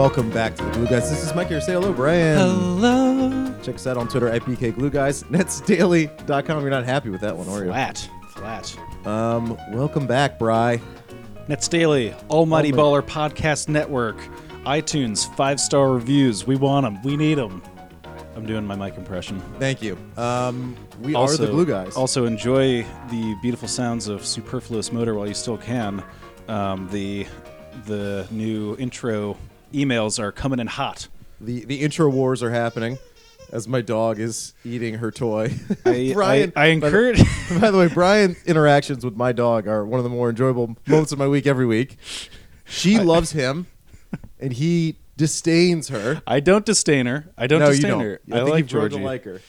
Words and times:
welcome 0.00 0.30
back 0.30 0.56
to 0.56 0.64
the 0.64 0.70
Glue 0.70 0.86
Guys. 0.86 1.10
This 1.10 1.22
is 1.22 1.34
Mike 1.34 1.48
here. 1.48 1.60
Say 1.60 1.74
hello, 1.74 1.92
Brian. 1.92 2.38
Hello. 2.38 3.54
Check 3.62 3.74
us 3.74 3.86
out 3.86 3.98
on 3.98 4.08
Twitter 4.08 4.30
at 4.30 4.40
BK 4.44 4.74
Glue 4.74 4.88
Guys. 4.88 5.22
Netsdaily.com. 5.24 6.62
You're 6.62 6.70
not 6.70 6.86
happy 6.86 7.10
with 7.10 7.20
that 7.20 7.36
one, 7.36 7.46
are 7.50 7.62
you? 7.62 7.70
Flat. 7.70 8.08
Flat. 8.30 9.06
Um, 9.06 9.58
welcome 9.72 10.06
back, 10.06 10.38
Bry. 10.38 10.80
Nets 11.48 11.68
Daily, 11.68 12.14
Almighty 12.30 12.72
Almighty- 12.72 12.72
Baller 12.72 13.02
Podcast 13.02 13.68
Network, 13.68 14.16
iTunes, 14.64 15.32
five 15.36 15.60
star 15.60 15.92
reviews. 15.92 16.46
We 16.46 16.56
want 16.56 16.84
them. 16.86 17.02
We 17.02 17.14
need 17.14 17.34
them. 17.34 17.62
I'm 18.34 18.46
doing 18.46 18.66
my 18.66 18.76
mic 18.76 18.96
impression. 18.96 19.38
Thank 19.58 19.82
you. 19.82 19.98
Um, 20.16 20.76
we 21.02 21.14
also, 21.14 21.42
are 21.42 21.46
the 21.46 21.52
Glue 21.52 21.66
Guys. 21.66 21.94
Also, 21.94 22.24
enjoy 22.24 22.86
the 23.10 23.36
beautiful 23.42 23.68
sounds 23.68 24.08
of 24.08 24.24
Superfluous 24.24 24.92
Motor 24.92 25.14
while 25.14 25.28
you 25.28 25.34
still 25.34 25.58
can. 25.58 26.02
Um, 26.48 26.88
the 26.90 27.26
the 27.84 28.26
new 28.30 28.76
intro 28.78 29.36
emails 29.72 30.18
are 30.18 30.32
coming 30.32 30.58
in 30.58 30.66
hot. 30.66 31.08
the 31.40 31.64
the 31.64 31.80
intro 31.80 32.08
wars 32.08 32.42
are 32.42 32.50
happening 32.50 32.98
as 33.52 33.66
my 33.66 33.80
dog 33.80 34.18
is 34.18 34.54
eating 34.64 34.94
her 34.94 35.10
toy. 35.10 35.52
I, 35.84 36.10
Brian, 36.14 36.52
I, 36.56 36.66
I 36.68 36.78
by 36.78 36.86
encourage. 36.86 37.18
By 37.60 37.70
the 37.70 37.78
way, 37.78 37.88
Brian's 37.88 38.42
interactions 38.44 39.04
with 39.04 39.16
my 39.16 39.32
dog 39.32 39.66
are 39.66 39.84
one 39.84 39.98
of 39.98 40.04
the 40.04 40.10
more 40.10 40.30
enjoyable 40.30 40.76
moments 40.86 41.12
of 41.12 41.18
my 41.18 41.28
week 41.28 41.46
every 41.46 41.66
week. 41.66 41.96
She 42.64 42.98
loves 42.98 43.32
him, 43.32 43.66
and 44.38 44.52
he 44.52 44.96
disdains 45.16 45.88
her. 45.88 46.22
I 46.26 46.40
don't 46.40 46.64
disdain 46.64 47.06
her. 47.06 47.32
I 47.36 47.46
don't 47.46 47.60
no, 47.60 47.66
you 47.66 47.72
disdain 47.72 47.90
don't. 47.90 48.00
her. 48.00 48.20
I, 48.30 48.34
I, 48.34 48.38
think 48.38 48.50
like 48.50 48.58
you've 48.58 48.70
grown 48.70 48.84
to 48.84 48.90
Georgie. 48.90 49.04
like 49.04 49.24
her. 49.24 49.40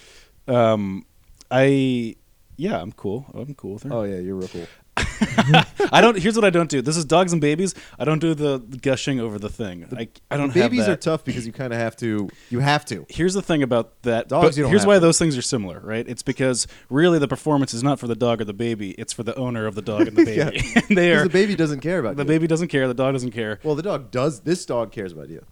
Um, 0.47 1.05
I 1.49 2.15
yeah, 2.57 2.81
I'm 2.81 2.91
cool. 2.91 3.25
I'm 3.33 3.53
cool 3.55 3.73
with 3.73 3.83
her. 3.83 3.93
Oh 3.93 4.03
yeah, 4.03 4.19
you're 4.19 4.35
real 4.35 4.47
cool. 4.47 4.67
I 4.97 6.01
don't. 6.01 6.17
Here's 6.17 6.35
what 6.35 6.43
I 6.43 6.49
don't 6.49 6.69
do. 6.69 6.81
This 6.81 6.97
is 6.97 7.05
dogs 7.05 7.31
and 7.31 7.41
babies. 7.41 7.73
I 7.97 8.03
don't 8.03 8.19
do 8.19 8.33
the 8.33 8.59
gushing 8.81 9.19
over 9.19 9.39
the 9.39 9.49
thing. 9.49 9.87
I, 9.95 10.09
I 10.29 10.37
don't 10.37 10.53
Babies 10.53 10.87
are 10.87 10.97
tough 10.97 11.23
because 11.23 11.47
you 11.47 11.53
kind 11.53 11.71
of 11.71 11.79
have 11.79 11.95
to. 11.97 12.29
You 12.49 12.59
have 12.59 12.83
to. 12.85 13.05
Here's 13.09 13.33
the 13.33 13.41
thing 13.41 13.63
about 13.63 14.01
that. 14.03 14.27
Dogs, 14.27 14.57
you 14.57 14.63
don't 14.63 14.71
here's 14.71 14.85
why 14.85 14.95
to. 14.95 14.99
those 14.99 15.17
things 15.17 15.37
are 15.37 15.41
similar, 15.41 15.79
right? 15.79 16.07
It's 16.07 16.23
because 16.23 16.67
really 16.89 17.19
the 17.19 17.27
performance 17.27 17.73
is 17.73 17.83
not 17.83 17.99
for 17.99 18.07
the 18.07 18.15
dog 18.15 18.41
or 18.41 18.45
the 18.45 18.53
baby. 18.53 18.91
It's 18.91 19.13
for 19.13 19.23
the 19.23 19.35
owner 19.35 19.65
of 19.65 19.75
the 19.75 19.81
dog 19.81 20.07
and 20.07 20.17
the 20.17 20.25
baby. 20.25 20.61
Yeah. 20.75 20.81
they 20.89 21.13
are 21.13 21.23
the 21.23 21.29
baby 21.29 21.55
doesn't 21.55 21.79
care 21.79 21.99
about 21.99 22.17
the 22.17 22.23
you. 22.23 22.27
baby 22.27 22.47
doesn't 22.47 22.67
care. 22.67 22.87
The 22.87 22.93
dog 22.93 23.13
doesn't 23.13 23.31
care. 23.31 23.59
Well, 23.63 23.75
the 23.75 23.83
dog 23.83 24.11
does. 24.11 24.41
This 24.41 24.65
dog 24.65 24.91
cares 24.91 25.13
about 25.13 25.29
you. 25.29 25.45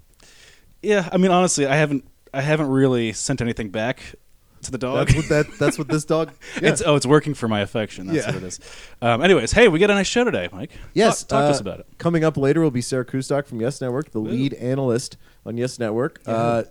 Yeah. 0.81 1.07
I 1.11 1.17
mean, 1.17 1.31
honestly, 1.31 1.65
I 1.65 1.75
haven't. 1.75 2.05
I 2.33 2.41
haven't 2.41 2.67
really 2.67 3.13
sent 3.13 3.41
anything 3.41 3.69
back 3.69 4.15
to 4.63 4.71
the 4.71 4.77
dog. 4.77 5.07
That's 5.07 5.15
what 5.17 5.29
that. 5.29 5.57
That's 5.59 5.77
what 5.77 5.87
this 5.87 6.05
dog. 6.05 6.31
Yeah. 6.61 6.69
It's 6.69 6.81
oh, 6.85 6.95
it's 6.95 7.05
working 7.05 7.33
for 7.33 7.47
my 7.47 7.61
affection. 7.61 8.07
That's 8.07 8.25
Yeah. 8.25 8.33
what 8.33 8.43
it 8.43 8.47
is. 8.47 8.59
Um, 9.01 9.21
anyways, 9.21 9.51
hey, 9.53 9.67
we 9.67 9.79
got 9.79 9.89
a 9.91 9.93
nice 9.93 10.07
show 10.07 10.23
today, 10.23 10.49
Mike. 10.51 10.71
Yes, 10.93 11.23
talk, 11.23 11.29
talk 11.29 11.45
to 11.45 11.49
us 11.51 11.57
uh, 11.57 11.61
about 11.61 11.79
it. 11.81 11.85
Coming 11.97 12.23
up 12.23 12.35
later 12.37 12.61
will 12.61 12.71
be 12.71 12.81
Sarah 12.81 13.05
Kustok 13.05 13.45
from 13.47 13.61
Yes 13.61 13.79
Network, 13.81 14.11
the 14.11 14.19
lead 14.19 14.53
analyst 14.55 15.17
on 15.45 15.57
Yes 15.57 15.79
Network. 15.79 16.21
Uh, 16.25 16.63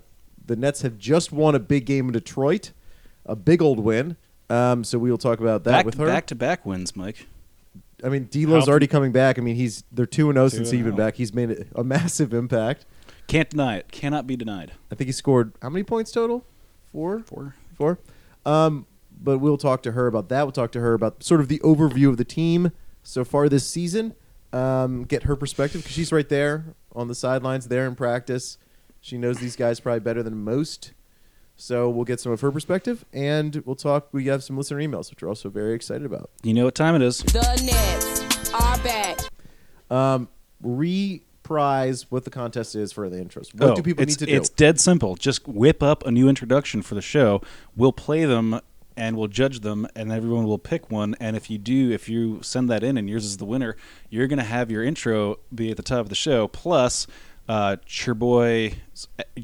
the 0.44 0.56
Nets 0.56 0.82
have 0.82 0.98
just 0.98 1.32
won 1.32 1.54
a 1.54 1.58
big 1.58 1.86
game 1.86 2.06
in 2.06 2.12
Detroit, 2.12 2.72
a 3.26 3.36
big 3.36 3.60
old 3.62 3.80
win. 3.80 4.16
Um, 4.50 4.82
so 4.84 4.98
we 4.98 5.10
will 5.10 5.18
talk 5.18 5.40
about 5.40 5.64
that 5.64 5.70
Back 5.72 5.84
with 5.86 5.98
her. 5.98 6.06
back 6.06 6.26
to 6.28 6.34
back 6.34 6.64
wins, 6.66 6.96
Mike. 6.96 7.26
I 8.04 8.08
mean, 8.08 8.28
D'Lo's 8.30 8.64
How- 8.64 8.70
already 8.70 8.86
coming 8.86 9.12
back. 9.12 9.38
I 9.38 9.42
mean, 9.42 9.56
he's 9.56 9.84
they're 9.92 10.06
two 10.06 10.28
and 10.30 10.36
zero 10.36 10.48
since 10.48 10.70
he's 10.70 10.84
been 10.84 10.96
back. 10.96 11.16
He's 11.16 11.34
made 11.34 11.66
a 11.74 11.84
massive 11.84 12.32
impact. 12.32 12.86
Can't 13.26 13.50
deny 13.50 13.76
it. 13.76 13.90
Cannot 13.92 14.26
be 14.26 14.36
denied. 14.36 14.72
I 14.90 14.94
think 14.94 15.06
he 15.06 15.12
scored 15.12 15.52
how 15.60 15.68
many 15.68 15.82
points 15.82 16.10
total? 16.12 16.44
Four. 16.92 17.20
Four. 17.26 17.54
Four. 17.78 18.00
Um, 18.44 18.86
but 19.20 19.38
we'll 19.38 19.56
talk 19.56 19.82
to 19.84 19.92
her 19.92 20.06
about 20.06 20.28
that. 20.28 20.42
We'll 20.42 20.52
talk 20.52 20.72
to 20.72 20.80
her 20.80 20.94
about 20.94 21.22
sort 21.22 21.40
of 21.40 21.48
the 21.48 21.60
overview 21.60 22.08
of 22.08 22.16
the 22.16 22.24
team 22.24 22.72
so 23.02 23.24
far 23.24 23.48
this 23.48 23.66
season. 23.66 24.14
Um, 24.52 25.04
get 25.04 25.24
her 25.24 25.36
perspective 25.36 25.82
because 25.82 25.94
she's 25.94 26.12
right 26.12 26.28
there 26.28 26.74
on 26.92 27.08
the 27.08 27.14
sidelines, 27.14 27.68
there 27.68 27.86
in 27.86 27.94
practice. 27.94 28.58
She 29.00 29.16
knows 29.16 29.38
these 29.38 29.56
guys 29.56 29.80
probably 29.80 30.00
better 30.00 30.22
than 30.22 30.42
most. 30.42 30.92
So 31.56 31.90
we'll 31.90 32.04
get 32.04 32.20
some 32.20 32.30
of 32.32 32.40
her 32.40 32.52
perspective, 32.52 33.04
and 33.12 33.62
we'll 33.64 33.76
talk. 33.76 34.08
We 34.12 34.26
have 34.26 34.44
some 34.44 34.56
listener 34.56 34.78
emails, 34.78 35.10
which 35.10 35.22
we're 35.22 35.28
also 35.28 35.48
very 35.48 35.74
excited 35.74 36.06
about. 36.06 36.30
You 36.42 36.54
know 36.54 36.64
what 36.64 36.76
time 36.76 36.94
it 36.94 37.02
is. 37.02 37.18
The 37.18 37.62
Nets 37.64 38.54
are 38.54 38.78
back. 38.78 39.18
Um, 39.90 40.28
reprise 41.48 42.06
what 42.10 42.24
the 42.24 42.30
contest 42.30 42.74
is 42.74 42.92
for 42.92 43.08
the 43.08 43.16
intros. 43.16 43.54
What 43.54 43.70
Oh, 43.70 43.74
do 43.74 43.82
people 43.82 44.02
it's, 44.02 44.12
need 44.12 44.26
to 44.26 44.26
do? 44.26 44.36
It's 44.36 44.48
dead 44.48 44.80
simple. 44.80 45.16
Just 45.16 45.46
whip 45.48 45.82
up 45.82 46.04
a 46.06 46.10
new 46.10 46.28
introduction 46.28 46.82
for 46.82 46.94
the 46.94 47.02
show. 47.02 47.40
We'll 47.76 47.92
play 47.92 48.24
them 48.24 48.60
and 48.96 49.16
we'll 49.16 49.28
judge 49.28 49.60
them, 49.60 49.86
and 49.94 50.10
everyone 50.10 50.44
will 50.44 50.58
pick 50.58 50.90
one. 50.90 51.14
And 51.20 51.36
if 51.36 51.48
you 51.48 51.56
do, 51.56 51.92
if 51.92 52.08
you 52.08 52.40
send 52.42 52.68
that 52.70 52.82
in 52.82 52.98
and 52.98 53.08
yours 53.08 53.24
is 53.24 53.36
the 53.36 53.44
winner, 53.44 53.76
you're 54.10 54.26
going 54.26 54.40
to 54.40 54.44
have 54.44 54.72
your 54.72 54.82
intro 54.82 55.36
be 55.54 55.70
at 55.70 55.76
the 55.76 55.84
top 55.84 56.00
of 56.00 56.08
the 56.08 56.16
show. 56.16 56.48
Plus, 56.48 57.06
uh, 57.48 57.76
Cherboy, 57.86 58.74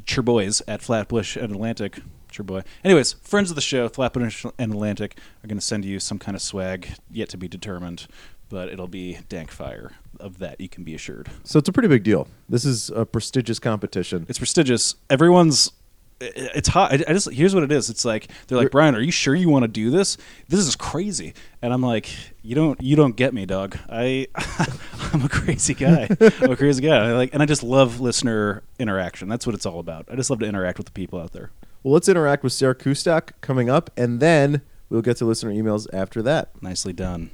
Cherboys 0.04 0.60
at 0.66 0.82
Flatbush 0.82 1.36
and 1.36 1.52
Atlantic. 1.52 2.00
Cherboy. 2.32 2.64
Anyways, 2.82 3.12
friends 3.12 3.50
of 3.50 3.54
the 3.54 3.62
show, 3.62 3.88
Flatbush 3.88 4.44
and 4.58 4.72
Atlantic, 4.72 5.16
are 5.44 5.46
going 5.46 5.56
to 5.56 5.64
send 5.64 5.84
you 5.84 6.00
some 6.00 6.18
kind 6.18 6.34
of 6.34 6.42
swag 6.42 6.88
yet 7.08 7.28
to 7.28 7.36
be 7.36 7.46
determined, 7.46 8.08
but 8.54 8.68
it'll 8.68 8.86
be 8.86 9.18
dank 9.28 9.50
fire. 9.50 9.90
Of 10.20 10.38
that, 10.38 10.60
you 10.60 10.68
can 10.68 10.84
be 10.84 10.94
assured. 10.94 11.28
so 11.42 11.58
it's 11.58 11.68
a 11.68 11.72
pretty 11.72 11.88
big 11.88 12.04
deal. 12.04 12.28
This 12.48 12.64
is 12.64 12.88
a 12.90 13.04
prestigious 13.04 13.58
competition. 13.58 14.26
It's 14.28 14.38
prestigious. 14.38 14.94
Everyone's. 15.10 15.72
It's 16.20 16.68
hot. 16.68 16.92
I 16.92 17.12
just 17.12 17.32
here's 17.32 17.52
what 17.52 17.64
it 17.64 17.72
is. 17.72 17.90
It's 17.90 18.04
like 18.04 18.28
they're 18.46 18.56
like 18.56 18.70
Brian, 18.70 18.94
are 18.94 19.00
you 19.00 19.10
sure 19.10 19.34
you 19.34 19.48
want 19.48 19.64
to 19.64 19.68
do 19.68 19.90
this? 19.90 20.16
This 20.48 20.60
is 20.60 20.76
crazy. 20.76 21.34
And 21.62 21.72
I'm 21.72 21.82
like, 21.82 22.08
you 22.42 22.54
don't 22.54 22.80
you 22.80 22.94
don't 22.94 23.16
get 23.16 23.34
me, 23.34 23.44
dog. 23.44 23.76
I 23.90 24.28
I'm 25.12 25.24
a 25.24 25.28
crazy 25.28 25.74
guy. 25.74 26.08
I'm 26.40 26.52
a 26.52 26.56
crazy 26.56 26.80
guy. 26.80 27.08
I 27.08 27.12
like 27.12 27.34
and 27.34 27.42
I 27.42 27.46
just 27.46 27.64
love 27.64 27.98
listener 28.00 28.62
interaction. 28.78 29.28
That's 29.28 29.46
what 29.46 29.56
it's 29.56 29.66
all 29.66 29.80
about. 29.80 30.06
I 30.08 30.14
just 30.14 30.30
love 30.30 30.38
to 30.38 30.46
interact 30.46 30.78
with 30.78 30.86
the 30.86 30.92
people 30.92 31.18
out 31.18 31.32
there. 31.32 31.50
Well, 31.82 31.92
let's 31.92 32.08
interact 32.08 32.44
with 32.44 32.52
Sarah 32.52 32.76
Kustok 32.76 33.32
coming 33.40 33.68
up, 33.68 33.90
and 33.96 34.20
then 34.20 34.62
we'll 34.88 35.02
get 35.02 35.16
to 35.16 35.24
listener 35.24 35.50
emails 35.50 35.88
after 35.92 36.22
that. 36.22 36.62
Nicely 36.62 36.92
done. 36.92 37.30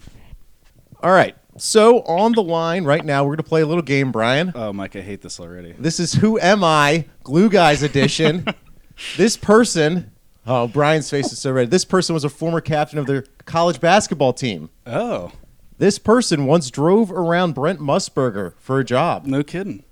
All 1.02 1.12
right. 1.12 1.34
So 1.56 2.00
on 2.02 2.32
the 2.32 2.42
line 2.42 2.84
right 2.84 3.04
now, 3.04 3.24
we're 3.24 3.30
going 3.30 3.36
to 3.38 3.42
play 3.42 3.60
a 3.62 3.66
little 3.66 3.82
game, 3.82 4.12
Brian. 4.12 4.52
Oh, 4.54 4.72
Mike, 4.72 4.96
I 4.96 5.00
hate 5.00 5.20
this 5.22 5.38
already. 5.40 5.72
This 5.78 6.00
is 6.00 6.14
Who 6.14 6.38
Am 6.40 6.64
I? 6.64 7.06
Glue 7.22 7.50
Guys 7.50 7.82
edition. 7.82 8.46
this 9.16 9.36
person, 9.36 10.10
oh, 10.46 10.68
Brian's 10.68 11.10
face 11.10 11.32
is 11.32 11.38
so 11.38 11.52
red. 11.52 11.70
This 11.70 11.84
person 11.84 12.14
was 12.14 12.24
a 12.24 12.28
former 12.30 12.60
captain 12.60 12.98
of 12.98 13.06
their 13.06 13.24
college 13.44 13.80
basketball 13.80 14.32
team. 14.32 14.70
Oh, 14.86 15.32
This 15.78 15.98
person 15.98 16.46
once 16.46 16.70
drove 16.70 17.10
around 17.10 17.54
Brent 17.54 17.80
Musburger 17.80 18.54
for 18.58 18.78
a 18.78 18.84
job. 18.84 19.26
no 19.26 19.42
kidding. 19.42 19.84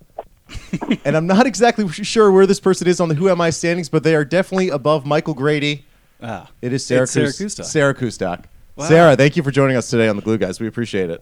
and 1.05 1.15
I'm 1.17 1.27
not 1.27 1.47
exactly 1.47 1.87
sure 1.89 2.31
where 2.33 2.47
this 2.47 2.61
person 2.61 2.87
is 2.89 3.01
on 3.01 3.11
the 3.11 3.15
Who 3.15 3.29
Am 3.29 3.41
I 3.41 3.51
standings, 3.51 3.91
but 3.91 4.03
they 4.05 4.15
are 4.15 4.25
definitely 4.25 4.71
above 4.71 5.05
Michael 5.05 5.35
Grady. 5.35 5.85
Ah, 6.23 6.49
It 6.63 6.73
is 6.73 6.87
Sarah, 6.87 7.03
It's 7.03 7.13
Sarah 7.13 7.27
Kus- 7.27 7.37
Kustok. 7.41 7.65
Sarah 7.65 7.95
Kustok. 7.95 8.45
Wow. 8.79 8.85
Sarah, 8.87 9.17
thank 9.17 9.37
you 9.37 9.43
for 9.43 9.51
joining 9.51 9.77
us 9.77 9.91
today 9.91 10.07
on 10.09 10.15
the 10.15 10.23
Glue 10.23 10.39
Guys. 10.39 10.61
We 10.61 10.69
appreciate 10.69 11.11
it. 11.11 11.21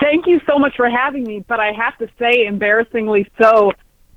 Thank 0.00 0.26
you 0.26 0.40
so 0.46 0.58
much 0.58 0.74
for 0.74 0.88
having 0.88 1.22
me, 1.24 1.44
but 1.46 1.60
I 1.60 1.72
have 1.72 1.96
to 1.98 2.08
say, 2.18 2.46
embarrassingly 2.46 3.30
so, 3.40 3.72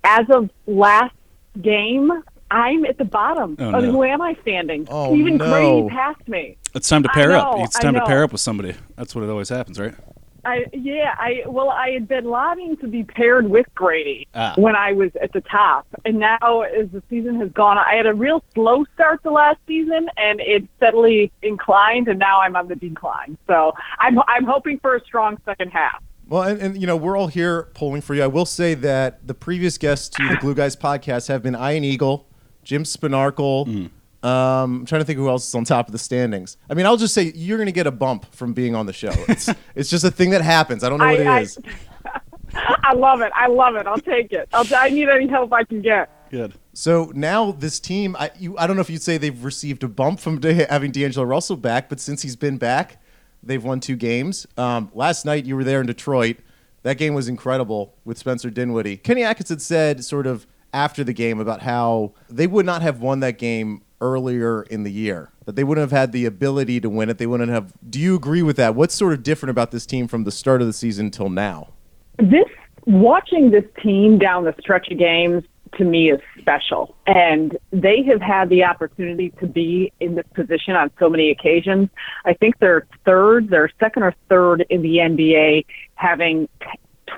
as 0.06 0.26
of 0.34 0.50
last 0.66 1.14
game, 1.62 2.10
I'm 2.50 2.86
at 2.86 2.98
the 2.98 3.04
bottom 3.04 3.58
Oh, 3.60 3.74
of 3.76 3.84
no. 3.84 3.92
who 3.92 4.04
am 4.04 4.22
I 4.22 4.38
standing? 4.42 4.88
Oh, 4.90 5.14
Even 5.16 5.36
no. 5.36 5.52
Grady 5.52 5.90
passed 5.96 6.28
me. 6.30 6.58
It's 6.74 6.88
time 6.88 7.04
to 7.04 7.10
I 7.12 7.14
pair 7.14 7.32
up. 7.34 7.56
It's 7.60 7.78
time 7.78 7.94
to 7.96 8.06
pair 8.06 8.24
up 8.24 8.32
with 8.32 8.42
somebody. 8.42 8.74
That's 8.96 9.14
what 9.14 9.26
it 9.26 9.30
always 9.30 9.50
happens, 9.50 9.78
right? 9.78 9.94
I 10.44 10.66
yeah, 10.74 11.16
I 11.18 11.44
well, 11.48 11.70
I 11.70 11.90
had 11.90 12.08
been 12.08 12.26
lobbying 12.26 12.78
to 12.78 12.88
be 12.88 13.04
paired 13.04 13.50
with 13.50 13.68
Grady 13.76 14.28
Ah. 14.34 14.54
when 14.58 14.76
I 14.76 14.92
was 14.94 15.12
at 15.22 15.34
the 15.34 15.42
top, 15.42 15.86
and 16.06 16.20
now 16.20 16.62
as 16.62 16.90
the 16.92 17.04
season 17.10 17.40
has 17.40 17.52
gone, 17.52 17.78
I 17.78 17.94
had 17.96 18.06
a 18.08 18.14
real 18.14 18.44
slow 18.54 18.86
start 18.96 19.22
the 19.24 19.32
last 19.32 19.60
season, 19.68 20.10
and 20.18 20.40
it 20.42 20.64
steadily 20.78 21.32
inclined, 21.42 22.08
and 22.08 22.18
now 22.20 22.42
I'm 22.42 22.56
on 22.56 22.68
the 22.68 22.76
decline. 22.76 23.38
So 23.48 23.74
I'm 24.00 24.20
I'm 24.28 24.46
hoping 24.46 24.80
for 24.80 24.96
a 24.96 25.02
strong 25.04 25.38
second 25.46 25.70
half. 25.72 26.02
Well, 26.28 26.44
and, 26.44 26.62
and 26.62 26.80
you 26.80 26.88
know, 26.88 26.96
we're 26.96 27.18
all 27.18 27.28
here 27.28 27.64
polling 27.74 28.02
for 28.02 28.16
you. 28.16 28.24
I 28.24 28.28
will 28.28 28.46
say 28.46 28.74
that 28.76 29.28
the 29.28 29.34
previous 29.34 29.78
guests 29.78 30.08
to 30.18 30.28
the 30.30 30.38
Glue 30.38 30.56
Guys 30.56 30.76
podcast 30.76 31.28
have 31.28 31.44
been 31.44 31.56
Ian 31.56 31.84
Eagle, 31.84 32.26
Jim 32.64 32.84
Spanarkel. 32.84 33.90
Um, 34.24 34.82
I'm 34.82 34.86
trying 34.86 35.02
to 35.02 35.06
think 35.06 35.18
who 35.18 35.30
else 35.30 35.48
is 35.48 35.56
on 35.56 35.64
top 35.64 35.88
of 35.88 35.92
the 35.94 35.98
standings. 36.00 36.58
I 36.70 36.74
mean, 36.76 36.86
I'll 36.86 36.98
just 36.98 37.14
say 37.14 37.32
you're 37.36 37.58
going 37.58 37.66
to 37.68 37.72
get 37.72 37.88
a 37.88 37.92
bump 37.92 38.34
from 38.34 38.54
being 38.54 38.76
on 38.76 38.86
the 38.86 38.94
show. 38.94 39.14
It's, 39.28 39.50
it's 39.76 39.90
just 39.90 40.04
a 40.04 40.12
thing 40.12 40.30
that 40.32 40.42
happens. 40.42 40.84
I 40.84 40.90
don't 40.90 41.00
know 41.00 41.08
what 41.08 41.28
I- 41.28 41.40
it 41.40 41.44
is. 41.44 41.58
I 42.54 42.94
love 42.94 43.22
it. 43.22 43.32
I 43.36 43.48
love 43.48 43.76
it. 43.76 43.88
I'll 43.88 43.98
take 43.98 44.34
it. 44.34 44.50
I'll, 44.52 44.66
I 44.76 44.90
need 44.90 45.08
any 45.08 45.28
help 45.28 45.54
I 45.54 45.64
can 45.64 45.82
get. 45.82 46.10
Good. 46.30 46.54
So 46.74 47.12
now 47.16 47.52
this 47.54 47.80
team, 47.80 48.16
I, 48.20 48.32
you, 48.38 48.58
I 48.58 48.68
don't 48.68 48.76
know 48.76 48.82
if 48.82 48.90
you'd 48.90 49.02
say 49.02 49.18
they've 49.18 49.44
received 49.44 49.84
a 49.84 49.88
bump 49.88 50.20
from 50.20 50.40
de- 50.40 50.66
having 50.70 50.92
D'Angelo 50.92 51.26
Russell 51.26 51.56
back, 51.58 51.88
but 51.90 52.00
since 52.00 52.22
he's 52.22 52.36
been 52.36 52.58
back, 52.58 53.02
they've 53.42 53.64
won 53.64 53.80
two 53.80 53.96
games. 53.96 54.46
Um, 54.58 54.92
last 54.94 55.26
night 55.26 55.46
you 55.46 55.56
were 55.56 55.64
there 55.64 55.80
in 55.80 55.88
Detroit. 55.88 56.38
That 56.84 56.98
game 56.98 57.14
was 57.14 57.28
incredible 57.30 57.96
with 58.04 58.18
Spencer 58.18 58.50
Dinwiddie. 58.50 58.98
Kenny 58.98 59.24
Atkins 59.24 59.50
had 59.50 59.62
said 59.62 60.04
sort 60.04 60.28
of 60.28 60.46
after 60.74 61.04
the 61.04 61.14
game 61.14 61.40
about 61.40 61.62
how 61.62 62.14
they 62.30 62.48
would 62.48 62.66
not 62.66 62.82
have 62.82 63.00
won 63.02 63.20
that 63.22 63.38
game 63.38 63.82
earlier 64.02 64.64
in 64.64 64.84
the 64.84 64.92
year. 64.92 65.32
That 65.46 65.56
they 65.56 65.64
wouldn't 65.64 65.90
have 65.90 65.98
had 65.98 66.12
the 66.12 66.26
ability 66.26 66.82
to 66.82 66.90
win 66.90 67.10
it. 67.10 67.18
They 67.18 67.28
wouldn't 67.28 67.52
have. 67.52 67.74
Do 67.90 68.00
you 68.00 68.16
agree 68.16 68.44
with 68.44 68.58
that? 68.58 68.76
What's 68.76 68.96
sort 68.96 69.14
of 69.14 69.24
different 69.24 69.52
about 69.52 69.72
this 69.72 69.86
team 69.86 70.08
from 70.08 70.24
the 70.24 70.32
start 70.32 70.62
of 70.62 70.68
the 70.68 70.74
season 70.74 71.12
till 71.12 71.30
now? 71.30 71.70
This 72.18 72.48
watching 72.86 73.52
this 73.52 73.66
team 73.82 74.18
down 74.18 74.44
the 74.44 74.56
stretch 74.60 74.90
of 74.92 74.98
games 74.98 75.44
to 75.78 75.86
me 75.86 76.12
is 76.12 76.20
special. 76.40 76.96
And 77.08 77.58
they 77.72 78.04
have 78.04 78.22
had 78.22 78.50
the 78.50 78.64
opportunity 78.64 79.30
to 79.40 79.48
be 79.48 79.92
in 80.00 80.16
this 80.16 80.26
position 80.34 80.76
on 80.76 80.92
so 81.00 81.10
many 81.10 81.32
occasions. 81.32 81.90
I 82.26 82.34
think 82.34 82.60
they're 82.60 82.88
third, 83.06 83.50
they're 83.50 83.72
second 83.80 84.04
or 84.04 84.14
third 84.30 84.66
in 84.70 84.82
the 84.82 84.98
NBA, 84.98 85.66
having 85.96 86.50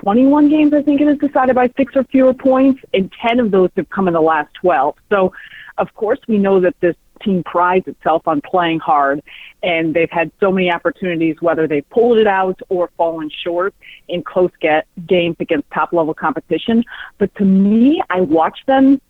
21 0.00 0.48
games, 0.48 0.72
I 0.72 0.82
think 0.82 1.00
it 1.00 1.08
is 1.08 1.18
decided 1.18 1.54
by 1.54 1.70
six 1.76 1.94
or 1.96 2.04
fewer 2.04 2.34
points, 2.34 2.82
and 2.92 3.12
10 3.22 3.40
of 3.40 3.50
those 3.50 3.70
have 3.76 3.88
come 3.90 4.08
in 4.08 4.14
the 4.14 4.20
last 4.20 4.52
12. 4.54 4.96
So, 5.08 5.32
of 5.78 5.92
course, 5.94 6.18
we 6.28 6.38
know 6.38 6.60
that 6.60 6.78
this 6.80 6.96
team 7.22 7.42
prides 7.42 7.88
itself 7.88 8.26
on 8.26 8.40
playing 8.40 8.80
hard, 8.80 9.22
and 9.62 9.94
they've 9.94 10.10
had 10.10 10.30
so 10.40 10.50
many 10.52 10.70
opportunities, 10.70 11.36
whether 11.40 11.66
they've 11.66 11.88
pulled 11.90 12.18
it 12.18 12.26
out 12.26 12.60
or 12.68 12.90
fallen 12.96 13.30
short 13.30 13.74
in 14.08 14.22
close 14.22 14.50
get 14.60 14.86
games 15.06 15.36
against 15.40 15.70
top 15.70 15.92
level 15.92 16.14
competition. 16.14 16.84
But 17.18 17.34
to 17.36 17.44
me, 17.44 18.02
I 18.10 18.20
watch 18.20 18.58
them, 18.66 19.00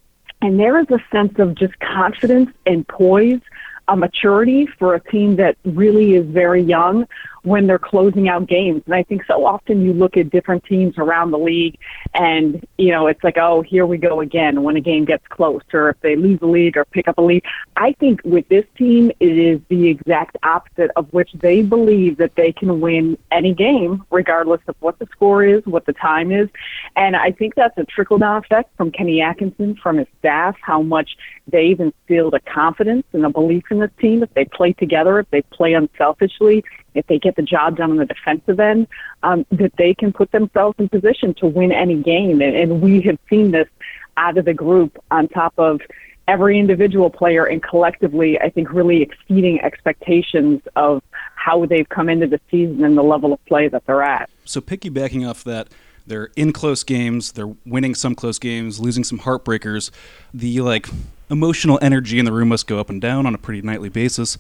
and 0.43 0.59
there 0.59 0.79
is 0.79 0.87
a 0.91 0.99
sense 1.11 1.39
of 1.39 1.55
just 1.55 1.79
confidence 1.81 2.51
and 2.67 2.87
poise, 2.87 3.41
a 3.89 3.97
maturity 3.97 4.67
for 4.79 4.95
a 4.95 5.01
team 5.01 5.37
that 5.37 5.57
really 5.65 6.15
is 6.15 6.27
very 6.27 6.63
young 6.63 7.07
when 7.45 7.67
they're 7.67 7.79
closing 7.79 8.29
out 8.29 8.47
games. 8.47 8.83
And 8.87 8.95
I 8.95 9.03
think 9.03 9.25
so 9.27 9.47
often 9.47 9.85
you 9.85 9.93
look 9.93 10.17
at 10.17 10.31
different 10.31 10.65
teams 10.65 10.99
around 10.99 11.31
the 11.31 11.39
league 11.39 11.79
and, 12.15 12.67
you 12.79 12.91
know, 12.91 13.07
it's 13.07 13.23
like, 13.23 13.37
oh, 13.37 13.61
here 13.63 13.87
we 13.87 13.99
go 13.99 14.21
again 14.21 14.63
when 14.63 14.77
a 14.77 14.81
game 14.81 15.05
gets 15.05 15.27
close 15.29 15.63
or 15.73 15.91
if 15.91 16.01
they 16.01 16.17
lose 16.17 16.39
a 16.43 16.47
lead 16.47 16.77
or 16.77 16.87
pick 16.87 17.07
up 17.07 17.19
a 17.19 17.23
lead. 17.23 17.45
I 17.77 17.93
think 18.01 18.23
with 18.25 18.49
this 18.49 18.65
team, 18.77 19.13
it 19.21 19.39
is 19.39 19.61
the 19.69 19.89
exact 19.89 20.39
opposite 20.43 20.91
of 20.97 21.13
which 21.13 21.31
they 21.35 21.63
believe 21.63 22.17
that 22.17 22.35
they 22.35 22.51
can 22.51 22.81
win 22.81 23.19
any 23.31 23.53
game, 23.53 24.05
regardless 24.11 24.63
of 24.67 24.77
what 24.81 24.99
the 24.99 25.07
score 25.13 25.45
is, 25.45 25.65
what 25.67 25.85
the 25.85 25.93
time 25.93 26.33
is. 26.33 26.49
And 26.97 27.15
I 27.15 27.31
think 27.31 27.55
that's 27.55 27.77
a 27.77 27.85
trickle 27.85 28.19
down 28.19 28.39
effect 28.39 28.75
from 28.77 28.91
Kenny 28.91 29.21
Atkinson, 29.21 29.77
from 29.77 29.99
his 29.99 30.09
staff, 30.19 30.57
how 30.63 30.81
much 30.81 31.17
they've 31.47 31.79
instilled 31.79 32.33
a 32.33 32.41
confidence 32.41 33.05
and 33.13 33.27
a 33.27 33.31
belief 33.31 33.65
in 33.71 33.81
this 33.81 33.91
team 34.01 34.23
if 34.23 34.33
they 34.33 34.47
play 34.47 34.73
together, 34.73 35.19
if 35.19 35.29
they 35.31 35.43
play 35.43 35.75
unselfishly, 35.75 36.65
if 36.95 37.07
they 37.07 37.19
get 37.19 37.37
the 37.37 37.43
job 37.43 37.77
done 37.77 37.91
on 37.93 37.97
the 37.97 38.07
defensive 38.07 38.61
end, 38.61 38.87
um, 39.23 39.45
that 39.51 39.73
they 39.77 39.95
can 39.95 40.13
put 40.13 40.31
themselves 40.33 40.77
in 40.79 40.89
position 40.89 41.35
to 41.35 41.47
win 41.47 41.73
any 41.73 42.03
game. 42.03 42.41
And, 42.41 42.57
and 42.57 42.81
we 42.81 43.01
have 43.03 43.19
seen 43.29 43.51
this 43.51 43.69
out 44.17 44.39
of 44.39 44.45
the 44.45 44.55
group 44.55 44.97
on 45.11 45.29
top 45.29 45.55
of 45.59 45.81
every 46.27 46.59
individual 46.59 47.11
player 47.11 47.45
and 47.45 47.63
collectively, 47.63 48.41
I 48.41 48.51
think, 48.51 48.73
really 48.73 49.03
exceeding 49.03 49.61
expectations 49.61 50.63
of 50.77 51.03
how 51.35 51.67
they've 51.67 51.89
come 51.89 52.09
into 52.09 52.27
the 52.27 52.41
season 52.51 52.85
and 52.85 52.97
the 52.97 53.03
level 53.03 53.33
of 53.33 53.45
play 53.45 53.69
that 53.69 53.85
they're 53.87 54.03
at. 54.03 54.31
So, 54.45 54.61
piggybacking 54.61 55.29
off 55.29 55.45
that, 55.45 55.69
they're 56.07 56.31
in 56.37 56.53
close 56.53 56.83
games, 56.83 57.33
they're 57.33 57.55
winning 57.67 57.95
some 57.95 58.15
close 58.15 58.39
games, 58.39 58.81
losing 58.81 59.05
some 59.05 59.21
heartbreakers. 59.21 59.91
The 60.33 60.61
like 60.61 60.89
emotional 61.31 61.79
energy 61.83 62.19
in 62.19 62.25
the 62.25 62.33
room 62.33 62.49
must 62.49 62.67
go 62.67 62.79
up 62.79 62.91
and 62.91 63.01
down 63.01 63.27
on 63.27 63.35
a 63.35 63.39
pretty 63.39 63.63
nightly 63.63 63.89
basis. 63.89 64.37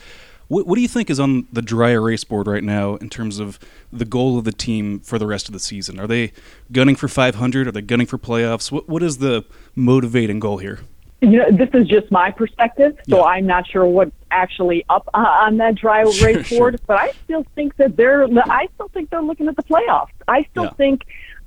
What, 0.54 0.68
what 0.68 0.76
do 0.76 0.82
you 0.82 0.88
think 0.88 1.10
is 1.10 1.18
on 1.18 1.48
the 1.52 1.62
dry 1.62 1.90
erase 1.90 2.22
board 2.22 2.46
right 2.46 2.62
now 2.62 2.94
in 2.94 3.10
terms 3.10 3.40
of 3.40 3.58
the 3.92 4.04
goal 4.04 4.38
of 4.38 4.44
the 4.44 4.52
team 4.52 5.00
for 5.00 5.18
the 5.18 5.26
rest 5.26 5.48
of 5.48 5.52
the 5.52 5.58
season? 5.58 5.98
Are 5.98 6.06
they 6.06 6.30
gunning 6.70 6.94
for 6.94 7.08
500? 7.08 7.66
Are 7.66 7.72
they 7.72 7.82
gunning 7.82 8.06
for 8.06 8.18
playoffs? 8.18 8.70
What 8.70 8.88
What 8.88 9.02
is 9.02 9.18
the 9.18 9.44
motivating 9.74 10.38
goal 10.38 10.58
here? 10.58 10.78
You 11.22 11.38
know, 11.38 11.50
this 11.50 11.70
is 11.74 11.88
just 11.88 12.08
my 12.12 12.30
perspective, 12.30 12.96
so 13.08 13.16
yeah. 13.16 13.22
I'm 13.24 13.46
not 13.46 13.66
sure 13.66 13.84
what's 13.84 14.12
actually 14.30 14.84
up 14.90 15.08
uh, 15.12 15.18
on 15.18 15.56
that 15.56 15.74
dry 15.74 16.00
erase 16.02 16.14
sure, 16.46 16.58
board. 16.58 16.74
Sure. 16.74 16.84
But 16.86 17.00
I 17.00 17.12
still 17.24 17.44
think 17.56 17.74
that 17.76 17.96
they're. 17.96 18.24
I 18.44 18.68
still 18.74 18.88
think 18.88 19.10
they're 19.10 19.22
looking 19.22 19.48
at 19.48 19.56
the 19.56 19.64
playoffs. 19.64 20.12
I 20.28 20.46
still 20.52 20.64
yeah. 20.64 20.74
think 20.74 21.04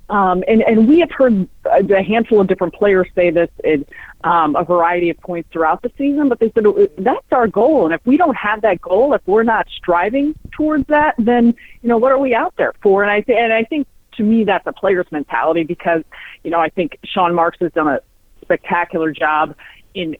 um, 0.09 0.43
and, 0.47 0.61
and 0.63 0.87
we 0.87 0.99
have 0.99 1.11
heard 1.11 1.47
a 1.65 2.01
handful 2.01 2.39
of 2.39 2.47
different 2.47 2.73
players 2.73 3.07
say 3.13 3.29
this 3.29 3.49
in 3.63 3.85
um, 4.23 4.55
a 4.55 4.63
variety 4.63 5.09
of 5.09 5.17
points 5.17 5.49
throughout 5.51 5.81
the 5.81 5.91
season, 5.97 6.29
but 6.29 6.39
they 6.39 6.51
said 6.51 6.65
that's 6.97 7.25
our 7.31 7.47
goal. 7.47 7.85
And 7.85 7.93
if 7.93 8.01
we 8.05 8.15
don't 8.15 8.35
have 8.35 8.61
that 8.61 8.79
goal, 8.81 9.13
if 9.13 9.21
we're 9.25 9.43
not 9.43 9.67
striving 9.69 10.33
towards 10.51 10.87
that, 10.87 11.15
then 11.17 11.47
you 11.81 11.89
know 11.89 11.97
what 11.97 12.11
are 12.11 12.17
we 12.17 12.33
out 12.33 12.53
there 12.57 12.73
for? 12.81 13.03
And 13.03 13.11
I 13.11 13.21
th- 13.21 13.37
and 13.37 13.51
I 13.51 13.63
think 13.63 13.85
to 14.13 14.23
me 14.23 14.45
that's 14.45 14.65
a 14.65 14.73
player's 14.73 15.07
mentality 15.11 15.63
because 15.63 16.03
you 16.43 16.51
know 16.51 16.59
I 16.59 16.69
think 16.69 16.97
Sean 17.03 17.35
Marks 17.35 17.57
has 17.59 17.73
done 17.73 17.87
a 17.87 17.99
spectacular 18.41 19.11
job 19.11 19.55
in 19.93 20.15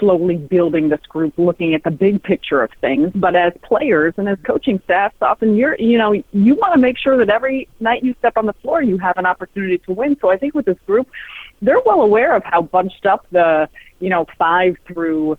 slowly 0.00 0.36
building 0.36 0.88
this 0.88 1.00
group, 1.08 1.34
looking 1.36 1.74
at 1.74 1.84
the 1.84 1.90
big 1.90 2.20
picture 2.22 2.62
of 2.62 2.70
things. 2.80 3.12
But 3.14 3.36
as 3.36 3.52
players 3.62 4.14
and 4.16 4.28
as 4.28 4.38
coaching 4.42 4.80
staffs, 4.84 5.14
often 5.22 5.54
you're, 5.54 5.76
you 5.78 5.98
know, 5.98 6.12
you 6.12 6.54
want 6.56 6.74
to 6.74 6.80
make 6.80 6.98
sure 6.98 7.16
that 7.18 7.30
every 7.30 7.68
night 7.78 8.02
you 8.02 8.14
step 8.18 8.36
on 8.36 8.46
the 8.46 8.54
floor, 8.54 8.82
you 8.82 8.98
have 8.98 9.16
an 9.18 9.26
opportunity 9.26 9.78
to 9.78 9.92
win. 9.92 10.16
So 10.20 10.30
I 10.30 10.36
think 10.36 10.54
with 10.54 10.66
this 10.66 10.78
group, 10.86 11.08
they're 11.62 11.80
well 11.80 12.00
aware 12.00 12.34
of 12.34 12.42
how 12.42 12.62
bunched 12.62 13.06
up 13.06 13.26
the, 13.30 13.68
you 14.00 14.08
know, 14.08 14.26
five 14.38 14.76
through 14.86 15.36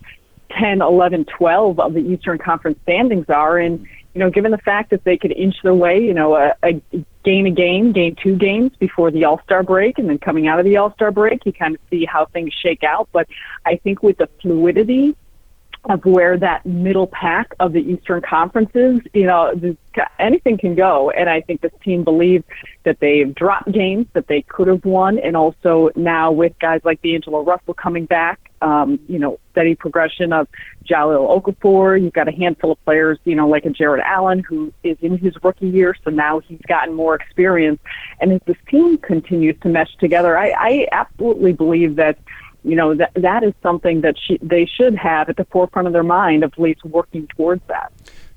10, 0.60 0.82
11, 0.82 1.26
12 1.26 1.80
of 1.80 1.94
the 1.94 2.00
Eastern 2.00 2.38
Conference 2.38 2.78
standings 2.84 3.30
are. 3.30 3.58
And, 3.58 3.86
you 4.14 4.20
know, 4.20 4.30
given 4.30 4.52
the 4.52 4.58
fact 4.58 4.90
that 4.92 5.04
they 5.04 5.18
could 5.18 5.32
inch 5.32 5.56
their 5.64 5.74
way, 5.74 6.00
you 6.00 6.14
know, 6.14 6.36
a, 6.36 6.54
a 6.64 6.82
gain 7.24 7.48
a 7.48 7.52
game, 7.52 7.92
gain 7.92 8.16
two 8.16 8.36
games 8.36 8.72
before 8.80 9.12
the 9.12 9.26
All 9.26 9.42
Star 9.44 9.64
break, 9.64 9.98
and 9.98 10.10
then 10.10 10.18
coming 10.18 10.48
out 10.48 10.60
of 10.60 10.66
the 10.66 10.78
All 10.78 10.94
Star 10.94 11.12
break, 11.12 11.46
you 11.46 11.54
kind 11.54 11.76
of 11.76 11.82
see 11.90 12.06
how 12.06 12.26
things 12.26 12.54
shake 12.54 12.84
out. 12.84 13.10
But 13.12 13.28
I 13.66 13.78
think 13.78 14.04
with 14.04 14.18
the 14.18 14.30
fluidity 14.42 15.16
of 15.86 16.06
where 16.06 16.38
that 16.38 16.66
middle 16.66 17.08
pack 17.08 17.56
of 17.60 17.74
the 17.74 17.80
Eastern 17.80 18.22
Conferences, 18.22 19.02
you 19.14 19.26
know, 19.26 19.76
anything 20.20 20.58
can 20.58 20.76
go. 20.76 21.10
And 21.10 21.30
I 21.30 21.42
think 21.42 21.62
this 21.62 21.72
team 21.84 22.04
believes 22.04 22.44
that 22.84 23.00
they've 23.00 23.34
dropped 23.34 23.72
games 23.72 24.06
that 24.14 24.28
they 24.28 24.44
could 24.44 24.68
have 24.68 24.86
won. 24.86 25.18
And 25.18 25.36
also 25.36 25.90
now 25.96 26.32
with 26.32 26.54
guys 26.60 26.82
like 26.84 27.02
D'Angelo 27.02 27.44
Russell 27.44 27.74
coming 27.74 28.06
back, 28.06 28.51
um, 28.62 29.00
you 29.08 29.20
know, 29.20 29.40
steady 29.52 29.76
progression 29.76 30.34
of 30.34 30.48
Jahlil 30.86 31.42
Okafor. 31.42 32.02
You've 32.02 32.14
got 32.14 32.28
a 32.28 32.32
handful 32.32 32.72
of 32.72 32.84
players, 32.86 33.18
you 33.24 33.36
know, 33.36 33.48
like 33.48 33.66
a 33.66 33.70
Jarrett 33.70 34.04
Allen 34.06 34.40
who 34.40 34.74
is 34.84 34.98
in 35.02 35.18
his 35.18 35.34
rookie 35.44 35.70
year. 35.70 35.96
So 36.04 36.10
now 36.10 36.40
he's 36.40 36.62
gotten 36.68 36.94
more 36.94 37.16
experience. 37.16 37.80
And 38.20 38.32
as 38.32 38.42
this 38.46 38.58
team 38.70 38.98
continues 38.98 39.56
to 39.62 39.70
mesh 39.70 39.96
together, 39.98 40.38
I, 40.38 40.54
I 40.58 40.88
absolutely 40.92 41.54
believe 41.54 41.96
that– 41.96 42.18
you 42.64 42.76
know 42.76 42.94
that 42.94 43.12
that 43.16 43.44
is 43.44 43.54
something 43.64 44.02
that 44.02 44.16
she, 44.20 44.38
they 44.42 44.66
should 44.66 44.96
have 44.96 45.30
at 45.30 45.38
the 45.38 45.46
forefront 45.46 45.88
of 45.88 45.94
their 45.94 46.04
mind 46.04 46.44
of 46.44 46.54
at 46.54 46.60
least 46.60 46.84
working 46.86 47.28
towards 47.28 47.62
that. 47.68 47.92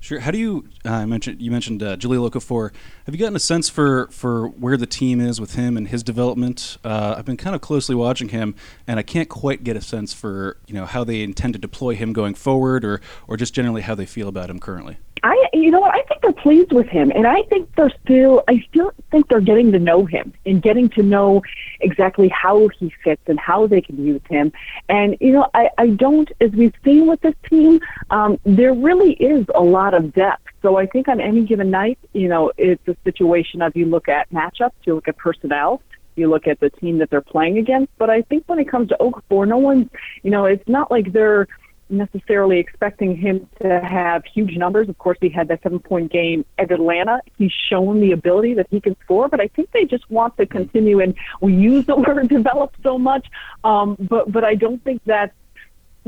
Sure. 0.05 0.21
How 0.21 0.33
do 0.33 0.37
you 0.37 0.69
uh, 0.85 1.07
mentioned 1.07 1.41
you 1.41 1.51
mentioned 1.51 1.83
uh, 1.83 1.97
Jahlil 1.97 2.31
Okafor? 2.31 2.75
Have 3.07 3.15
you 3.15 3.19
gotten 3.19 3.37
a 3.37 3.39
sense 3.39 3.71
for 3.71 4.09
for 4.09 4.49
where 4.49 4.77
the 4.77 4.85
team 4.85 5.19
is 5.19 5.41
with 5.41 5.55
him 5.55 5.79
and 5.79 5.89
his 5.89 6.03
development? 6.03 6.77
Uh, 6.85 7.15
I've 7.17 7.25
been 7.25 7.39
kind 7.39 7.57
of 7.57 7.63
closely 7.63 7.95
watching 7.95 8.29
him, 8.29 8.55
and 8.87 8.99
I 8.99 9.03
can't 9.03 9.31
quite 9.31 9.65
get 9.65 9.79
a 9.79 9.81
sense 9.81 10.13
for 10.13 10.59
you 10.67 10.75
know 10.75 10.85
how 10.85 11.05
they 11.05 11.23
intend 11.23 11.55
to 11.55 11.59
deploy 11.59 11.95
him 11.95 12.13
going 12.13 12.35
forward, 12.35 12.85
or 12.85 13.01
or 13.27 13.39
just 13.39 13.55
generally 13.55 13.81
how 13.81 13.95
they 13.95 14.05
feel 14.05 14.29
about 14.29 14.51
him 14.51 14.59
currently. 14.59 14.99
I, 15.25 15.49
you 15.55 15.71
know 15.71 15.81
what? 15.81 15.95
I 15.95 16.03
think 16.03 16.21
they're 16.21 16.33
pleased 16.35 16.71
with 16.71 16.87
him, 16.87 17.11
and 17.11 17.27
I 17.27 17.41
think 17.45 17.75
they're 17.77 17.93
still. 18.05 18.45
I 18.47 18.63
still 18.69 18.93
think 19.11 19.27
they're 19.29 19.41
getting 19.41 19.73
to 19.73 19.79
know 19.79 20.05
him 20.05 20.35
and 20.45 20.61
getting 20.61 20.91
to 20.91 21.03
know 21.03 21.43
exactly 21.81 22.29
how 22.29 22.69
he 22.79 22.93
fits 23.03 23.23
and 23.27 23.41
how 23.41 23.67
they 23.67 23.81
can 23.81 24.05
use 24.05 24.21
him. 24.29 24.53
And 24.91 25.17
you 25.23 25.33
know, 25.33 25.49
I, 25.55 25.71
I 25.79 25.87
don't. 25.89 26.31
As 26.43 26.51
we've 26.51 26.75
seen 26.85 27.07
with 27.07 27.23
this 27.23 27.35
team, 27.49 27.81
um, 28.11 28.39
there 28.45 28.75
really 28.75 29.15
is 29.15 29.47
a 29.55 29.63
lot 29.63 29.95
of 29.95 30.13
depth. 30.13 30.43
So 30.61 30.77
I 30.77 30.85
think 30.85 31.09
on 31.09 31.23
any 31.23 31.47
given 31.47 31.71
night, 31.71 31.99
you 32.13 32.29
know, 32.29 32.53
it's 32.59 32.87
a 32.87 32.97
situation 33.03 33.63
of 33.63 33.75
you 33.75 33.87
look 33.87 34.11
at 34.11 34.29
matchups, 34.31 34.73
you 34.85 34.95
look 34.95 35.09
at 35.09 35.17
personnel, 35.17 35.81
you 36.17 36.29
look 36.29 36.47
at 36.47 36.61
the 36.61 36.69
team 36.69 36.99
that 36.99 37.09
they're 37.09 37.23
playing 37.23 37.57
against. 37.57 37.91
But 37.97 38.11
I 38.11 38.21
think 38.23 38.45
when 38.47 38.59
it 38.59 38.69
comes 38.69 38.91
to 38.91 38.97
Okafor, 39.01 39.49
no 39.49 39.57
one, 39.57 39.89
you 40.23 40.31
know, 40.31 40.45
it's 40.45 40.69
not 40.69 40.91
like 40.91 41.15
they're 41.15 41.49
necessarily 41.89 42.59
expecting 42.59 43.17
him 43.17 43.49
to 43.61 43.81
have 43.81 44.25
huge 44.25 44.57
numbers. 44.57 44.89
Of 44.89 44.99
course, 44.99 45.19
he 45.21 45.29
had 45.29 45.49
that 45.49 45.63
seven 45.63 45.79
point 45.79 46.11
game 46.11 46.45
at 46.59 46.71
Atlanta. 46.71 47.21
He's 47.37 47.53
shown 47.53 48.01
the 48.01 48.13
ability 48.13 48.55
that 48.55 48.67
he 48.71 48.81
can 48.81 48.97
score, 49.05 49.29
but 49.29 49.41
I 49.41 49.49
think 49.49 49.71
they 49.73 49.85
just 49.85 50.09
want 50.11 50.37
to 50.39 50.47
continue. 50.47 51.01
And 51.01 51.15
we 51.41 51.55
use 51.55 51.87
the 51.87 51.97
word 52.07 52.29
develop 52.29 52.75
so 52.83 52.99
much, 52.99 53.27
um, 53.65 53.97
but 54.01 54.31
but 54.31 54.45
I 54.45 54.55
don't 54.55 54.83
think 54.85 55.03
that's 55.07 55.35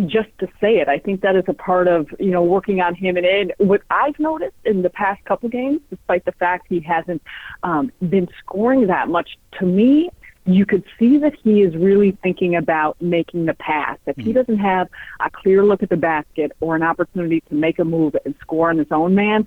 just 0.05 0.29
to 0.39 0.47
say 0.61 0.77
it. 0.79 0.89
I 0.89 0.99
think 0.99 1.23
that 1.23 1.37
is 1.37 1.45
a 1.49 1.55
part 1.55 1.89
of 1.89 2.09
you 2.19 2.31
know 2.31 2.43
working 2.43 2.81
on 2.81 2.95
him. 2.95 3.17
And 3.17 3.27
Ed, 3.27 3.53
what 3.59 3.83
I've 3.91 4.19
noticed 4.19 4.57
in 4.65 4.83
the 4.83 4.91
past 4.91 5.25
couple 5.25 5.49
games, 5.49 5.81
despite 5.91 6.25
the 6.25 6.33
fact 6.33 6.67
he 6.69 6.81
hasn't 6.81 7.23
um, 7.63 7.91
been 8.09 8.29
scoring 8.41 8.87
that 8.89 9.09
much, 9.09 9.39
to 9.59 9.67
me 9.67 10.11
you 10.47 10.65
could 10.65 10.85
see 10.99 11.19
that 11.19 11.35
he 11.43 11.63
is 11.63 11.75
really 11.77 12.13
thinking 12.23 12.57
about 12.57 13.01
making 13.01 13.47
the 13.47 13.55
pass. 13.55 13.99
If 14.07 14.17
he 14.17 14.31
hmm. 14.31 14.33
doesn't 14.33 14.59
have 14.59 14.89
a 15.21 15.31
clear 15.31 15.65
look 15.65 15.83
at 15.83 15.91
the 15.91 15.97
basket 15.97 16.53
or 16.61 16.77
an 16.77 16.83
opportunity 16.83 17.41
to 17.49 17.55
make 17.55 17.79
a 17.79 17.85
move 17.85 18.17
and 18.25 18.35
score 18.41 18.71
on 18.71 18.79
his 18.79 18.89
own 18.91 19.15
man, 19.15 19.47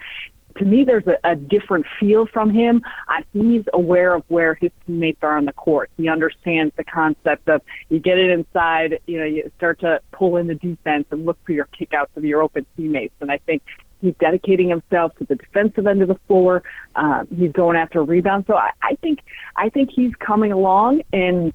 to 0.58 0.66
me, 0.66 0.84
there's 0.84 1.08
a, 1.08 1.18
a 1.24 1.36
different 1.36 1.86
feel 2.00 2.26
from 2.26 2.50
him. 2.50 2.82
Uh, 3.08 3.22
he's 3.34 3.64
aware 3.74 4.16
of 4.16 4.24
where 4.28 4.56
his 4.56 4.72
teammates 4.86 5.20
are 5.22 5.38
on 5.38 5.46
the 5.46 5.54
court. 5.54 5.90
He 5.96 6.10
understands 6.10 6.74
the 6.76 6.84
concept 6.84 7.48
of 7.48 7.62
you 7.90 8.00
get 8.00 8.18
it 8.18 8.30
inside, 8.30 9.00
you 9.06 9.20
know, 9.20 9.26
you 9.26 9.50
start 9.58 9.80
to 9.82 10.02
pull 10.12 10.38
in 10.38 10.48
the 10.48 10.56
defense 10.56 11.06
and 11.12 11.26
look 11.26 11.38
for 11.46 11.54
your 11.54 11.68
kickouts 11.80 12.16
of 12.16 12.26
your 12.26 12.42
open 12.42 12.66
teammates. 12.76 13.14
And 13.22 13.32
I 13.32 13.38
think 13.38 13.62
He's 14.02 14.16
dedicating 14.20 14.70
himself 14.70 15.16
to 15.18 15.26
the 15.26 15.36
defensive 15.36 15.88
end 15.88 16.02
of 16.02 16.08
the 16.08 16.20
floor. 16.28 16.64
Um, 16.96 17.28
he's 17.36 17.52
going 17.52 17.78
after 17.78 18.04
rebounds. 18.04 18.48
So 18.48 18.56
I, 18.56 18.72
I 18.82 18.96
think 18.96 19.20
I 19.56 19.70
think 19.70 19.92
he's 19.92 20.14
coming 20.16 20.52
along 20.52 21.02
and 21.14 21.54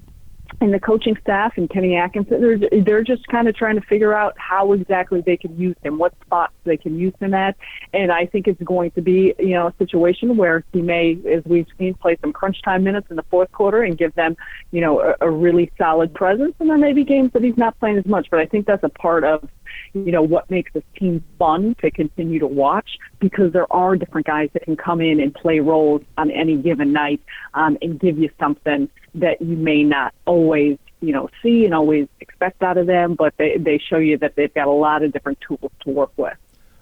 and 0.61 0.73
the 0.73 0.79
coaching 0.79 1.17
staff 1.21 1.53
and 1.57 1.69
Kenny 1.69 1.95
Atkinson, 1.95 2.41
they're, 2.41 2.81
they're 2.83 3.03
just 3.03 3.27
kind 3.27 3.47
of 3.47 3.55
trying 3.55 3.75
to 3.75 3.81
figure 3.81 4.13
out 4.13 4.35
how 4.37 4.73
exactly 4.73 5.21
they 5.21 5.37
can 5.37 5.57
use 5.59 5.75
him, 5.83 5.97
what 5.97 6.13
spots 6.25 6.53
they 6.63 6.77
can 6.77 6.97
use 6.97 7.13
him 7.19 7.33
at. 7.33 7.55
And 7.93 8.11
I 8.11 8.25
think 8.25 8.47
it's 8.47 8.61
going 8.61 8.91
to 8.91 9.01
be, 9.01 9.33
you 9.39 9.49
know, 9.49 9.67
a 9.67 9.73
situation 9.77 10.37
where 10.37 10.63
he 10.71 10.81
may, 10.81 11.17
as 11.29 11.43
we've 11.45 11.67
seen, 11.77 11.93
play 11.95 12.17
some 12.21 12.31
crunch 12.31 12.61
time 12.61 12.83
minutes 12.83 13.07
in 13.09 13.15
the 13.15 13.23
fourth 13.23 13.51
quarter 13.51 13.83
and 13.83 13.97
give 13.97 14.13
them, 14.15 14.37
you 14.71 14.81
know, 14.81 15.01
a, 15.01 15.15
a 15.21 15.29
really 15.29 15.71
solid 15.77 16.13
presence. 16.13 16.53
And 16.59 16.69
there 16.69 16.77
may 16.77 16.93
be 16.93 17.03
games 17.03 17.31
that 17.33 17.43
he's 17.43 17.57
not 17.57 17.77
playing 17.79 17.97
as 17.97 18.05
much, 18.05 18.27
but 18.29 18.39
I 18.39 18.45
think 18.45 18.65
that's 18.65 18.83
a 18.83 18.89
part 18.89 19.23
of 19.23 19.47
you 19.93 20.11
know, 20.11 20.21
what 20.21 20.49
makes 20.49 20.71
this 20.73 20.83
team 20.97 21.23
fun 21.37 21.75
to 21.81 21.91
continue 21.91 22.39
to 22.39 22.47
watch 22.47 22.97
because 23.19 23.53
there 23.53 23.71
are 23.71 23.95
different 23.95 24.27
guys 24.27 24.49
that 24.53 24.63
can 24.63 24.75
come 24.75 25.01
in 25.01 25.19
and 25.19 25.33
play 25.33 25.59
roles 25.59 26.01
on 26.17 26.31
any 26.31 26.57
given 26.57 26.93
night 26.93 27.21
um, 27.53 27.77
and 27.81 27.99
give 27.99 28.17
you 28.17 28.29
something 28.39 28.89
that 29.15 29.41
you 29.41 29.55
may 29.55 29.83
not 29.83 30.13
always, 30.25 30.77
you 31.01 31.11
know, 31.11 31.29
see 31.41 31.65
and 31.65 31.73
always 31.73 32.07
expect 32.19 32.61
out 32.63 32.77
of 32.77 32.87
them, 32.87 33.15
but 33.15 33.33
they, 33.37 33.57
they 33.57 33.77
show 33.77 33.97
you 33.97 34.17
that 34.17 34.35
they've 34.35 34.53
got 34.53 34.67
a 34.67 34.71
lot 34.71 35.03
of 35.03 35.11
different 35.11 35.37
tools 35.47 35.71
to 35.81 35.91
work 35.91 36.11
with. 36.17 36.37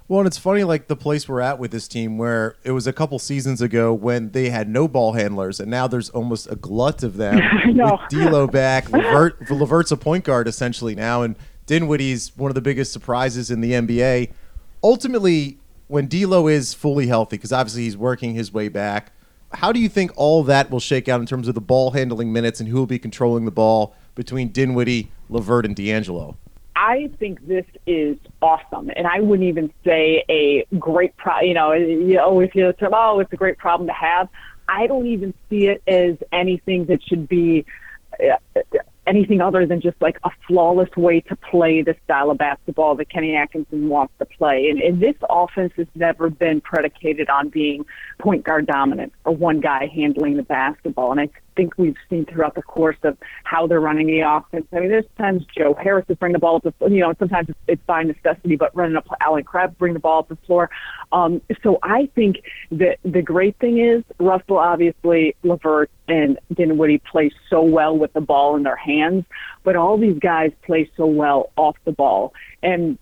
Well, 0.07 0.19
and 0.19 0.27
it's 0.27 0.37
funny, 0.37 0.65
like 0.65 0.87
the 0.87 0.97
place 0.97 1.29
we're 1.29 1.39
at 1.39 1.59
with 1.59 1.71
this 1.71 1.87
team, 1.87 2.17
where 2.17 2.57
it 2.63 2.71
was 2.71 2.87
a 2.87 2.93
couple 2.93 3.17
seasons 3.19 3.61
ago 3.61 3.93
when 3.93 4.31
they 4.31 4.49
had 4.49 4.67
no 4.67 4.87
ball 4.87 5.13
handlers, 5.13 5.61
and 5.61 5.71
now 5.71 5.87
there's 5.87 6.09
almost 6.09 6.51
a 6.51 6.55
glut 6.55 7.03
of 7.03 7.15
them. 7.15 7.39
with 7.65 8.09
D'Lo 8.09 8.45
back, 8.45 8.89
Levert, 8.91 9.49
Levert's 9.49 9.91
a 9.91 9.97
point 9.97 10.25
guard 10.25 10.47
essentially 10.47 10.93
now, 10.93 11.21
and 11.21 11.35
Dinwiddie's 11.65 12.35
one 12.35 12.51
of 12.51 12.55
the 12.55 12.61
biggest 12.61 12.91
surprises 12.91 13.49
in 13.49 13.61
the 13.61 13.71
NBA. 13.71 14.31
Ultimately, 14.83 15.57
when 15.87 16.07
D'Lo 16.07 16.47
is 16.47 16.73
fully 16.73 17.07
healthy, 17.07 17.37
because 17.37 17.53
obviously 17.53 17.83
he's 17.83 17.97
working 17.97 18.33
his 18.33 18.53
way 18.53 18.67
back, 18.67 19.11
how 19.53 19.71
do 19.71 19.79
you 19.79 19.89
think 19.89 20.11
all 20.15 20.43
that 20.43 20.71
will 20.71 20.79
shake 20.79 21.07
out 21.07 21.19
in 21.19 21.25
terms 21.25 21.47
of 21.47 21.55
the 21.55 21.61
ball 21.61 21.91
handling 21.91 22.33
minutes 22.33 22.59
and 22.59 22.67
who 22.67 22.77
will 22.77 22.87
be 22.87 22.99
controlling 22.99 23.45
the 23.45 23.51
ball 23.51 23.95
between 24.15 24.49
Dinwiddie, 24.49 25.11
LeVert, 25.29 25.65
and 25.65 25.75
D'Angelo? 25.75 26.37
I 26.75 27.09
think 27.19 27.45
this 27.47 27.65
is 27.85 28.17
awesome, 28.41 28.91
and 28.95 29.05
I 29.05 29.19
wouldn't 29.19 29.47
even 29.47 29.71
say 29.85 30.25
a 30.29 30.65
great 30.79 31.15
pro. 31.17 31.39
You 31.41 31.53
know, 31.53 31.71
you 31.71 32.15
know, 32.15 32.39
if 32.39 32.55
you 32.55 32.73
say, 32.79 32.87
"Oh, 32.91 33.19
it's 33.19 33.31
a 33.31 33.37
great 33.37 33.57
problem 33.57 33.87
to 33.87 33.93
have," 33.93 34.27
I 34.67 34.87
don't 34.87 35.05
even 35.05 35.33
see 35.49 35.67
it 35.67 35.83
as 35.87 36.17
anything 36.31 36.85
that 36.85 37.03
should 37.03 37.29
be 37.29 37.65
uh, 38.19 38.61
anything 39.05 39.41
other 39.41 39.65
than 39.65 39.81
just 39.81 40.01
like 40.01 40.17
a 40.23 40.29
flawless 40.47 40.89
way 40.95 41.19
to 41.21 41.35
play 41.35 41.81
the 41.81 41.95
style 42.05 42.31
of 42.31 42.37
basketball 42.37 42.95
that 42.95 43.09
Kenny 43.09 43.35
Atkinson 43.35 43.89
wants 43.89 44.13
to 44.19 44.25
play. 44.25 44.69
And, 44.69 44.79
and 44.79 45.01
this 45.01 45.15
offense 45.29 45.73
has 45.77 45.87
never 45.95 46.29
been 46.29 46.61
predicated 46.61 47.29
on 47.29 47.49
being 47.49 47.85
point 48.19 48.43
guard 48.43 48.65
dominant 48.65 49.13
or 49.25 49.35
one 49.35 49.59
guy 49.59 49.87
handling 49.93 50.37
the 50.37 50.43
basketball. 50.43 51.11
And 51.11 51.21
I 51.21 51.29
think 51.55 51.77
we've 51.77 51.97
seen 52.09 52.25
throughout 52.25 52.55
the 52.55 52.61
course 52.61 52.97
of 53.03 53.17
how 53.43 53.67
they're 53.67 53.79
running 53.79 54.07
the 54.07 54.21
offense. 54.21 54.65
I 54.71 54.79
mean, 54.79 54.89
there's 54.89 55.05
times 55.17 55.43
Joe 55.55 55.73
Harris 55.73 56.05
is 56.09 56.17
bring 56.17 56.33
the 56.33 56.39
ball 56.39 56.57
up 56.57 56.63
the, 56.63 56.89
you 56.89 56.99
know, 56.99 57.13
sometimes 57.19 57.49
it's, 57.49 57.59
it's 57.67 57.81
by 57.85 58.03
necessity, 58.03 58.55
but 58.55 58.75
running 58.75 58.95
up 58.95 59.07
Allen 59.21 59.43
Crabbe 59.43 59.77
bring 59.77 59.93
the 59.93 59.99
ball 59.99 60.19
up 60.19 60.29
the 60.29 60.35
floor. 60.47 60.69
Um, 61.11 61.41
so 61.61 61.79
I 61.83 62.09
think 62.15 62.37
that 62.71 62.97
the 63.03 63.21
great 63.21 63.57
thing 63.59 63.79
is 63.79 64.03
Russell, 64.19 64.57
obviously, 64.57 65.35
Levert 65.43 65.89
and 66.07 66.39
Dinwiddie 66.53 67.01
play 67.09 67.31
so 67.49 67.61
well 67.61 67.97
with 67.97 68.13
the 68.13 68.21
ball 68.21 68.55
in 68.55 68.63
their 68.63 68.75
hands, 68.75 69.25
but 69.63 69.75
all 69.75 69.97
these 69.97 70.19
guys 70.19 70.51
play 70.65 70.89
so 70.97 71.05
well 71.05 71.51
off 71.55 71.77
the 71.85 71.91
ball. 71.91 72.33
And 72.61 72.97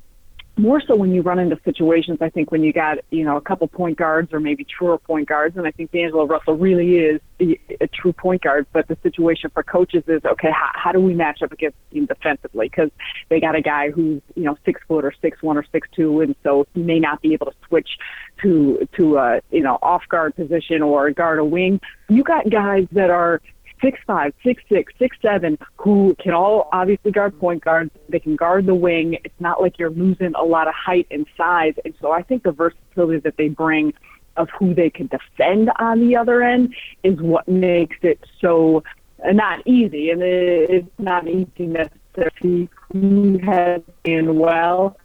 more 0.57 0.81
so 0.85 0.95
when 0.95 1.13
you 1.13 1.21
run 1.21 1.39
into 1.39 1.57
situations, 1.63 2.19
I 2.21 2.29
think 2.29 2.51
when 2.51 2.61
you 2.61 2.73
got, 2.73 2.97
you 3.09 3.23
know, 3.23 3.37
a 3.37 3.41
couple 3.41 3.67
point 3.67 3.97
guards 3.97 4.33
or 4.33 4.39
maybe 4.39 4.65
truer 4.65 4.97
point 4.97 5.27
guards, 5.27 5.57
and 5.57 5.65
I 5.65 5.71
think 5.71 5.91
D'Angelo 5.91 6.27
Russell 6.27 6.57
really 6.57 6.97
is 6.97 7.21
a 7.39 7.87
true 7.87 8.13
point 8.13 8.41
guard, 8.41 8.67
but 8.73 8.87
the 8.87 8.97
situation 9.01 9.49
for 9.53 9.63
coaches 9.63 10.03
is, 10.07 10.23
okay, 10.25 10.51
how, 10.51 10.69
how 10.73 10.91
do 10.91 10.99
we 10.99 11.13
match 11.13 11.41
up 11.41 11.51
against 11.51 11.77
team 11.91 12.05
defensively? 12.05 12.67
Because 12.67 12.91
they 13.29 13.39
got 13.39 13.55
a 13.55 13.61
guy 13.61 13.91
who's, 13.91 14.21
you 14.35 14.43
know, 14.43 14.57
six 14.65 14.81
foot 14.87 15.05
or 15.05 15.13
six 15.21 15.41
one 15.41 15.57
or 15.57 15.65
six 15.71 15.87
two, 15.95 16.21
and 16.21 16.35
so 16.43 16.67
he 16.73 16.81
may 16.81 16.99
not 16.99 17.21
be 17.21 17.33
able 17.33 17.47
to 17.47 17.55
switch 17.67 17.97
to, 18.41 18.87
to 18.97 19.17
a, 19.17 19.39
you 19.51 19.61
know, 19.61 19.79
off 19.81 20.03
guard 20.09 20.35
position 20.35 20.81
or 20.81 21.11
guard 21.11 21.39
a 21.39 21.45
wing. 21.45 21.79
You 22.09 22.23
got 22.23 22.49
guys 22.49 22.87
that 22.91 23.09
are 23.09 23.41
six 23.81 23.99
five, 24.05 24.33
six 24.43 24.63
six, 24.69 24.93
six 24.97 25.17
seven, 25.21 25.57
who 25.77 26.15
can 26.19 26.33
all 26.33 26.69
obviously 26.71 27.11
guard 27.11 27.37
point 27.39 27.63
guards. 27.63 27.91
They 28.09 28.19
can 28.19 28.35
guard 28.35 28.65
the 28.65 28.75
wing. 28.75 29.17
It's 29.23 29.39
not 29.39 29.61
like 29.61 29.79
you're 29.79 29.89
losing 29.89 30.33
a 30.35 30.43
lot 30.43 30.67
of 30.67 30.73
height 30.73 31.07
and 31.11 31.25
size. 31.35 31.73
And 31.83 31.93
so 32.01 32.11
I 32.11 32.21
think 32.21 32.43
the 32.43 32.51
versatility 32.51 33.19
that 33.19 33.37
they 33.37 33.49
bring 33.49 33.93
of 34.37 34.49
who 34.57 34.73
they 34.73 34.89
can 34.89 35.07
defend 35.07 35.71
on 35.79 35.99
the 35.99 36.15
other 36.15 36.41
end 36.41 36.73
is 37.03 37.19
what 37.19 37.47
makes 37.47 37.97
it 38.01 38.19
so 38.39 38.83
not 39.25 39.65
easy. 39.67 40.09
And 40.09 40.21
it's 40.21 40.87
not 40.97 41.27
easy 41.27 41.67
necessarily 41.67 42.69
who 42.91 43.39
has 43.39 43.81
been 44.03 44.37
well. 44.39 44.97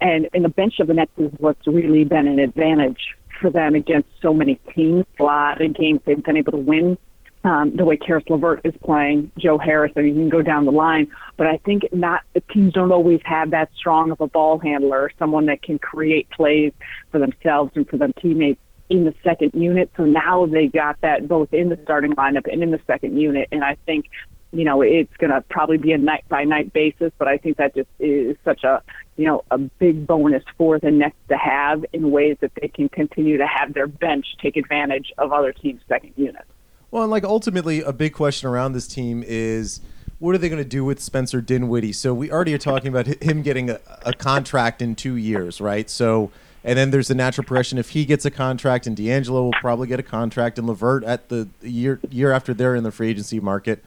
And, 0.00 0.28
and 0.34 0.44
the 0.44 0.48
bench 0.48 0.80
of 0.80 0.88
the 0.88 0.94
Nets 0.94 1.12
is 1.16 1.30
what's 1.38 1.66
really 1.66 2.04
been 2.04 2.26
an 2.26 2.38
advantage 2.38 3.14
for 3.40 3.50
them 3.50 3.74
against 3.74 4.08
so 4.20 4.34
many 4.34 4.56
teams. 4.74 5.04
A 5.18 5.22
lot 5.22 5.60
of 5.62 5.74
games 5.74 6.00
they've 6.04 6.22
been 6.22 6.36
able 6.36 6.52
to 6.52 6.58
win 6.58 6.98
um, 7.44 7.76
the 7.76 7.84
way 7.84 7.96
Caris 7.98 8.24
LeVert 8.28 8.62
is 8.64 8.74
playing, 8.82 9.30
Joe 9.38 9.58
Harris, 9.58 9.92
and 9.96 10.08
you 10.08 10.14
can 10.14 10.30
go 10.30 10.40
down 10.40 10.64
the 10.64 10.72
line. 10.72 11.08
But 11.36 11.46
I 11.46 11.58
think 11.58 11.82
not 11.92 12.22
teams 12.50 12.72
don't 12.72 12.90
always 12.90 13.20
have 13.24 13.50
that 13.50 13.70
strong 13.76 14.10
of 14.10 14.20
a 14.20 14.26
ball 14.26 14.58
handler, 14.58 15.10
someone 15.18 15.46
that 15.46 15.62
can 15.62 15.78
create 15.78 16.28
plays 16.30 16.72
for 17.12 17.18
themselves 17.18 17.72
and 17.74 17.88
for 17.88 17.98
their 17.98 18.12
teammates 18.14 18.60
in 18.88 19.04
the 19.04 19.14
second 19.22 19.52
unit. 19.54 19.90
So 19.96 20.04
now 20.04 20.46
they 20.46 20.68
got 20.68 21.00
that 21.02 21.28
both 21.28 21.52
in 21.52 21.68
the 21.68 21.78
starting 21.84 22.14
lineup 22.14 22.50
and 22.50 22.62
in 22.62 22.70
the 22.70 22.80
second 22.86 23.18
unit. 23.20 23.48
And 23.52 23.62
I 23.62 23.76
think, 23.84 24.06
you 24.52 24.64
know, 24.64 24.80
it's 24.80 25.14
going 25.18 25.30
to 25.30 25.42
probably 25.50 25.76
be 25.76 25.92
a 25.92 25.98
night 25.98 26.24
by 26.30 26.44
night 26.44 26.72
basis, 26.72 27.12
but 27.18 27.28
I 27.28 27.36
think 27.36 27.58
that 27.58 27.74
just 27.74 27.88
is 27.98 28.36
such 28.44 28.64
a, 28.64 28.82
you 29.16 29.26
know, 29.26 29.44
a 29.50 29.58
big 29.58 30.06
bonus 30.06 30.44
for 30.56 30.78
the 30.78 30.90
Nets 30.90 31.16
to 31.28 31.36
have 31.36 31.84
in 31.92 32.10
ways 32.10 32.38
that 32.40 32.52
they 32.60 32.68
can 32.68 32.88
continue 32.88 33.36
to 33.36 33.46
have 33.46 33.74
their 33.74 33.86
bench 33.86 34.26
take 34.40 34.56
advantage 34.56 35.12
of 35.18 35.32
other 35.32 35.52
teams' 35.52 35.82
second 35.88 36.14
units. 36.16 36.46
Well, 36.94 37.02
and 37.02 37.10
like 37.10 37.24
ultimately, 37.24 37.82
a 37.82 37.92
big 37.92 38.12
question 38.12 38.48
around 38.48 38.72
this 38.72 38.86
team 38.86 39.24
is 39.26 39.80
what 40.20 40.32
are 40.32 40.38
they 40.38 40.48
going 40.48 40.62
to 40.62 40.68
do 40.68 40.84
with 40.84 41.00
Spencer 41.00 41.40
Dinwiddie? 41.40 41.92
So 41.92 42.14
we 42.14 42.30
already 42.30 42.54
are 42.54 42.58
talking 42.58 42.86
about 42.86 43.20
him 43.20 43.42
getting 43.42 43.68
a, 43.68 43.80
a, 44.06 44.12
contract 44.12 44.80
in 44.80 44.94
two 44.94 45.16
years, 45.16 45.60
right? 45.60 45.90
So, 45.90 46.30
and 46.62 46.78
then 46.78 46.92
there's 46.92 47.08
the 47.08 47.16
natural 47.16 47.44
progression. 47.44 47.78
If 47.78 47.90
he 47.90 48.04
gets 48.04 48.24
a 48.26 48.30
contract, 48.30 48.86
and 48.86 48.96
D'Angelo 48.96 49.42
will 49.42 49.54
probably 49.60 49.88
get 49.88 49.98
a 49.98 50.04
contract, 50.04 50.56
and 50.56 50.68
Levert 50.68 51.02
at 51.02 51.30
the 51.30 51.48
year 51.62 51.98
year 52.10 52.30
after 52.30 52.54
they're 52.54 52.76
in 52.76 52.84
the 52.84 52.92
free 52.92 53.08
agency 53.08 53.40
market. 53.40 53.84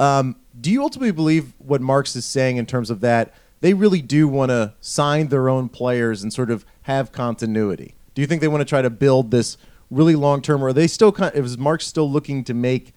Um, 0.00 0.34
do 0.60 0.72
you 0.72 0.82
ultimately 0.82 1.12
believe 1.12 1.52
what 1.58 1.80
Marks 1.80 2.16
is 2.16 2.24
saying 2.24 2.56
in 2.56 2.66
terms 2.66 2.90
of 2.90 3.00
that 3.02 3.32
they 3.60 3.72
really 3.72 4.02
do 4.02 4.26
want 4.26 4.50
to 4.50 4.74
sign 4.80 5.28
their 5.28 5.48
own 5.48 5.68
players 5.68 6.24
and 6.24 6.32
sort 6.32 6.50
of 6.50 6.66
have 6.82 7.12
continuity? 7.12 7.94
Do 8.16 8.20
you 8.20 8.26
think 8.26 8.40
they 8.40 8.48
want 8.48 8.62
to 8.62 8.68
try 8.68 8.82
to 8.82 8.90
build 8.90 9.30
this 9.30 9.56
really 9.90 10.14
long 10.14 10.42
term, 10.42 10.62
or 10.62 10.68
are 10.68 10.72
they 10.72 10.86
still 10.86 11.12
kind? 11.12 11.34
Of, 11.34 11.44
is 11.44 11.58
Mark 11.58 11.80
still 11.80 12.10
looking 12.10 12.44
to 12.44 12.54
make, 12.54 12.94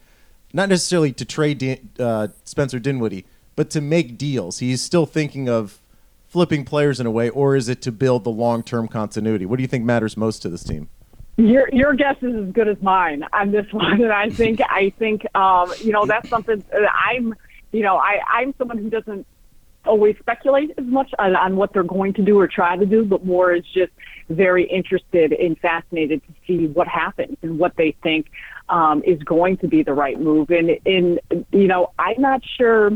not 0.54 0.70
necessarily 0.70 1.12
to 1.14 1.26
trade 1.26 1.90
uh, 2.00 2.30
Spencer 2.44 2.80
Dinwiddie, 2.80 3.26
but 3.56 3.70
to 3.72 3.82
make 3.82 4.18
deals? 4.18 4.60
He's 4.60 4.82
still 4.82 5.06
thinking 5.06 5.50
of 5.50 5.82
flipping 6.28 6.64
players 6.64 7.00
in 7.00 7.06
a 7.06 7.12
way, 7.12 7.30
or 7.30 7.56
is 7.56 7.68
it 7.68 7.82
to 7.82 7.92
build 7.92 8.24
the 8.24 8.30
long 8.30 8.64
term 8.64 8.88
continuity? 8.88 9.46
What 9.46 9.58
do 9.58 9.62
you 9.64 9.68
think 9.68 9.86
matters 9.86 10.16
most 10.16 10.42
to 10.44 10.50
this 10.50 10.64
team? 10.64 10.90
Your 11.38 11.70
your 11.72 11.94
guess 11.94 12.18
is 12.22 12.36
as 12.36 12.54
good 12.54 12.68
as 12.68 12.82
mine 12.82 13.26
on 13.34 13.52
this 13.52 13.66
one, 13.72 14.02
and 14.02 14.12
I 14.12 14.30
think 14.30 14.62
I 14.62 14.92
think 14.98 15.24
um, 15.36 15.72
you 15.80 15.92
know 15.92 16.06
that's 16.06 16.30
something 16.30 16.64
I'm 16.74 17.36
you 17.72 17.84
know 17.84 17.98
I 17.98 18.20
I'm 18.30 18.54
someone 18.58 18.78
who 18.78 18.90
doesn't 18.90 19.26
always 19.86 20.16
speculate 20.20 20.72
as 20.78 20.86
much 20.86 21.12
on, 21.18 21.36
on 21.36 21.56
what 21.56 21.74
they're 21.74 21.84
going 21.84 22.14
to 22.14 22.22
do 22.22 22.40
or 22.40 22.48
try 22.48 22.78
to 22.78 22.86
do, 22.86 23.04
but 23.04 23.26
more 23.26 23.52
is 23.54 23.64
just 23.74 23.92
very 24.36 24.66
interested 24.66 25.34
and 25.34 25.58
fascinated 25.60 26.22
to 26.28 26.34
see 26.48 26.68
what 26.68 26.88
happens 26.88 27.38
and 27.42 27.58
what 27.60 27.76
they 27.76 27.96
think 28.04 28.28
um, 28.70 29.04
is 29.04 29.22
going 29.24 29.58
to 29.58 29.68
be 29.68 29.84
the 29.84 29.94
right 29.94 30.20
move. 30.20 30.50
And, 30.50 30.72
and, 30.86 31.20
you 31.52 31.68
know, 31.68 31.92
I'm 32.00 32.22
not 32.22 32.42
sure. 32.58 32.92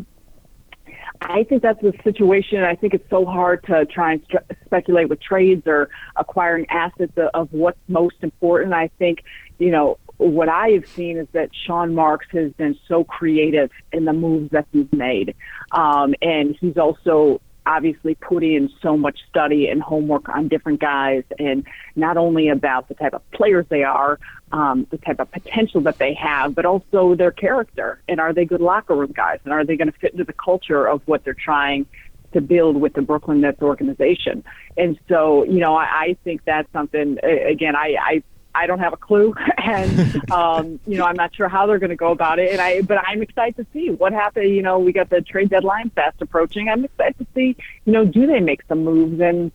I 1.22 1.44
think 1.44 1.62
that's 1.62 1.82
the 1.82 1.94
situation. 2.04 2.64
I 2.64 2.76
think 2.76 2.94
it's 2.94 3.10
so 3.10 3.26
hard 3.26 3.64
to 3.66 3.86
try 3.86 4.14
and 4.14 4.24
speculate 4.66 5.10
with 5.10 5.22
trades 5.22 5.64
or 5.66 5.90
acquiring 6.16 6.66
assets 6.70 7.14
of, 7.18 7.30
of 7.34 7.48
what's 7.52 7.80
most 7.88 8.18
important. 8.22 8.74
I 8.74 8.90
think, 9.00 9.24
you 9.58 9.72
know, 9.72 9.98
what 10.18 10.50
I 10.50 10.70
have 10.70 10.88
seen 10.88 11.18
is 11.18 11.28
that 11.34 11.50
Sean 11.54 11.94
Marks 11.94 12.28
has 12.32 12.52
been 12.54 12.78
so 12.88 13.04
creative 13.04 13.70
in 13.92 14.06
the 14.06 14.14
moves 14.14 14.52
that 14.52 14.66
he's 14.72 14.92
made. 14.92 15.36
Um, 15.72 16.16
and 16.22 16.56
he's 16.60 16.78
also 16.78 17.42
obviously 17.66 18.16
put 18.16 18.44
in 18.44 18.70
so 18.82 18.98
much 18.98 19.20
study 19.30 19.68
and 19.68 19.82
homework 19.82 20.30
on 20.30 20.48
different 20.48 20.80
guys 20.80 21.24
and 21.40 21.66
not 21.96 22.18
only 22.18 22.50
about 22.50 22.88
the 22.88 22.94
type 22.94 23.14
of 23.14 23.32
players 23.32 23.66
they 23.70 23.84
are, 23.84 24.20
um, 24.52 24.86
the 24.92 24.98
type 24.98 25.20
of 25.20 25.32
potential 25.32 25.82
that 25.82 25.98
they 25.98 26.14
have, 26.14 26.54
but 26.54 26.66
also 26.66 27.16
their 27.16 27.32
character 27.32 28.02
and 28.08 28.20
are 28.20 28.34
they 28.34 28.46
good 28.46 28.62
locker 28.62 28.96
room 28.96 29.12
guys 29.12 29.40
and 29.44 29.54
are 29.54 29.66
they 29.66 29.76
going 29.76 29.92
to 29.92 29.98
fit 30.00 30.12
into 30.12 30.24
the 30.24 30.34
culture 30.34 30.88
of 30.88 31.02
what 31.06 31.24
they're 31.24 31.34
trying 31.34 31.86
to 32.34 32.42
build 32.42 32.76
with 32.80 32.94
the 32.94 33.02
Brooklyn 33.02 33.42
Nets 33.42 33.62
organization. 33.62 34.44
And 34.78 35.00
so, 35.08 35.44
you 35.46 35.60
know, 35.60 35.76
I, 35.76 35.84
I 35.84 36.18
think 36.24 36.42
that's 36.46 36.72
something. 36.74 37.18
Again, 37.24 37.76
I, 37.76 37.96
I 38.00 38.24
I 38.56 38.68
don't 38.68 38.80
have 38.80 38.94
a 38.94 38.98
clue, 38.98 39.36
and 39.58 40.32
um, 40.32 40.80
you 40.88 40.98
know 40.98 41.06
I'm 41.06 41.16
not 41.16 41.36
sure 41.36 41.50
how 41.50 41.66
they're 41.66 41.80
going 41.80 41.90
to 41.90 41.96
go 41.96 42.12
about 42.12 42.40
it. 42.40 42.52
And 42.52 42.62
I, 42.62 42.82
but 42.82 42.98
I'm 43.06 43.22
excited 43.22 43.58
to 43.58 43.66
see 43.74 43.90
what 43.92 44.14
happens. 44.14 44.50
You 44.50 44.62
know, 44.62 44.80
we 44.80 44.94
got 44.94 45.10
the 45.10 45.22
trade 45.22 45.50
deadline 45.50 45.90
fast 45.92 46.22
approaching. 46.22 46.70
I'm 46.70 46.86
excited 46.86 47.18
to 47.20 47.28
see, 47.36 47.56
you 47.86 47.94
know, 47.94 48.06
do 48.06 48.26
they 48.26 48.40
make 48.40 48.62
some 48.68 48.84
moves 48.84 49.20
and 49.20 49.52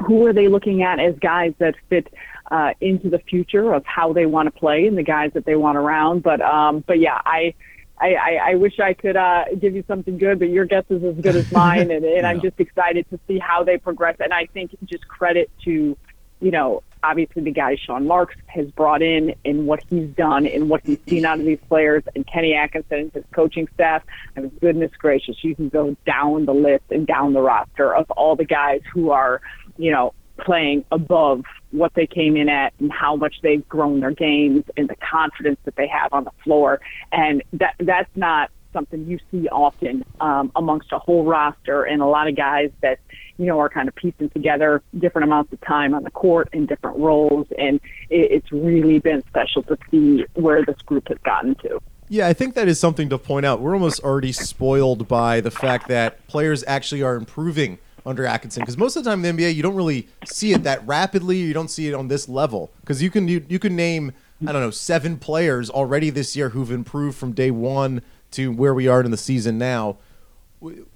who 0.00 0.26
are 0.26 0.32
they 0.32 0.48
looking 0.48 0.82
at 0.82 0.98
as 0.98 1.14
guys 1.18 1.52
that 1.58 1.74
fit 1.88 2.12
uh, 2.50 2.72
into 2.80 3.10
the 3.10 3.18
future 3.18 3.74
of 3.74 3.84
how 3.84 4.12
they 4.12 4.26
want 4.26 4.46
to 4.46 4.58
play 4.58 4.86
and 4.86 4.96
the 4.96 5.02
guys 5.02 5.32
that 5.34 5.44
they 5.44 5.56
want 5.56 5.76
around. 5.76 6.22
But 6.22 6.40
um, 6.40 6.84
but 6.86 6.98
yeah, 6.98 7.20
I. 7.24 7.54
I, 8.02 8.14
I, 8.14 8.40
I 8.52 8.54
wish 8.54 8.80
I 8.80 8.94
could 8.94 9.14
uh, 9.14 9.44
give 9.58 9.74
you 9.74 9.84
something 9.86 10.16
good, 10.16 10.38
but 10.38 10.48
your 10.48 10.64
guess 10.64 10.84
is 10.88 11.04
as 11.04 11.16
good 11.16 11.36
as 11.36 11.52
mine, 11.52 11.90
and, 11.90 12.02
and 12.02 12.04
yeah. 12.04 12.26
I'm 12.26 12.40
just 12.40 12.58
excited 12.58 13.04
to 13.10 13.20
see 13.28 13.38
how 13.38 13.62
they 13.62 13.76
progress. 13.76 14.16
And 14.20 14.32
I 14.32 14.46
think 14.46 14.74
just 14.86 15.06
credit 15.06 15.50
to, 15.64 15.98
you 16.40 16.50
know, 16.50 16.82
obviously 17.02 17.42
the 17.42 17.50
guy 17.50 17.76
Sean 17.76 18.06
Marks 18.06 18.36
has 18.46 18.66
brought 18.70 19.02
in 19.02 19.34
and 19.44 19.66
what 19.66 19.82
he's 19.88 20.08
done 20.10 20.46
and 20.46 20.68
what 20.68 20.82
he's 20.84 20.98
seen 21.06 21.24
out 21.24 21.40
of 21.40 21.46
these 21.46 21.58
players 21.68 22.02
and 22.14 22.26
Kenny 22.26 22.54
Atkinson 22.54 22.98
and 22.98 23.12
his 23.12 23.24
coaching 23.32 23.68
staff. 23.74 24.02
I 24.36 24.40
mean, 24.40 24.50
goodness 24.60 24.92
gracious, 24.98 25.36
you 25.42 25.54
can 25.54 25.68
go 25.68 25.96
down 26.06 26.46
the 26.46 26.54
list 26.54 26.84
and 26.90 27.06
down 27.06 27.32
the 27.32 27.40
roster 27.40 27.94
of 27.94 28.10
all 28.12 28.36
the 28.36 28.44
guys 28.44 28.82
who 28.92 29.10
are, 29.10 29.40
you 29.76 29.90
know, 29.90 30.14
playing 30.38 30.84
above 30.90 31.44
what 31.70 31.92
they 31.94 32.06
came 32.06 32.36
in 32.36 32.48
at 32.48 32.72
and 32.78 32.90
how 32.90 33.14
much 33.16 33.36
they've 33.42 33.68
grown 33.68 34.00
their 34.00 34.10
games 34.10 34.64
and 34.76 34.88
the 34.88 34.96
confidence 34.96 35.58
that 35.64 35.76
they 35.76 35.86
have 35.86 36.12
on 36.12 36.24
the 36.24 36.32
floor. 36.42 36.80
And 37.12 37.42
that 37.54 37.74
that's 37.78 38.10
not 38.16 38.50
something 38.72 39.06
you 39.06 39.18
see 39.30 39.48
often 39.48 40.04
um, 40.20 40.50
amongst 40.56 40.92
a 40.92 40.98
whole 40.98 41.24
roster 41.24 41.84
and 41.84 42.02
a 42.02 42.06
lot 42.06 42.28
of 42.28 42.36
guys 42.36 42.70
that 42.82 42.98
you 43.38 43.46
know 43.46 43.58
are 43.58 43.68
kind 43.68 43.88
of 43.88 43.94
piecing 43.94 44.30
together 44.30 44.82
different 44.98 45.24
amounts 45.24 45.52
of 45.52 45.60
time 45.62 45.94
on 45.94 46.04
the 46.04 46.10
court 46.10 46.48
in 46.52 46.66
different 46.66 46.98
roles, 46.98 47.46
and 47.58 47.80
it, 48.10 48.30
it's 48.32 48.52
really 48.52 48.98
been 48.98 49.22
special 49.28 49.62
to 49.64 49.78
see 49.90 50.24
where 50.34 50.64
this 50.64 50.80
group 50.82 51.08
has 51.08 51.18
gotten 51.24 51.54
to. 51.56 51.80
Yeah, 52.08 52.26
I 52.26 52.32
think 52.32 52.54
that 52.54 52.66
is 52.66 52.80
something 52.80 53.08
to 53.10 53.18
point 53.18 53.46
out. 53.46 53.60
We're 53.60 53.74
almost 53.74 54.02
already 54.02 54.32
spoiled 54.32 55.06
by 55.06 55.40
the 55.40 55.50
fact 55.50 55.86
that 55.88 56.26
players 56.26 56.64
actually 56.66 57.02
are 57.02 57.14
improving 57.14 57.78
under 58.04 58.26
Atkinson 58.26 58.62
because 58.62 58.76
most 58.76 58.96
of 58.96 59.04
the 59.04 59.10
time 59.10 59.24
in 59.24 59.36
the 59.36 59.42
NBA 59.42 59.54
you 59.54 59.62
don't 59.62 59.76
really 59.76 60.08
see 60.24 60.52
it 60.52 60.62
that 60.64 60.86
rapidly. 60.86 61.36
You 61.36 61.54
don't 61.54 61.70
see 61.70 61.88
it 61.88 61.94
on 61.94 62.08
this 62.08 62.28
level 62.28 62.72
because 62.80 63.02
you 63.02 63.10
can 63.10 63.28
you, 63.28 63.44
you 63.48 63.58
can 63.58 63.76
name 63.76 64.12
I 64.46 64.52
don't 64.52 64.62
know 64.62 64.70
seven 64.70 65.18
players 65.18 65.70
already 65.70 66.10
this 66.10 66.34
year 66.34 66.50
who've 66.50 66.70
improved 66.70 67.16
from 67.16 67.32
day 67.32 67.50
one 67.50 68.02
to 68.32 68.52
where 68.52 68.74
we 68.74 68.88
are 68.88 69.02
in 69.02 69.10
the 69.10 69.16
season 69.16 69.58
now. 69.58 69.98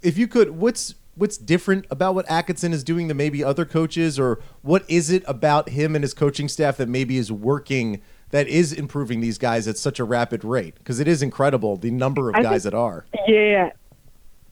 If 0.02 0.18
you 0.18 0.28
could, 0.28 0.50
what's 0.50 0.94
what's 1.16 1.38
different 1.38 1.86
about 1.90 2.14
what 2.14 2.28
Atkinson 2.30 2.72
is 2.72 2.82
doing 2.82 3.08
than 3.08 3.16
maybe 3.16 3.42
other 3.42 3.64
coaches, 3.64 4.18
or 4.18 4.40
what 4.62 4.84
is 4.88 5.10
it 5.10 5.22
about 5.26 5.70
him 5.70 5.94
and 5.94 6.02
his 6.02 6.14
coaching 6.14 6.48
staff 6.48 6.76
that 6.76 6.88
maybe 6.88 7.16
is 7.16 7.30
working 7.30 8.00
that 8.30 8.48
is 8.48 8.72
improving 8.72 9.20
these 9.20 9.38
guys 9.38 9.68
at 9.68 9.78
such 9.78 10.00
a 10.00 10.04
rapid 10.04 10.44
rate? 10.44 10.74
Because 10.76 11.00
it 11.00 11.08
is 11.08 11.22
incredible 11.22 11.76
the 11.76 11.90
number 11.90 12.28
of 12.28 12.34
I 12.34 12.42
guys 12.42 12.62
think, 12.62 12.72
that 12.72 12.74
are. 12.74 13.06
Yeah, 13.26 13.70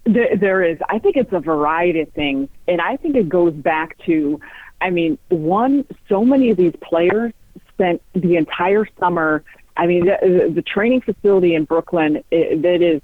there, 0.04 0.36
there 0.36 0.62
is. 0.62 0.78
I 0.88 0.98
think 0.98 1.16
it's 1.16 1.32
a 1.32 1.40
variety 1.40 2.00
of 2.00 2.12
things, 2.12 2.48
and 2.68 2.80
I 2.80 2.96
think 2.96 3.16
it 3.16 3.28
goes 3.28 3.52
back 3.52 3.98
to, 4.06 4.40
I 4.80 4.90
mean, 4.90 5.18
one, 5.28 5.84
so 6.08 6.24
many 6.24 6.50
of 6.50 6.56
these 6.56 6.74
players 6.82 7.32
spent 7.68 8.02
the 8.14 8.36
entire 8.36 8.86
summer 9.00 9.44
I 9.76 9.86
mean, 9.86 10.06
the, 10.06 10.52
the 10.54 10.62
training 10.62 11.00
facility 11.00 11.54
in 11.54 11.64
Brooklyn 11.64 12.22
it, 12.30 12.62
that 12.62 12.82
is 12.82 13.00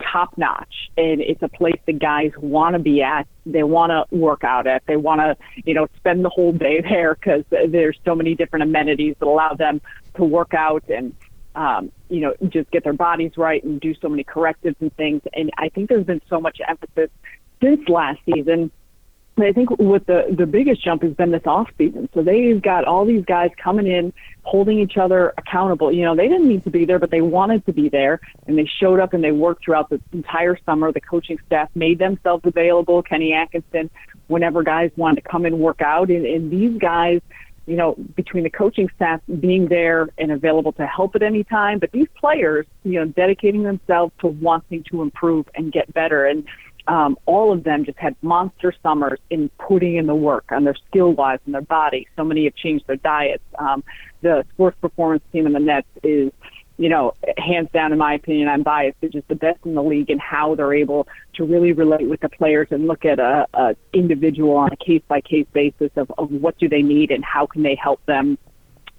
top 0.00 0.36
notch, 0.36 0.90
and 0.96 1.20
it's 1.20 1.42
a 1.42 1.48
place 1.48 1.78
the 1.86 1.92
guys 1.92 2.32
want 2.36 2.74
to 2.74 2.78
be 2.78 3.02
at. 3.02 3.26
They 3.46 3.62
want 3.62 3.90
to 3.90 4.14
work 4.14 4.44
out 4.44 4.66
at. 4.66 4.84
They 4.86 4.96
want 4.96 5.20
to, 5.20 5.36
you 5.64 5.74
know, 5.74 5.88
spend 5.96 6.24
the 6.24 6.28
whole 6.28 6.52
day 6.52 6.80
there 6.88 7.14
because 7.14 7.44
there's 7.50 7.98
so 8.04 8.14
many 8.14 8.34
different 8.34 8.64
amenities 8.64 9.16
that 9.18 9.26
allow 9.26 9.54
them 9.54 9.80
to 10.16 10.24
work 10.24 10.54
out 10.54 10.84
and, 10.88 11.14
um, 11.54 11.90
you 12.08 12.20
know, 12.20 12.34
just 12.48 12.70
get 12.70 12.84
their 12.84 12.92
bodies 12.92 13.32
right 13.36 13.62
and 13.64 13.80
do 13.80 13.94
so 14.00 14.08
many 14.08 14.24
correctives 14.24 14.76
and 14.80 14.94
things. 14.96 15.22
And 15.32 15.50
I 15.58 15.68
think 15.68 15.88
there's 15.88 16.06
been 16.06 16.22
so 16.28 16.40
much 16.40 16.60
emphasis 16.66 17.10
since 17.60 17.88
last 17.88 18.20
season 18.26 18.70
I 19.36 19.52
think 19.52 19.70
what 19.78 20.06
the 20.06 20.34
the 20.36 20.46
biggest 20.46 20.84
jump 20.84 21.02
has 21.02 21.12
been 21.12 21.32
this 21.32 21.42
off 21.44 21.68
season. 21.76 22.08
So 22.14 22.22
they've 22.22 22.60
got 22.60 22.84
all 22.84 23.04
these 23.04 23.24
guys 23.24 23.50
coming 23.56 23.86
in, 23.86 24.12
holding 24.42 24.78
each 24.78 24.96
other 24.96 25.34
accountable. 25.36 25.90
You 25.90 26.04
know, 26.04 26.14
they 26.14 26.28
didn't 26.28 26.48
need 26.48 26.62
to 26.64 26.70
be 26.70 26.84
there, 26.84 27.00
but 27.00 27.10
they 27.10 27.20
wanted 27.20 27.66
to 27.66 27.72
be 27.72 27.88
there, 27.88 28.20
and 28.46 28.56
they 28.56 28.66
showed 28.80 29.00
up 29.00 29.12
and 29.12 29.24
they 29.24 29.32
worked 29.32 29.64
throughout 29.64 29.90
the 29.90 30.00
entire 30.12 30.56
summer. 30.64 30.92
The 30.92 31.00
coaching 31.00 31.38
staff 31.46 31.68
made 31.74 31.98
themselves 31.98 32.44
available. 32.46 33.02
Kenny 33.02 33.32
Atkinson, 33.32 33.90
whenever 34.28 34.62
guys 34.62 34.92
wanted 34.96 35.22
to 35.22 35.28
come 35.28 35.46
and 35.46 35.58
work 35.58 35.82
out, 35.82 36.10
and, 36.10 36.24
and 36.24 36.50
these 36.50 36.78
guys, 36.78 37.20
you 37.66 37.76
know, 37.76 37.96
between 38.14 38.44
the 38.44 38.50
coaching 38.50 38.88
staff 38.94 39.20
being 39.40 39.66
there 39.66 40.08
and 40.18 40.30
available 40.30 40.72
to 40.72 40.86
help 40.86 41.16
at 41.16 41.22
any 41.22 41.42
time, 41.42 41.78
but 41.80 41.90
these 41.90 42.08
players, 42.14 42.66
you 42.84 43.00
know, 43.00 43.06
dedicating 43.06 43.64
themselves 43.64 44.12
to 44.20 44.28
wanting 44.28 44.84
to 44.84 45.02
improve 45.02 45.48
and 45.54 45.72
get 45.72 45.92
better. 45.92 46.26
And 46.26 46.44
um, 46.86 47.16
all 47.26 47.52
of 47.52 47.64
them 47.64 47.84
just 47.84 47.98
had 47.98 48.14
monster 48.22 48.74
summers 48.82 49.18
in 49.30 49.50
putting 49.58 49.96
in 49.96 50.06
the 50.06 50.14
work 50.14 50.44
on 50.50 50.64
their 50.64 50.76
skill 50.88 51.12
wise 51.12 51.38
and 51.46 51.54
their 51.54 51.62
body. 51.62 52.06
So 52.16 52.24
many 52.24 52.44
have 52.44 52.54
changed 52.54 52.86
their 52.86 52.96
diets. 52.96 53.42
Um, 53.58 53.82
the 54.20 54.44
sports 54.52 54.76
performance 54.80 55.22
team 55.32 55.46
in 55.46 55.52
the 55.52 55.60
Nets 55.60 55.88
is, 56.02 56.30
you 56.76 56.88
know, 56.88 57.14
hands 57.38 57.68
down, 57.72 57.92
in 57.92 57.98
my 57.98 58.14
opinion, 58.14 58.48
I'm 58.48 58.62
biased. 58.62 59.00
They're 59.00 59.08
just 59.08 59.28
the 59.28 59.34
best 59.34 59.60
in 59.64 59.74
the 59.74 59.82
league 59.82 60.10
in 60.10 60.18
how 60.18 60.56
they're 60.56 60.74
able 60.74 61.08
to 61.34 61.44
really 61.44 61.72
relate 61.72 62.08
with 62.08 62.20
the 62.20 62.28
players 62.28 62.68
and 62.70 62.86
look 62.86 63.04
at 63.04 63.18
a, 63.18 63.46
a 63.54 63.76
individual 63.92 64.56
on 64.56 64.70
a 64.72 64.76
case 64.76 65.02
by 65.08 65.20
case 65.20 65.46
basis 65.52 65.90
of, 65.96 66.12
of 66.18 66.30
what 66.30 66.58
do 66.58 66.68
they 66.68 66.82
need 66.82 67.10
and 67.10 67.24
how 67.24 67.46
can 67.46 67.62
they 67.62 67.76
help 67.76 68.04
them 68.06 68.36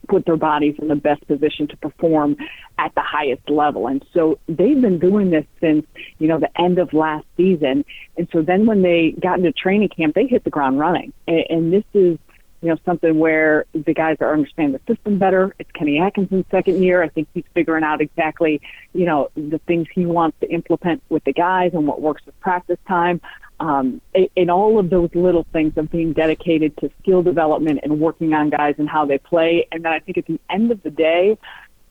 put 0.08 0.26
their 0.26 0.38
bodies 0.38 0.76
in 0.80 0.88
the 0.88 0.96
best 0.96 1.26
position 1.28 1.68
to 1.68 1.78
perform 1.78 2.38
at 2.78 2.94
the 2.96 3.02
highest 3.02 3.50
level. 3.50 3.88
And 3.88 4.06
so 4.14 4.40
they've 4.48 4.80
been 4.80 5.00
doing 5.00 5.30
this 5.30 5.46
since, 5.60 5.86
you 6.20 6.28
know, 6.28 6.40
the 6.40 6.50
end 6.60 6.80
of 6.80 6.94
last 6.94 7.26
season. 7.38 7.86
And 8.18 8.28
so 8.32 8.42
then 8.42 8.66
when 8.66 8.82
they 8.82 9.12
got 9.20 9.40
into 9.40 9.52
training 9.52 9.90
camp, 9.90 10.16
they 10.16 10.28
hit 10.28 10.44
the 10.44 10.50
ground 10.50 10.80
running. 10.80 11.14
And, 11.28 11.44
and 11.50 11.74
this 11.74 11.84
is, 11.94 12.18
you 12.62 12.70
know, 12.70 12.78
something 12.84 13.20
where 13.20 13.66
the 13.74 13.94
guys 13.94 14.18
are 14.22 14.34
understanding 14.34 14.80
the 14.86 14.94
system 14.94 15.20
better. 15.20 15.56
It's 15.60 15.70
Kenny 15.72 16.00
Atkinson's 16.00 16.46
second 16.50 16.82
year. 16.82 17.04
I 17.04 17.10
think 17.10 17.28
he's 17.34 17.44
figuring 17.54 17.84
out 17.84 18.02
exactly, 18.02 18.60
you 18.94 19.06
know, 19.06 19.30
the 19.36 19.60
things 19.68 19.88
he 19.94 20.06
wants 20.06 20.38
to 20.40 20.50
implement 20.50 21.04
with 21.10 21.24
the 21.26 21.34
guys 21.34 21.72
and 21.74 21.86
what 21.86 22.02
works 22.02 22.26
with 22.26 22.40
practice 22.40 22.80
time 22.88 23.22
um, 23.60 24.02
in 24.36 24.50
all 24.50 24.80
of 24.80 24.90
those 24.90 25.10
little 25.14 25.46
things 25.54 25.74
of 25.78 25.90
being 25.92 26.14
dedicated 26.14 26.76
to 26.78 26.92
skill 27.02 27.24
development 27.24 27.80
and 27.84 28.00
working 28.00 28.34
on 28.34 28.50
guys 28.50 28.76
and 28.78 28.90
how 28.90 29.06
they 29.06 29.18
play. 29.18 29.68
And 29.72 29.86
then 29.86 29.94
I 29.94 30.00
think 30.00 30.18
at 30.18 30.26
the 30.26 30.40
end 30.50 30.72
of 30.72 30.84
the 30.84 30.90
day, 30.90 31.38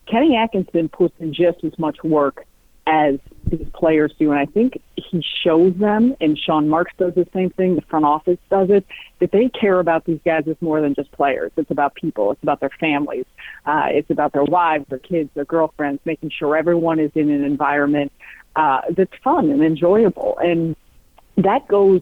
Kenny 0.07 0.37
Atkinson 0.37 0.88
puts 0.88 1.14
in 1.20 1.33
just 1.33 1.64
as 1.64 1.79
much 1.79 2.03
work 2.05 2.46
as 2.87 3.18
these 3.46 3.66
players 3.72 4.12
do. 4.18 4.31
And 4.31 4.38
I 4.38 4.44
think 4.44 4.81
he 4.96 5.24
shows 5.42 5.74
them, 5.77 6.14
and 6.20 6.38
Sean 6.38 6.68
Marks 6.68 6.92
does 6.98 7.14
the 7.14 7.27
same 7.33 7.50
thing, 7.50 7.77
the 7.77 7.83
front 7.83 8.05
office 8.05 8.38
does 8.50 8.68
it, 8.70 8.85
that 9.20 9.33
they 9.33 9.48
care 9.48 9.81
about 9.81 10.05
these 10.05 10.20
guys 10.24 10.44
as 10.46 10.57
more 10.61 10.83
than 10.83 10.94
just 10.94 11.11
players. 11.12 11.50
It's 11.57 11.70
about 11.70 11.94
people, 11.94 12.33
it's 12.33 12.42
about 12.42 12.61
their 12.61 12.70
families, 12.79 13.24
uh, 13.64 13.87
it's 13.88 14.11
about 14.11 14.33
their 14.33 14.44
wives, 14.44 14.85
their 14.88 14.98
kids, 14.98 15.31
their 15.35 15.46
girlfriends, 15.46 16.00
making 16.05 16.31
sure 16.31 16.57
everyone 16.57 17.00
is 17.00 17.11
in 17.14 17.31
an 17.31 17.42
environment 17.42 18.12
uh, 18.57 18.83
that's 18.90 19.14
fun 19.22 19.50
and 19.50 19.64
enjoyable. 19.64 20.38
And 20.42 20.77
that 21.36 21.66
goes 21.68 22.00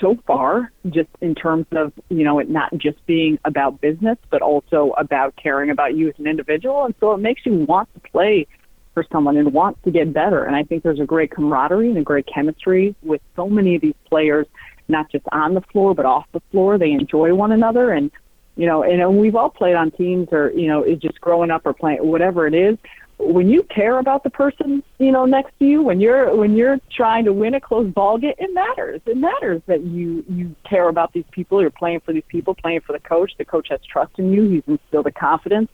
so 0.00 0.16
far 0.26 0.72
just 0.88 1.10
in 1.20 1.34
terms 1.34 1.66
of 1.72 1.92
you 2.08 2.24
know 2.24 2.38
it 2.38 2.48
not 2.48 2.72
just 2.78 3.04
being 3.06 3.38
about 3.44 3.80
business 3.80 4.16
but 4.30 4.40
also 4.40 4.94
about 4.96 5.36
caring 5.36 5.70
about 5.70 5.94
you 5.94 6.08
as 6.08 6.14
an 6.18 6.26
individual. 6.26 6.84
And 6.84 6.94
so 7.00 7.12
it 7.12 7.18
makes 7.18 7.44
you 7.44 7.54
want 7.54 7.92
to 7.94 8.00
play 8.10 8.46
for 8.94 9.04
someone 9.12 9.36
and 9.36 9.52
want 9.52 9.80
to 9.84 9.90
get 9.90 10.12
better. 10.12 10.44
And 10.44 10.56
i 10.56 10.62
think 10.62 10.82
there's 10.82 11.00
a 11.00 11.04
great 11.04 11.30
camaraderie 11.30 11.88
and 11.88 11.98
a 11.98 12.02
great 12.02 12.26
chemistry 12.26 12.94
with 13.02 13.20
so 13.36 13.48
many 13.48 13.76
of 13.76 13.82
these 13.82 13.94
players 14.08 14.46
not 14.88 15.10
just 15.10 15.24
on 15.30 15.54
the 15.54 15.60
floor 15.60 15.94
but 15.94 16.06
off 16.06 16.26
the 16.32 16.40
floor. 16.50 16.78
They 16.78 16.92
enjoy 16.92 17.34
one 17.34 17.52
another. 17.52 17.90
And 17.90 18.10
you 18.56 18.66
know 18.66 18.82
and 18.82 19.18
we've 19.18 19.36
all 19.36 19.50
played 19.50 19.76
on 19.76 19.90
teams 19.90 20.28
or 20.32 20.50
you 20.52 20.68
know 20.68 20.84
just 20.96 21.20
growing 21.20 21.50
up 21.50 21.66
or 21.66 21.74
playing 21.74 21.98
whatever 22.06 22.46
it 22.46 22.54
is 22.54 22.78
when 23.22 23.50
you 23.50 23.62
care 23.64 23.98
about 23.98 24.24
the 24.24 24.30
person 24.30 24.82
you 24.98 25.12
know 25.12 25.26
next 25.26 25.52
to 25.58 25.66
you 25.66 25.82
when 25.82 26.00
you're 26.00 26.34
when 26.34 26.56
you're 26.56 26.78
trying 26.90 27.24
to 27.24 27.32
win 27.32 27.54
a 27.54 27.60
close 27.60 27.92
ball 27.92 28.16
game 28.16 28.32
it 28.38 28.52
matters 28.54 29.00
it 29.04 29.16
matters 29.16 29.60
that 29.66 29.82
you 29.82 30.24
you 30.28 30.54
care 30.68 30.88
about 30.88 31.12
these 31.12 31.24
people 31.30 31.60
you're 31.60 31.70
playing 31.70 32.00
for 32.00 32.12
these 32.12 32.24
people 32.28 32.54
playing 32.54 32.80
for 32.80 32.92
the 32.92 33.00
coach 33.00 33.32
the 33.36 33.44
coach 33.44 33.68
has 33.68 33.80
trust 33.84 34.12
in 34.18 34.32
you 34.32 34.48
he's 34.48 34.62
instilled 34.66 35.04
the 35.04 35.12
confidence 35.12 35.70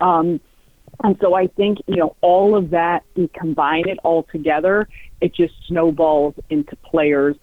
um 0.00 0.40
and 1.04 1.16
so 1.20 1.34
I 1.34 1.46
think, 1.46 1.78
you 1.86 1.96
know, 1.96 2.16
all 2.22 2.56
of 2.56 2.70
that, 2.70 3.04
you 3.14 3.28
combine 3.32 3.88
it 3.88 3.98
all 4.02 4.24
together, 4.32 4.88
it 5.20 5.34
just 5.34 5.54
snowballs 5.66 6.34
into 6.50 6.74
players 6.76 7.36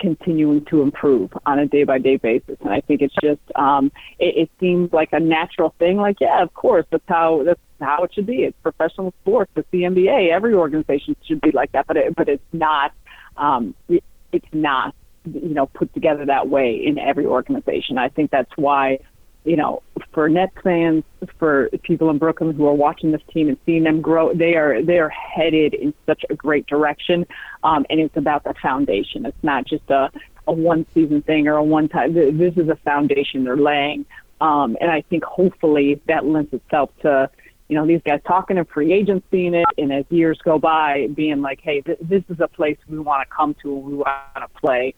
continuing 0.00 0.64
to 0.64 0.82
improve 0.82 1.30
on 1.46 1.58
a 1.58 1.66
day 1.66 1.84
by 1.84 1.98
day 1.98 2.16
basis. 2.16 2.56
And 2.60 2.70
I 2.70 2.80
think 2.80 3.02
it's 3.02 3.14
just 3.22 3.40
um, 3.54 3.92
it, 4.18 4.36
it 4.36 4.50
seems 4.58 4.92
like 4.92 5.10
a 5.12 5.20
natural 5.20 5.74
thing. 5.78 5.96
Like, 5.96 6.20
yeah, 6.20 6.42
of 6.42 6.52
course, 6.54 6.86
that's 6.90 7.04
how 7.06 7.42
that's 7.44 7.60
how 7.82 8.04
it 8.04 8.12
should 8.14 8.26
be. 8.26 8.44
It's 8.44 8.56
professional 8.62 9.12
sports. 9.22 9.50
It's 9.56 9.68
the 9.70 9.82
NBA. 9.82 10.30
Every 10.30 10.54
organization 10.54 11.16
should 11.26 11.40
be 11.40 11.50
like 11.50 11.72
that. 11.72 11.86
But 11.86 11.96
it, 11.96 12.14
but 12.14 12.28
it's 12.28 12.42
not. 12.52 12.92
Um, 13.36 13.74
it, 13.88 14.04
it's 14.32 14.48
not 14.52 14.94
you 15.24 15.54
know 15.54 15.66
put 15.66 15.92
together 15.94 16.26
that 16.26 16.48
way 16.48 16.74
in 16.84 16.98
every 16.98 17.26
organization. 17.26 17.98
I 17.98 18.08
think 18.08 18.30
that's 18.30 18.50
why 18.56 18.98
you 19.44 19.56
know 19.56 19.82
for 20.12 20.28
Nets 20.28 20.52
fans, 20.62 21.04
for 21.38 21.68
people 21.82 22.10
in 22.10 22.18
Brooklyn 22.18 22.54
who 22.54 22.66
are 22.66 22.74
watching 22.74 23.12
this 23.12 23.22
team 23.32 23.48
and 23.48 23.56
seeing 23.64 23.84
them 23.84 24.00
grow, 24.00 24.32
they 24.34 24.54
are 24.54 24.82
they 24.82 24.98
are 24.98 25.10
headed 25.10 25.74
in 25.74 25.94
such 26.06 26.24
a 26.30 26.34
great 26.34 26.66
direction, 26.66 27.26
um, 27.62 27.86
and 27.90 28.00
it's 28.00 28.16
about 28.16 28.44
the 28.44 28.54
foundation. 28.60 29.26
It's 29.26 29.42
not 29.42 29.66
just 29.66 29.88
a 29.90 30.10
a 30.48 30.52
one 30.52 30.86
season 30.92 31.22
thing 31.22 31.46
or 31.46 31.56
a 31.56 31.64
one 31.64 31.88
time. 31.88 32.14
This 32.14 32.56
is 32.56 32.68
a 32.68 32.76
foundation 32.76 33.44
they're 33.44 33.56
laying, 33.56 34.04
um, 34.40 34.76
and 34.80 34.90
I 34.90 35.02
think 35.02 35.24
hopefully 35.24 36.00
that 36.08 36.26
lends 36.26 36.52
itself 36.52 36.90
to 37.02 37.30
you 37.72 37.78
know, 37.78 37.86
these 37.86 38.02
guys 38.04 38.20
talking 38.26 38.56
to 38.56 38.66
free 38.66 38.92
agents 38.92 39.26
seeing 39.30 39.54
it, 39.54 39.64
and 39.78 39.90
as 39.90 40.04
years 40.10 40.38
go 40.44 40.58
by, 40.58 41.08
being 41.14 41.40
like, 41.40 41.58
hey, 41.62 41.80
th- 41.80 41.96
this 42.02 42.22
is 42.28 42.38
a 42.38 42.46
place 42.46 42.76
we 42.86 42.98
want 42.98 43.26
to 43.26 43.34
come 43.34 43.56
to 43.62 43.74
we 43.74 43.94
want 43.94 44.12
to 44.36 44.48
play. 44.60 44.94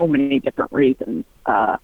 So 0.00 0.08
many 0.08 0.40
different 0.40 0.72
reasons 0.72 1.24
uh, 1.46 1.76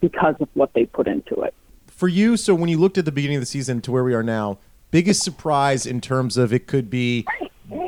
because 0.00 0.36
of 0.38 0.48
what 0.54 0.74
they 0.74 0.86
put 0.86 1.08
into 1.08 1.40
it. 1.40 1.54
For 1.88 2.06
you, 2.06 2.36
so 2.36 2.54
when 2.54 2.68
you 2.68 2.78
looked 2.78 2.98
at 2.98 3.04
the 3.04 3.10
beginning 3.10 3.38
of 3.38 3.42
the 3.42 3.46
season 3.46 3.80
to 3.80 3.90
where 3.90 4.04
we 4.04 4.14
are 4.14 4.22
now, 4.22 4.58
biggest 4.92 5.24
surprise 5.24 5.84
in 5.84 6.00
terms 6.00 6.36
of 6.36 6.52
it 6.52 6.68
could 6.68 6.88
be 6.88 7.26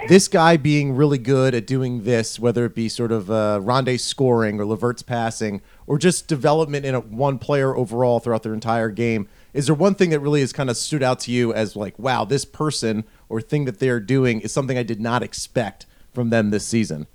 this 0.08 0.26
guy 0.26 0.56
being 0.56 0.96
really 0.96 1.18
good 1.18 1.54
at 1.54 1.68
doing 1.68 2.02
this, 2.02 2.40
whether 2.40 2.64
it 2.64 2.74
be 2.74 2.88
sort 2.88 3.12
of 3.12 3.30
uh, 3.30 3.60
Rondae 3.62 4.00
scoring 4.00 4.60
or 4.60 4.64
Levert's 4.64 5.04
passing, 5.04 5.62
or 5.86 5.98
just 5.98 6.26
development 6.26 6.84
in 6.84 6.96
a 6.96 7.00
one 7.00 7.38
player 7.38 7.76
overall 7.76 8.18
throughout 8.18 8.42
their 8.42 8.54
entire 8.54 8.90
game. 8.90 9.28
Is 9.52 9.66
there 9.66 9.74
one 9.74 9.94
thing 9.94 10.10
that 10.10 10.20
really 10.20 10.40
has 10.40 10.52
kind 10.52 10.70
of 10.70 10.76
stood 10.76 11.02
out 11.02 11.20
to 11.20 11.32
you 11.32 11.52
as 11.52 11.76
like, 11.76 11.98
wow, 11.98 12.24
this 12.24 12.44
person 12.44 13.04
or 13.28 13.40
thing 13.40 13.64
that 13.64 13.78
they're 13.78 14.00
doing 14.00 14.40
is 14.40 14.52
something 14.52 14.78
I 14.78 14.82
did 14.82 15.00
not 15.00 15.22
expect 15.22 15.86
from 16.12 16.30
them 16.30 16.50
this 16.50 16.66
season? 16.66 17.06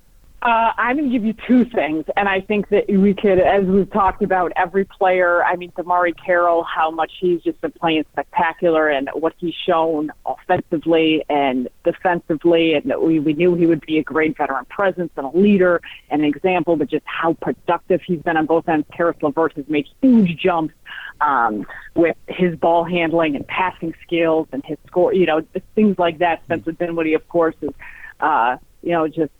Uh, 0.45 0.71
I'm 0.77 0.97
going 0.97 1.09
to 1.09 1.11
give 1.11 1.25
you 1.25 1.33
two 1.47 1.65
things, 1.65 2.05
and 2.15 2.29
I 2.29 2.39
think 2.39 2.69
that 2.69 2.87
we 2.87 3.15
could, 3.15 3.39
as 3.39 3.63
we've 3.65 3.89
talked 3.89 4.21
about, 4.21 4.51
every 4.55 4.85
player. 4.85 5.43
I 5.43 5.55
mean, 5.55 5.71
DeMarre 5.71 6.13
Carroll, 6.23 6.63
how 6.63 6.91
much 6.91 7.13
he's 7.19 7.41
just 7.41 7.59
been 7.61 7.71
playing 7.71 8.05
spectacular, 8.11 8.87
and 8.87 9.09
what 9.15 9.33
he's 9.37 9.55
shown 9.55 10.11
offensively 10.23 11.25
and 11.29 11.67
defensively, 11.83 12.75
and 12.75 12.93
we 13.01 13.19
we 13.19 13.33
knew 13.33 13.55
he 13.55 13.65
would 13.65 13.81
be 13.81 13.97
a 13.97 14.03
great 14.03 14.37
veteran 14.37 14.65
presence 14.65 15.11
and 15.17 15.25
a 15.25 15.35
leader 15.35 15.81
and 16.11 16.21
an 16.21 16.27
example, 16.27 16.75
but 16.75 16.91
just 16.91 17.05
how 17.05 17.33
productive 17.33 18.01
he's 18.05 18.21
been 18.21 18.37
on 18.37 18.45
both 18.45 18.69
ends. 18.69 18.85
Caris 18.95 19.17
LeVert 19.23 19.53
has 19.53 19.67
made 19.67 19.87
huge 19.99 20.37
jumps 20.37 20.75
um, 21.21 21.65
with 21.95 22.17
his 22.27 22.55
ball 22.57 22.83
handling 22.83 23.35
and 23.35 23.47
passing 23.47 23.93
skills 24.03 24.47
and 24.51 24.63
his 24.65 24.77
score, 24.87 25.13
you 25.13 25.25
know, 25.25 25.41
things 25.75 25.97
like 25.97 26.19
that. 26.19 26.43
Spencer 26.43 26.71
Dinwiddie, 26.71 27.13
of 27.13 27.27
course, 27.27 27.55
is, 27.61 27.71
uh, 28.19 28.57
you 28.81 28.91
know, 28.91 29.07
just 29.07 29.31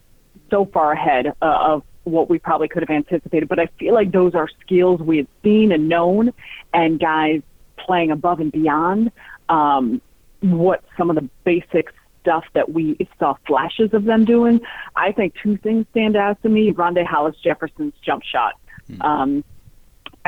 so 0.49 0.65
far 0.65 0.91
ahead 0.91 1.27
uh, 1.41 1.73
of 1.73 1.83
what 2.03 2.29
we 2.29 2.39
probably 2.39 2.67
could 2.67 2.83
have 2.83 2.89
anticipated. 2.89 3.49
But 3.49 3.59
I 3.59 3.67
feel 3.79 3.93
like 3.93 4.11
those 4.11 4.35
are 4.35 4.47
skills 4.61 5.01
we 5.01 5.17
had 5.17 5.27
seen 5.43 5.71
and 5.71 5.89
known, 5.89 6.33
and 6.73 6.99
guys 6.99 7.41
playing 7.77 8.11
above 8.11 8.39
and 8.39 8.51
beyond 8.51 9.11
um, 9.49 10.01
what 10.41 10.83
some 10.97 11.09
of 11.09 11.15
the 11.15 11.29
basic 11.43 11.93
stuff 12.21 12.45
that 12.53 12.71
we 12.71 12.97
saw 13.19 13.35
flashes 13.45 13.93
of 13.93 14.05
them 14.05 14.25
doing. 14.25 14.59
I 14.95 15.11
think 15.11 15.35
two 15.41 15.57
things 15.57 15.85
stand 15.91 16.15
out 16.15 16.41
to 16.43 16.49
me: 16.49 16.71
Rondae 16.71 17.05
Hollis 17.05 17.35
Jefferson's 17.43 17.93
jump 18.03 18.23
shot, 18.23 18.53
mm. 18.89 19.03
um, 19.03 19.43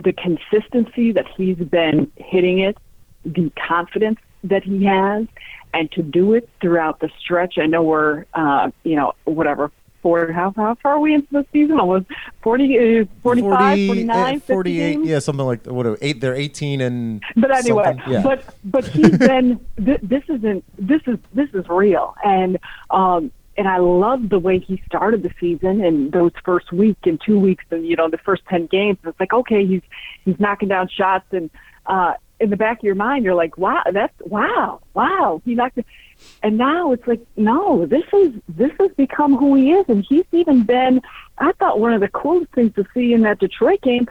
the 0.03 0.13
consistency 0.13 1.11
that 1.11 1.25
he's 1.35 1.57
been 1.57 2.11
hitting 2.17 2.59
it, 2.59 2.77
the 3.25 3.51
confidence 3.67 4.19
that 4.43 4.63
he 4.63 4.85
has, 4.85 5.25
and 5.73 5.91
to 5.91 6.01
do 6.01 6.33
it 6.33 6.49
throughout 6.61 6.99
the 6.99 7.09
stretch. 7.19 7.57
I 7.57 7.65
know 7.65 7.83
we're, 7.83 8.25
uh, 8.33 8.71
you 8.83 8.95
know, 8.95 9.13
whatever 9.25 9.71
four. 10.01 10.31
How, 10.31 10.53
how 10.55 10.75
far 10.75 10.93
are 10.93 10.99
we 10.99 11.13
into 11.13 11.27
the 11.31 11.45
season? 11.51 11.79
Almost 11.79 12.05
40, 12.41 13.01
uh, 13.01 13.05
45, 13.23 13.59
40, 13.59 13.87
49, 13.87 14.35
uh, 14.35 14.39
48. 14.39 14.99
Yeah, 15.03 15.19
something 15.19 15.45
like 15.45 15.65
what? 15.65 15.97
Eight. 16.01 16.21
They're 16.21 16.35
eighteen 16.35 16.81
and. 16.81 17.21
But 17.35 17.51
anyway, 17.51 17.99
yeah. 18.07 18.21
but 18.21 18.55
but 18.63 18.85
he's 18.85 19.17
been. 19.17 19.59
th- 19.83 19.99
this 20.01 20.23
isn't. 20.29 20.63
This 20.77 21.01
is 21.07 21.17
this 21.33 21.49
is 21.53 21.67
real, 21.67 22.15
and 22.23 22.57
um, 22.89 23.31
and 23.57 23.67
I 23.67 23.77
love 23.77 24.29
the 24.29 24.39
way 24.39 24.59
he 24.59 24.81
started 24.85 25.23
the 25.23 25.31
season 25.39 25.83
and 25.83 26.11
those 26.11 26.31
first 26.43 26.71
week 26.71 26.97
and 27.03 27.19
two 27.19 27.39
weeks 27.39 27.65
and 27.71 27.85
you 27.85 27.95
know 27.95 28.09
the 28.09 28.17
first 28.17 28.43
ten 28.49 28.67
games. 28.67 28.97
It's 29.03 29.19
like 29.19 29.33
okay, 29.33 29.65
he's 29.65 29.81
he's 30.25 30.39
knocking 30.39 30.69
down 30.69 30.89
shots 30.89 31.25
and 31.31 31.49
uh, 31.85 32.13
in 32.39 32.49
the 32.49 32.57
back 32.57 32.79
of 32.79 32.83
your 32.83 32.95
mind 32.95 33.25
you're 33.25 33.33
like 33.33 33.57
wow 33.57 33.81
that's 33.91 34.13
wow 34.21 34.79
wow 34.93 35.41
he 35.45 35.55
knocked. 35.55 35.77
It 35.77 35.85
and 36.43 36.57
now 36.57 36.91
it's 36.91 37.05
like, 37.07 37.21
no, 37.35 37.85
this 37.85 38.03
is 38.13 38.33
this 38.47 38.71
has 38.79 38.91
become 38.91 39.35
who 39.35 39.55
he 39.55 39.71
is, 39.71 39.85
and 39.87 40.05
he's 40.07 40.25
even 40.31 40.63
been. 40.63 41.01
I 41.37 41.51
thought 41.53 41.79
one 41.79 41.93
of 41.93 42.01
the 42.01 42.07
coolest 42.07 42.51
things 42.53 42.73
to 42.75 42.85
see 42.93 43.13
in 43.13 43.21
that 43.21 43.39
Detroit 43.39 43.81
game. 43.81 44.07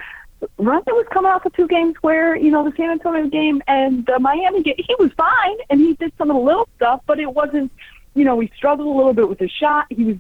Rondae 0.59 0.89
was 0.89 1.07
coming 1.11 1.33
off 1.33 1.47
of 1.47 1.55
two 1.55 1.67
games 1.67 1.95
where 2.03 2.37
you 2.37 2.51
know 2.51 2.69
the 2.69 2.77
San 2.77 2.91
Antonio 2.91 3.27
game 3.29 3.63
and 3.67 4.05
the 4.07 4.19
Miami 4.19 4.63
game. 4.63 4.77
He 4.77 4.95
was 4.99 5.11
fine, 5.17 5.57
and 5.71 5.81
he 5.81 5.95
did 5.95 6.13
some 6.19 6.31
of 6.31 6.37
the 6.37 6.43
little 6.43 6.69
stuff, 6.77 7.01
but 7.07 7.19
it 7.19 7.33
wasn't. 7.33 7.73
You 8.17 8.25
know, 8.25 8.41
he 8.41 8.51
struggled 8.57 8.89
a 8.89 8.97
little 8.97 9.15
bit 9.15 9.29
with 9.29 9.39
his 9.39 9.51
shot. 9.51 9.87
He 9.91 10.05
was 10.05 10.17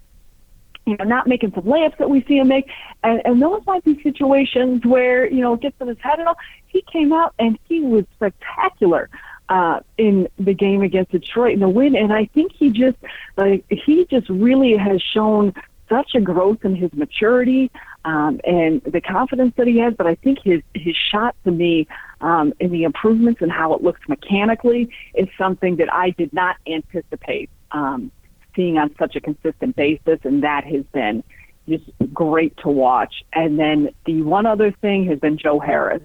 you 0.86 0.96
know, 0.96 1.04
not 1.04 1.26
making 1.26 1.52
some 1.52 1.64
layups 1.64 1.98
that 1.98 2.08
we 2.08 2.22
see 2.24 2.38
him 2.38 2.48
make. 2.48 2.68
And, 3.02 3.20
and 3.24 3.42
those 3.42 3.60
might 3.66 3.84
be 3.84 4.00
situations 4.02 4.84
where, 4.84 5.30
you 5.30 5.40
know, 5.40 5.54
it 5.54 5.60
gets 5.60 5.76
in 5.80 5.88
his 5.88 5.98
head 6.00 6.20
and 6.20 6.28
all. 6.28 6.38
He 6.66 6.82
came 6.82 7.12
out 7.12 7.34
and 7.38 7.58
he 7.68 7.80
was 7.80 8.04
spectacular 8.14 9.10
uh, 9.48 9.80
in 9.98 10.28
the 10.38 10.54
game 10.54 10.82
against 10.82 11.10
Detroit 11.10 11.54
in 11.54 11.60
the 11.60 11.68
win. 11.68 11.96
And 11.96 12.12
I 12.12 12.26
think 12.26 12.52
he 12.52 12.70
just 12.70 12.96
like 13.36 13.64
he 13.68 14.06
just 14.06 14.28
really 14.28 14.76
has 14.76 15.02
shown 15.02 15.54
such 15.88 16.14
a 16.14 16.20
growth 16.20 16.64
in 16.64 16.74
his 16.74 16.92
maturity 16.92 17.70
um, 18.04 18.40
and 18.44 18.82
the 18.82 19.00
confidence 19.00 19.54
that 19.56 19.66
he 19.66 19.78
has. 19.78 19.94
But 19.94 20.06
I 20.06 20.14
think 20.16 20.40
his 20.44 20.62
his 20.74 20.94
shot 20.96 21.34
to 21.44 21.50
me 21.50 21.88
um, 22.20 22.52
and 22.60 22.70
the 22.70 22.84
improvements 22.84 23.40
and 23.42 23.50
how 23.50 23.72
it 23.74 23.82
looks 23.82 24.00
mechanically 24.08 24.90
is 25.14 25.28
something 25.38 25.76
that 25.76 25.92
I 25.92 26.10
did 26.10 26.32
not 26.32 26.56
anticipate 26.66 27.50
um, 27.76 28.10
seeing 28.54 28.78
on 28.78 28.94
such 28.98 29.14
a 29.16 29.20
consistent 29.20 29.76
basis, 29.76 30.18
and 30.24 30.42
that 30.42 30.64
has 30.64 30.84
been 30.92 31.22
just 31.68 31.84
great 32.12 32.56
to 32.58 32.68
watch. 32.68 33.22
And 33.32 33.58
then 33.58 33.90
the 34.06 34.22
one 34.22 34.46
other 34.46 34.72
thing 34.80 35.06
has 35.06 35.18
been 35.18 35.36
Joe 35.36 35.60
Harris. 35.60 36.02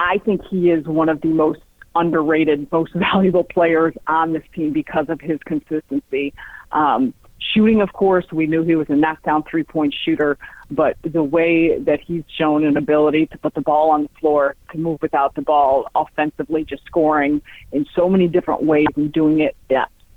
I 0.00 0.18
think 0.18 0.40
he 0.48 0.70
is 0.70 0.86
one 0.86 1.08
of 1.08 1.20
the 1.20 1.28
most 1.28 1.60
underrated, 1.94 2.70
most 2.72 2.92
valuable 2.94 3.44
players 3.44 3.94
on 4.06 4.32
this 4.32 4.44
team 4.54 4.72
because 4.72 5.06
of 5.08 5.20
his 5.20 5.38
consistency. 5.44 6.32
Um, 6.72 7.12
shooting, 7.52 7.82
of 7.82 7.92
course, 7.92 8.26
we 8.32 8.46
knew 8.46 8.62
he 8.62 8.76
was 8.76 8.86
a 8.88 8.96
knockdown 8.96 9.42
three 9.50 9.64
point 9.64 9.94
shooter, 10.04 10.38
but 10.70 10.96
the 11.02 11.22
way 11.22 11.78
that 11.80 12.00
he's 12.00 12.24
shown 12.28 12.64
an 12.64 12.76
ability 12.76 13.26
to 13.26 13.38
put 13.38 13.54
the 13.54 13.60
ball 13.60 13.90
on 13.90 14.04
the 14.04 14.08
floor, 14.20 14.54
to 14.72 14.78
move 14.78 15.00
without 15.02 15.34
the 15.34 15.42
ball, 15.42 15.88
offensively, 15.94 16.64
just 16.64 16.84
scoring 16.86 17.42
in 17.72 17.86
so 17.94 18.08
many 18.08 18.28
different 18.28 18.62
ways 18.62 18.86
and 18.96 19.12
doing 19.12 19.40
it 19.40 19.56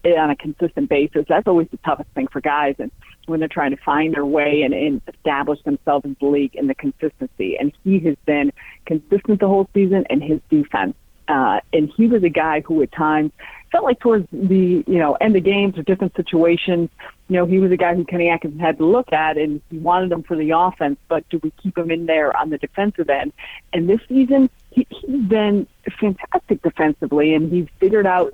on 0.05 0.29
a 0.29 0.35
consistent 0.35 0.89
basis, 0.89 1.25
that's 1.27 1.47
always 1.47 1.67
the 1.69 1.77
toughest 1.77 2.09
thing 2.11 2.27
for 2.27 2.41
guys. 2.41 2.75
And 2.79 2.91
when 3.27 3.39
they're 3.39 3.49
trying 3.49 3.71
to 3.71 3.83
find 3.83 4.13
their 4.13 4.25
way 4.25 4.63
and, 4.63 4.73
and 4.73 5.01
establish 5.07 5.61
themselves 5.63 6.05
in 6.05 6.15
the 6.19 6.27
league 6.27 6.55
and 6.55 6.69
the 6.69 6.75
consistency. 6.75 7.57
And 7.57 7.71
he 7.83 7.99
has 7.99 8.15
been 8.25 8.51
consistent 8.85 9.39
the 9.39 9.47
whole 9.47 9.69
season, 9.73 10.05
and 10.09 10.23
his 10.23 10.39
defense 10.49 10.95
uh, 11.31 11.61
and 11.71 11.89
he 11.95 12.07
was 12.07 12.23
a 12.23 12.29
guy 12.29 12.61
who 12.61 12.81
at 12.81 12.91
times 12.91 13.31
felt 13.71 13.85
like 13.85 13.99
towards 13.99 14.27
the, 14.33 14.83
you 14.85 14.99
know, 14.99 15.13
end 15.21 15.33
of 15.35 15.43
games 15.45 15.77
or 15.77 15.83
different 15.83 16.13
situations, 16.15 16.89
you 17.29 17.37
know, 17.37 17.45
he 17.45 17.57
was 17.57 17.71
a 17.71 17.77
guy 17.77 17.95
who 17.95 18.03
Kenny 18.03 18.29
Atkinson 18.29 18.59
had 18.59 18.77
to 18.79 18.85
look 18.85 19.13
at 19.13 19.37
and 19.37 19.61
he 19.69 19.77
wanted 19.77 20.11
him 20.11 20.23
for 20.23 20.35
the 20.35 20.51
offense, 20.51 20.97
but 21.07 21.27
do 21.29 21.39
we 21.41 21.51
keep 21.63 21.77
him 21.77 21.89
in 21.89 22.05
there 22.05 22.35
on 22.35 22.49
the 22.49 22.57
defensive 22.57 23.09
end? 23.09 23.31
And 23.71 23.87
this 23.87 24.01
season, 24.09 24.49
he, 24.71 24.85
he's 24.89 25.21
been 25.21 25.67
fantastic 26.01 26.61
defensively 26.63 27.33
and 27.33 27.49
he's 27.49 27.67
figured 27.79 28.05
out, 28.05 28.33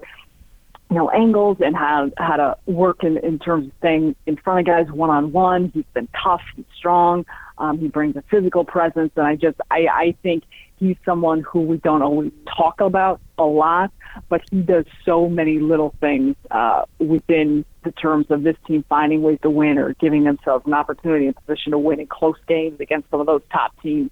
you 0.90 0.96
know, 0.96 1.10
angles 1.10 1.58
and 1.60 1.76
how 1.76 2.10
how 2.18 2.38
to 2.38 2.58
work 2.66 3.04
in, 3.04 3.18
in 3.18 3.40
terms 3.40 3.68
of 3.68 3.74
staying 3.80 4.16
in 4.26 4.38
front 4.38 4.60
of 4.60 4.66
guys 4.66 4.92
one 4.92 5.10
on 5.10 5.32
one. 5.32 5.72
He's 5.74 5.86
been 5.94 6.08
tough 6.24 6.42
he's 6.56 6.66
strong. 6.78 7.26
Um, 7.58 7.80
he 7.80 7.88
brings 7.88 8.16
a 8.16 8.24
physical 8.30 8.64
presence, 8.64 9.12
and 9.16 9.26
I 9.26 9.36
just 9.36 9.58
I, 9.70 9.88
I 9.92 10.16
think 10.24 10.44
he's 10.78 10.96
someone 11.04 11.42
who 11.42 11.62
we 11.62 11.78
don't 11.78 12.02
always 12.02 12.32
talk 12.56 12.80
about 12.80 13.20
a 13.38 13.44
lot, 13.44 13.92
but 14.30 14.42
he 14.50 14.62
does 14.62 14.86
so 15.04 15.28
many 15.28 15.60
little 15.60 15.94
things 16.00 16.36
uh, 16.52 16.84
within 17.00 17.66
the 17.84 17.92
terms 17.92 18.28
of 18.30 18.44
this 18.44 18.56
team 18.66 18.86
finding 18.88 19.22
ways 19.22 19.40
to 19.42 19.50
win 19.50 19.78
or 19.78 19.94
giving 19.96 20.24
themselves 20.24 20.66
an 20.68 20.74
opportunity 20.74 21.26
and 21.28 21.36
position 21.36 21.72
to 21.72 21.80
win 21.80 22.00
in 22.00 22.08
close 22.08 22.38
games 22.48 22.80
against 22.80 23.10
some 23.10 23.20
of 23.20 23.26
those 23.26 23.42
top 23.52 23.74
teams 23.82 24.12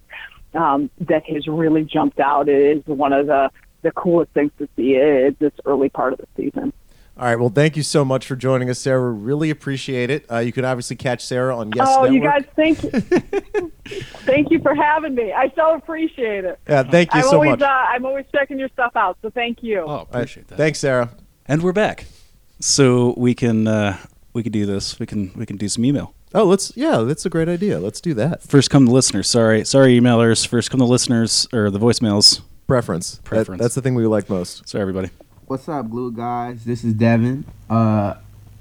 um, 0.54 0.90
that 1.00 1.24
has 1.26 1.46
really 1.46 1.84
jumped 1.84 2.18
out. 2.18 2.48
It 2.48 2.78
is 2.78 2.86
one 2.86 3.12
of 3.12 3.26
the 3.26 3.50
the 3.82 3.92
coolest 3.92 4.32
things 4.32 4.50
to 4.58 4.68
see 4.76 4.96
at 4.96 5.38
this 5.38 5.52
early 5.64 5.88
part 5.88 6.12
of 6.12 6.18
the 6.18 6.26
season. 6.36 6.72
All 7.18 7.24
right. 7.24 7.38
Well, 7.38 7.48
thank 7.48 7.78
you 7.78 7.82
so 7.82 8.04
much 8.04 8.26
for 8.26 8.36
joining 8.36 8.68
us, 8.68 8.78
Sarah. 8.78 9.10
Really 9.10 9.48
appreciate 9.48 10.10
it. 10.10 10.30
Uh, 10.30 10.38
you 10.38 10.52
can 10.52 10.66
obviously 10.66 10.96
catch 10.96 11.24
Sarah 11.24 11.56
on 11.56 11.72
Yes 11.74 11.88
oh, 11.88 12.02
Network. 12.02 12.12
you 12.12 12.20
guys, 12.20 12.44
thank 12.54 12.82
you. 12.82 13.70
thank 14.26 14.50
you 14.50 14.60
for 14.60 14.74
having 14.74 15.14
me. 15.14 15.32
I 15.32 15.50
so 15.56 15.74
appreciate 15.74 16.44
it. 16.44 16.58
Yeah, 16.68 16.82
thank 16.82 17.14
you 17.14 17.20
I'm 17.20 17.26
so 17.26 17.34
always, 17.36 17.50
much. 17.52 17.62
Uh, 17.62 17.86
I'm 17.88 18.04
always 18.04 18.26
checking 18.32 18.58
your 18.58 18.68
stuff 18.68 18.92
out, 18.96 19.16
so 19.22 19.30
thank 19.30 19.62
you. 19.62 19.80
Oh, 19.80 20.06
appreciate 20.10 20.48
that. 20.48 20.56
Thanks, 20.56 20.78
Sarah. 20.80 21.10
And 21.46 21.62
we're 21.62 21.72
back. 21.72 22.04
So 22.60 23.14
we 23.16 23.34
can 23.34 23.66
uh, 23.66 23.96
we 24.34 24.42
can 24.42 24.52
do 24.52 24.66
this. 24.66 24.98
We 24.98 25.06
can 25.06 25.32
we 25.36 25.46
can 25.46 25.56
do 25.56 25.68
some 25.68 25.86
email. 25.86 26.12
Oh, 26.34 26.44
let's 26.44 26.76
yeah, 26.76 26.98
that's 26.98 27.24
a 27.24 27.30
great 27.30 27.48
idea. 27.48 27.78
Let's 27.78 28.00
do 28.00 28.12
that. 28.14 28.42
First 28.42 28.68
come 28.68 28.84
the 28.84 28.92
listeners. 28.92 29.26
Sorry, 29.26 29.64
sorry, 29.64 29.98
emailers. 29.98 30.46
First 30.46 30.70
come 30.70 30.80
the 30.80 30.86
listeners 30.86 31.48
or 31.52 31.70
the 31.70 31.78
voicemails. 31.78 32.42
Preference. 32.66 33.16
That- 33.16 33.24
Preference. 33.24 33.62
that's 33.62 33.74
the 33.74 33.82
thing 33.82 33.94
we 33.94 34.06
like 34.06 34.28
most. 34.28 34.68
Sorry, 34.68 34.82
everybody. 34.82 35.10
What's 35.46 35.68
up, 35.68 35.88
Glue 35.88 36.10
guys? 36.12 36.64
This 36.64 36.82
is 36.82 36.94
Devin. 36.94 37.44
Uh, 37.70 38.14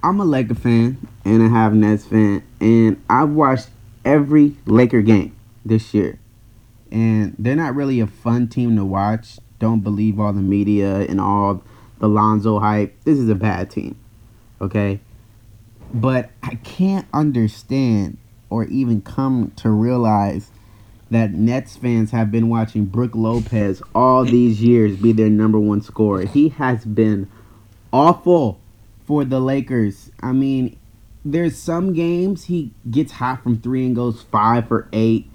I'm 0.04 0.20
a 0.20 0.26
Laker 0.26 0.54
fan 0.54 1.08
and 1.24 1.42
a 1.42 1.50
half 1.50 1.74
Nets 1.74 2.06
fan, 2.06 2.44
and 2.62 3.02
I've 3.10 3.32
watched 3.32 3.70
every 4.04 4.56
Laker 4.68 5.02
game 5.02 5.36
this 5.66 5.94
year. 5.96 6.20
And 6.92 7.36
they're 7.40 7.56
not 7.56 7.74
really 7.76 8.00
a 8.00 8.06
fun 8.06 8.48
team 8.48 8.76
to 8.76 8.86
watch. 8.86 9.40
Don't 9.58 9.80
believe 9.80 10.20
all 10.20 10.32
the 10.34 10.42
media 10.42 10.98
and 11.00 11.20
all 11.20 11.64
the 12.00 12.08
Lonzo 12.08 12.60
hype. 12.60 12.96
This 13.04 13.18
is 13.18 13.28
a 13.30 13.36
bad 13.36 13.72
team, 13.72 13.98
okay? 14.62 15.00
But 15.92 16.30
I 16.44 16.56
can't 16.56 17.08
understand 17.12 18.18
or 18.52 18.66
even 18.66 19.02
come 19.02 19.52
to 19.56 19.72
realize 19.72 20.52
that 21.12 21.34
Nets 21.34 21.78
fans 21.78 22.12
have 22.12 22.32
been 22.32 22.50
watching 22.50 22.86
Brook 22.86 23.12
Lopez 23.14 23.82
all 23.94 24.26
these 24.26 24.62
years 24.62 24.98
be 24.98 25.12
their 25.12 25.30
number 25.30 25.60
one 25.60 25.82
scorer. 25.82 26.26
He 26.26 26.50
has 26.50 26.84
been 26.84 27.30
awful 27.94 28.60
for 29.06 29.24
the 29.24 29.40
Lakers. 29.40 30.12
I 30.22 30.32
mean, 30.32 30.78
there's 31.24 31.58
some 31.58 31.94
games 31.94 32.46
he 32.46 32.72
gets 32.90 33.14
hot 33.14 33.44
from 33.44 33.60
three 33.60 33.86
and 33.86 33.96
goes 33.96 34.22
five 34.24 34.68
for 34.68 34.88
eight. 34.94 35.30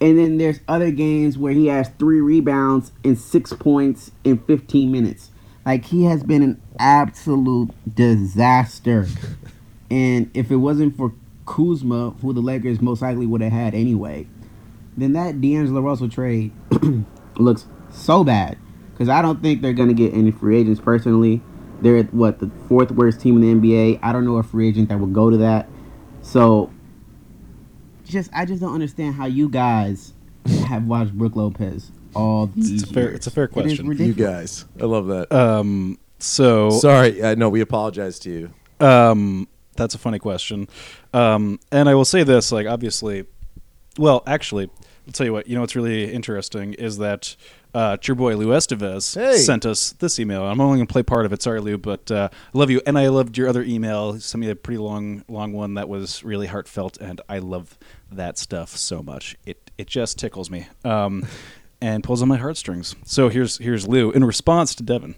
And 0.00 0.18
then 0.18 0.38
there's 0.38 0.60
other 0.68 0.90
games 0.90 1.36
where 1.36 1.52
he 1.52 1.66
has 1.66 1.88
three 1.98 2.20
rebounds 2.20 2.92
and 3.04 3.18
six 3.18 3.52
points 3.52 4.12
in 4.22 4.38
15 4.38 4.90
minutes. 4.90 5.30
Like 5.66 5.84
he 5.86 6.04
has 6.04 6.22
been 6.22 6.42
an 6.42 6.62
absolute 6.78 7.70
disaster. 7.94 9.06
And 9.90 10.30
if 10.34 10.50
it 10.50 10.56
wasn't 10.56 10.96
for 10.96 11.12
Kuzma, 11.46 12.10
who 12.22 12.32
the 12.32 12.40
Lakers 12.40 12.80
most 12.80 13.02
likely 13.02 13.26
would 13.26 13.40
have 13.40 13.52
had 13.52 13.74
anyway, 13.74 14.26
then 15.00 15.12
that 15.14 15.40
D'Angelo 15.40 15.80
Russell 15.80 16.08
trade 16.08 16.52
looks 17.36 17.66
so 17.90 18.24
bad. 18.24 18.58
Because 18.92 19.08
I 19.08 19.22
don't 19.22 19.40
think 19.40 19.62
they're 19.62 19.72
going 19.72 19.88
to 19.88 19.94
get 19.94 20.12
any 20.12 20.30
free 20.32 20.58
agents 20.58 20.80
personally. 20.80 21.40
They're, 21.80 22.02
what, 22.04 22.40
the 22.40 22.50
fourth 22.68 22.90
worst 22.90 23.20
team 23.20 23.40
in 23.40 23.60
the 23.60 23.68
NBA. 23.68 24.00
I 24.02 24.12
don't 24.12 24.24
know 24.24 24.36
a 24.38 24.42
free 24.42 24.68
agent 24.68 24.88
that 24.88 24.98
would 24.98 25.12
go 25.14 25.30
to 25.30 25.36
that. 25.38 25.68
So, 26.22 26.72
just 28.04 28.30
I 28.34 28.44
just 28.44 28.60
don't 28.60 28.74
understand 28.74 29.14
how 29.14 29.26
you 29.26 29.48
guys 29.48 30.14
have 30.66 30.84
watched 30.84 31.12
Brook 31.12 31.36
Lopez 31.36 31.92
all 32.14 32.46
these 32.46 32.82
It's 32.82 32.90
a 32.90 32.92
fair- 32.94 33.02
years. 33.04 33.14
it's 33.16 33.26
a 33.26 33.30
fair 33.30 33.46
question. 33.48 33.92
You 33.92 34.14
guys, 34.14 34.64
I 34.80 34.84
love 34.86 35.06
that. 35.08 35.30
Um, 35.30 35.98
so 36.18 36.70
Sorry, 36.70 37.22
uh, 37.22 37.34
no, 37.36 37.48
we 37.48 37.60
apologize 37.60 38.18
to 38.20 38.30
you. 38.30 38.84
Um, 38.84 39.46
that's 39.76 39.94
a 39.94 39.98
funny 39.98 40.18
question. 40.18 40.68
Um, 41.14 41.60
and 41.70 41.88
I 41.88 41.94
will 41.94 42.04
say 42.04 42.24
this, 42.24 42.50
like 42.50 42.66
obviously, 42.66 43.26
well, 43.98 44.22
actually, 44.26 44.70
I'll 45.08 45.12
tell 45.12 45.26
you 45.26 45.32
what. 45.32 45.46
You 45.48 45.54
know 45.54 45.62
what's 45.62 45.74
really 45.74 46.12
interesting 46.12 46.74
is 46.74 46.98
that 46.98 47.34
uh, 47.72 47.96
it's 47.98 48.06
your 48.06 48.14
boy 48.14 48.36
Lou 48.36 48.48
Estevez 48.48 49.14
Hey. 49.14 49.38
sent 49.38 49.64
us 49.64 49.92
this 49.92 50.20
email. 50.20 50.44
I'm 50.44 50.60
only 50.60 50.76
going 50.76 50.86
to 50.86 50.92
play 50.92 51.02
part 51.02 51.24
of 51.24 51.32
it. 51.32 51.40
Sorry, 51.40 51.60
Lou, 51.60 51.78
but 51.78 52.10
uh, 52.10 52.28
I 52.54 52.58
love 52.58 52.68
you, 52.68 52.82
and 52.86 52.98
I 52.98 53.08
loved 53.08 53.38
your 53.38 53.48
other 53.48 53.62
email. 53.62 54.12
He 54.12 54.20
sent 54.20 54.40
me 54.40 54.50
a 54.50 54.54
pretty 54.54 54.76
long, 54.78 55.24
long 55.26 55.54
one 55.54 55.74
that 55.74 55.88
was 55.88 56.22
really 56.22 56.46
heartfelt, 56.46 56.98
and 56.98 57.22
I 57.26 57.38
love 57.38 57.78
that 58.12 58.36
stuff 58.36 58.76
so 58.76 59.02
much. 59.02 59.34
It 59.46 59.70
it 59.78 59.86
just 59.86 60.18
tickles 60.18 60.50
me. 60.50 60.66
Um, 60.84 61.26
and 61.80 62.04
pulls 62.04 62.20
on 62.20 62.28
my 62.28 62.36
heartstrings. 62.36 62.94
So 63.06 63.30
here's 63.30 63.56
here's 63.58 63.88
Lou 63.88 64.10
in 64.10 64.24
response 64.24 64.74
to 64.74 64.82
Devin. 64.82 65.14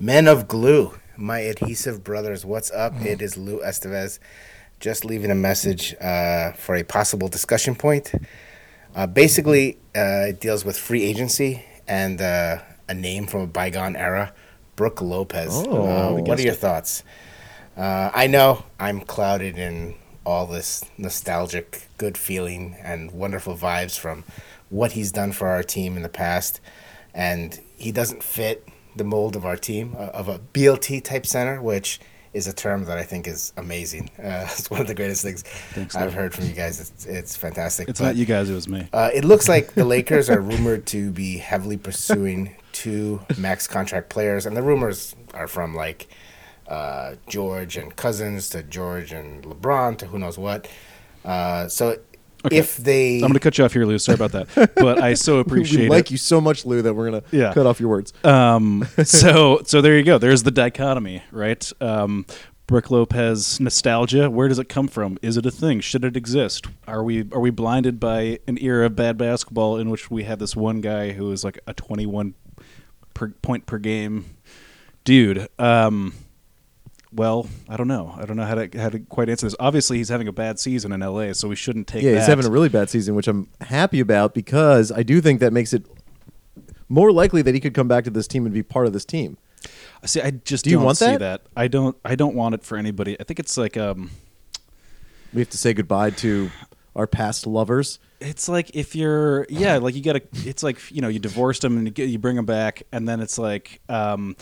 Men 0.00 0.26
of 0.28 0.48
Glue, 0.48 0.94
my 1.16 1.40
adhesive 1.40 2.02
brothers, 2.02 2.44
what's 2.46 2.70
up? 2.70 2.94
It 3.04 3.20
is 3.20 3.36
Lou 3.36 3.60
Estevez. 3.60 4.18
Just 4.80 5.04
leaving 5.04 5.30
a 5.30 5.34
message 5.34 5.94
uh, 6.00 6.52
for 6.52 6.76
a 6.76 6.82
possible 6.82 7.28
discussion 7.28 7.74
point. 7.74 8.12
Uh, 8.94 9.06
basically, 9.06 9.78
uh, 9.94 10.28
it 10.28 10.40
deals 10.40 10.64
with 10.64 10.76
free 10.78 11.02
agency 11.02 11.64
and 11.88 12.20
uh, 12.20 12.58
a 12.88 12.94
name 12.94 13.26
from 13.26 13.40
a 13.42 13.46
bygone 13.46 13.96
era, 13.96 14.32
Brook 14.76 15.00
Lopez. 15.00 15.50
Oh, 15.52 15.86
Uh, 15.86 16.20
what 16.22 16.38
are 16.38 16.42
your 16.42 16.52
it. 16.52 16.58
thoughts? 16.58 17.02
Uh, 17.76 18.10
I 18.14 18.26
know 18.26 18.64
I'm 18.78 19.00
clouded 19.00 19.58
in 19.58 19.94
all 20.24 20.46
this 20.46 20.84
nostalgic, 20.98 21.88
good 21.98 22.18
feeling 22.18 22.76
and 22.82 23.10
wonderful 23.12 23.56
vibes 23.56 23.98
from 23.98 24.24
what 24.70 24.92
he's 24.92 25.12
done 25.12 25.32
for 25.32 25.48
our 25.48 25.62
team 25.62 25.96
in 25.96 26.02
the 26.02 26.08
past, 26.08 26.60
and 27.14 27.60
he 27.76 27.92
doesn't 27.92 28.22
fit 28.22 28.66
the 28.96 29.04
mold 29.04 29.36
of 29.36 29.44
our 29.44 29.56
team 29.56 29.94
uh, 29.96 30.06
of 30.06 30.28
a 30.28 30.38
BLT 30.52 31.02
type 31.04 31.26
center, 31.26 31.62
which 31.62 32.00
is 32.36 32.46
a 32.46 32.52
term 32.52 32.84
that 32.84 32.98
I 32.98 33.02
think 33.02 33.26
is 33.26 33.52
amazing. 33.56 34.10
Uh, 34.18 34.46
it's 34.58 34.70
one 34.70 34.80
of 34.82 34.86
the 34.86 34.94
greatest 34.94 35.22
things 35.22 35.42
I've 35.96 36.12
heard 36.12 36.34
from 36.34 36.44
you 36.44 36.52
guys. 36.52 36.78
It's, 36.80 37.06
it's 37.06 37.34
fantastic. 37.36 37.88
It's 37.88 37.98
But- 38.00 38.06
not 38.08 38.16
you 38.16 38.26
guys; 38.26 38.50
it 38.50 38.54
was 38.54 38.68
me. 38.68 38.86
uh, 38.92 39.10
it 39.14 39.24
looks 39.24 39.48
like 39.48 39.72
the 39.74 39.84
Lakers 39.84 40.28
are 40.28 40.40
rumored 40.40 40.86
to 40.88 41.10
be 41.10 41.38
heavily 41.38 41.76
pursuing 41.78 42.54
two 42.72 43.20
max 43.38 43.66
contract 43.66 44.10
players, 44.10 44.44
and 44.46 44.54
the 44.56 44.62
rumors 44.62 45.16
are 45.32 45.48
from 45.48 45.74
like 45.74 46.08
uh, 46.68 47.14
George 47.28 47.76
and 47.78 47.96
Cousins 47.96 48.50
to 48.50 48.62
George 48.62 49.12
and 49.12 49.42
LeBron 49.44 49.96
to 49.98 50.06
who 50.06 50.18
knows 50.18 50.36
what. 50.38 50.68
Uh, 51.24 51.66
so 52.50 52.56
if 52.56 52.76
they, 52.76 53.16
I'm 53.16 53.20
going 53.22 53.32
to 53.34 53.40
cut 53.40 53.58
you 53.58 53.64
off 53.64 53.72
here, 53.72 53.84
Lou. 53.84 53.98
Sorry 53.98 54.14
about 54.14 54.32
that, 54.32 54.72
but 54.76 55.00
I 55.02 55.14
so 55.14 55.38
appreciate 55.38 55.80
we 55.80 55.86
it. 55.86 55.90
like 55.90 56.10
you 56.10 56.16
so 56.16 56.40
much, 56.40 56.64
Lou, 56.66 56.82
that 56.82 56.94
we're 56.94 57.10
gonna 57.10 57.22
Yeah. 57.30 57.52
cut 57.54 57.66
off 57.66 57.80
your 57.80 57.88
words. 57.90 58.12
Um, 58.24 58.86
so 59.04 59.62
so 59.64 59.80
there 59.80 59.96
you 59.96 60.04
go. 60.04 60.18
There's 60.18 60.42
the 60.42 60.50
dichotomy, 60.50 61.22
right? 61.30 61.70
Um, 61.80 62.26
Brook 62.66 62.90
Lopez 62.90 63.60
nostalgia. 63.60 64.28
Where 64.28 64.48
does 64.48 64.58
it 64.58 64.68
come 64.68 64.88
from? 64.88 65.18
Is 65.22 65.36
it 65.36 65.46
a 65.46 65.52
thing? 65.52 65.78
Should 65.80 66.04
it 66.04 66.16
exist? 66.16 66.66
Are 66.88 67.04
we 67.04 67.20
are 67.32 67.38
we 67.40 67.50
blinded 67.50 68.00
by 68.00 68.40
an 68.48 68.58
era 68.60 68.86
of 68.86 68.96
bad 68.96 69.16
basketball 69.16 69.76
in 69.78 69.88
which 69.88 70.10
we 70.10 70.24
have 70.24 70.38
this 70.40 70.56
one 70.56 70.80
guy 70.80 71.12
who 71.12 71.30
is 71.30 71.44
like 71.44 71.60
a 71.68 71.74
21 71.74 72.34
per 73.14 73.28
point 73.42 73.66
per 73.66 73.78
game 73.78 74.24
dude? 75.04 75.46
Um, 75.60 76.14
well, 77.16 77.48
I 77.68 77.76
don't 77.76 77.88
know. 77.88 78.14
I 78.16 78.26
don't 78.26 78.36
know 78.36 78.44
how 78.44 78.54
to 78.54 78.78
how 78.78 78.88
to 78.90 78.98
quite 79.00 79.28
answer 79.28 79.46
this. 79.46 79.56
Obviously, 79.58 79.96
he's 79.98 80.08
having 80.08 80.28
a 80.28 80.32
bad 80.32 80.58
season 80.58 80.92
in 80.92 81.00
LA, 81.00 81.32
so 81.32 81.48
we 81.48 81.56
shouldn't 81.56 81.86
take. 81.88 82.02
yeah, 82.02 82.14
he's 82.14 82.26
having 82.26 82.46
a 82.46 82.50
really 82.50 82.68
bad 82.68 82.90
season, 82.90 83.14
which 83.14 83.26
I'm 83.26 83.48
happy 83.62 84.00
about 84.00 84.34
because 84.34 84.92
I 84.92 85.02
do 85.02 85.20
think 85.20 85.40
that 85.40 85.52
makes 85.52 85.72
it 85.72 85.84
more 86.88 87.10
likely 87.12 87.42
that 87.42 87.54
he 87.54 87.60
could 87.60 87.74
come 87.74 87.88
back 87.88 88.04
to 88.04 88.10
this 88.10 88.28
team 88.28 88.44
and 88.44 88.54
be 88.54 88.62
part 88.62 88.86
of 88.86 88.92
this 88.92 89.04
team. 89.04 89.38
See, 90.04 90.20
I 90.20 90.30
just 90.30 90.64
Do 90.64 90.70
you 90.70 90.76
don't 90.76 90.84
want 90.84 90.98
see 90.98 91.06
that? 91.06 91.18
that. 91.18 91.42
I 91.56 91.66
don't. 91.68 91.96
I 92.04 92.14
don't 92.14 92.34
want 92.36 92.54
it 92.54 92.62
for 92.62 92.76
anybody. 92.78 93.16
I 93.18 93.24
think 93.24 93.40
it's 93.40 93.56
like 93.56 93.76
um. 93.76 94.10
We 95.32 95.40
have 95.40 95.50
to 95.50 95.58
say 95.58 95.74
goodbye 95.74 96.10
to 96.10 96.50
our 96.94 97.06
past 97.06 97.46
lovers. 97.46 97.98
It's 98.20 98.48
like 98.48 98.74
if 98.74 98.94
you're, 98.96 99.46
yeah, 99.50 99.76
like 99.76 99.94
you 99.94 100.02
gotta. 100.02 100.22
It's 100.32 100.62
like 100.62 100.78
you 100.90 101.00
know, 101.02 101.08
you 101.08 101.18
divorced 101.18 101.64
him 101.64 101.76
and 101.76 101.86
you, 101.86 101.92
get, 101.92 102.08
you 102.08 102.18
bring 102.18 102.36
him 102.36 102.46
back, 102.46 102.84
and 102.92 103.06
then 103.08 103.20
it's 103.20 103.38
like, 103.38 103.80
um, 103.88 104.36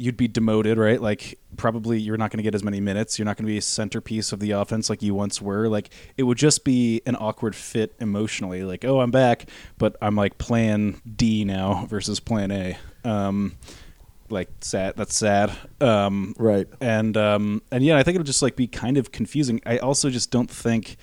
you'd 0.00 0.16
be 0.16 0.28
demoted, 0.28 0.78
right? 0.78 1.02
Like 1.02 1.38
probably 1.56 1.98
you're 1.98 2.16
not 2.16 2.30
going 2.30 2.38
to 2.38 2.42
get 2.44 2.54
as 2.54 2.62
many 2.62 2.80
minutes. 2.80 3.18
You're 3.18 3.26
not 3.26 3.36
going 3.36 3.44
to 3.46 3.52
be 3.52 3.58
a 3.58 3.62
centerpiece 3.62 4.32
of 4.32 4.38
the 4.38 4.52
offense 4.52 4.88
like 4.88 5.02
you 5.02 5.12
once 5.12 5.42
were. 5.42 5.68
Like 5.68 5.90
it 6.16 6.22
would 6.22 6.38
just 6.38 6.64
be 6.64 7.02
an 7.04 7.16
awkward 7.16 7.56
fit 7.56 7.94
emotionally. 7.98 8.62
Like, 8.62 8.84
oh, 8.84 9.00
I'm 9.00 9.10
back, 9.10 9.50
but 9.76 9.96
I'm 10.00 10.14
like 10.14 10.38
plan 10.38 11.02
D 11.16 11.44
now 11.44 11.84
versus 11.86 12.20
plan 12.20 12.50
A. 12.52 12.78
Um, 13.04 13.56
like 14.30 14.48
sad. 14.60 14.94
That's 14.96 15.16
sad. 15.16 15.50
Um, 15.80 16.34
Right. 16.38 16.68
and 16.80 17.16
um, 17.16 17.62
and 17.72 17.82
yeah, 17.84 17.96
I 17.98 18.02
think 18.04 18.14
it'll 18.14 18.24
just 18.24 18.42
like 18.42 18.54
be 18.56 18.66
kind 18.68 18.98
of 18.98 19.10
confusing. 19.10 19.60
I 19.66 19.78
also 19.78 20.10
just 20.10 20.30
don't 20.30 20.50
think. 20.50 20.96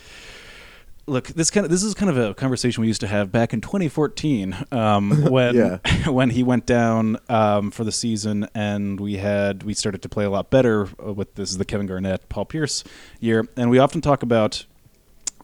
Look, 1.08 1.28
this 1.28 1.52
kind 1.52 1.66
of 1.66 1.72
this 1.72 1.84
is 1.84 1.94
kind 1.94 2.10
of 2.10 2.18
a 2.18 2.34
conversation 2.34 2.82
we 2.82 2.88
used 2.88 3.02
to 3.02 3.08
have 3.08 3.32
back 3.32 3.54
in 3.54 3.62
2014 3.62 4.66
um, 4.72 5.12
when 5.30 5.56
Yeah. 5.56 5.78
when 6.10 6.32
he 6.32 6.44
went 6.44 6.66
down 6.66 7.18
um, 7.30 7.72
for 7.72 7.84
the 7.84 7.92
season, 7.92 8.48
and 8.56 9.00
we 9.00 9.18
had 9.18 9.64
we 9.64 9.74
started 9.74 10.02
to 10.02 10.10
play 10.10 10.26
a 10.26 10.30
lot 10.30 10.50
better 10.50 10.88
uh, 11.06 11.14
with 11.14 11.36
this 11.36 11.52
is 11.52 11.58
the 11.58 11.66
Kevin 11.66 11.86
Garnett, 11.86 12.28
Paul 12.30 12.46
Pierce 12.46 12.84
year, 13.20 13.48
and 13.56 13.70
we 13.70 13.78
often 13.78 14.02
talk 14.02 14.24
about 14.24 14.66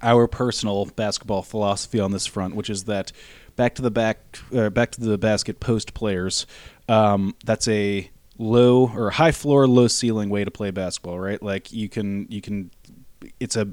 our 0.02 0.28
personal 0.28 0.86
basketball 0.86 1.44
philosophy 1.44 2.00
on 2.00 2.12
this 2.12 2.26
front, 2.26 2.56
which 2.56 2.70
is 2.70 2.86
that 2.86 3.12
back 3.56 3.76
to 3.76 3.82
the 3.82 3.92
back, 3.92 4.40
uh, 4.56 4.70
back 4.70 4.92
to 4.92 5.02
the 5.02 5.18
basket 5.18 5.60
post 5.60 5.94
players. 5.94 6.48
Um, 6.90 7.36
that's 7.46 7.68
a 7.68 8.10
low 8.38 8.90
or 8.96 9.12
high 9.12 9.32
floor, 9.32 9.68
low 9.68 9.88
ceiling 9.88 10.30
way 10.30 10.44
to 10.44 10.52
play 10.52 10.72
basketball, 10.72 11.20
right? 11.20 11.42
Like 11.42 11.72
you 11.72 11.88
can 11.88 12.26
you 12.30 12.42
can, 12.42 12.72
it's 13.40 13.56
a 13.56 13.70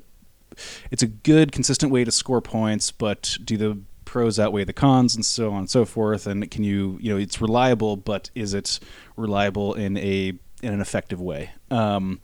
it's 0.90 1.02
a 1.02 1.06
good 1.06 1.52
consistent 1.52 1.92
way 1.92 2.04
to 2.04 2.10
score 2.10 2.40
points, 2.40 2.90
but 2.90 3.36
do 3.44 3.56
the 3.56 3.78
pros 4.04 4.38
outweigh 4.40 4.64
the 4.64 4.72
cons 4.72 5.14
and 5.14 5.24
so 5.24 5.52
on 5.52 5.60
and 5.60 5.70
so 5.70 5.84
forth? 5.84 6.26
And 6.26 6.50
can 6.50 6.64
you 6.64 6.98
you 7.00 7.12
know 7.12 7.18
it's 7.18 7.40
reliable, 7.40 7.96
but 7.96 8.30
is 8.34 8.54
it 8.54 8.80
reliable 9.16 9.74
in 9.74 9.96
a 9.96 10.32
in 10.62 10.74
an 10.74 10.80
effective 10.80 11.20
way? 11.20 11.50
Um, 11.70 12.20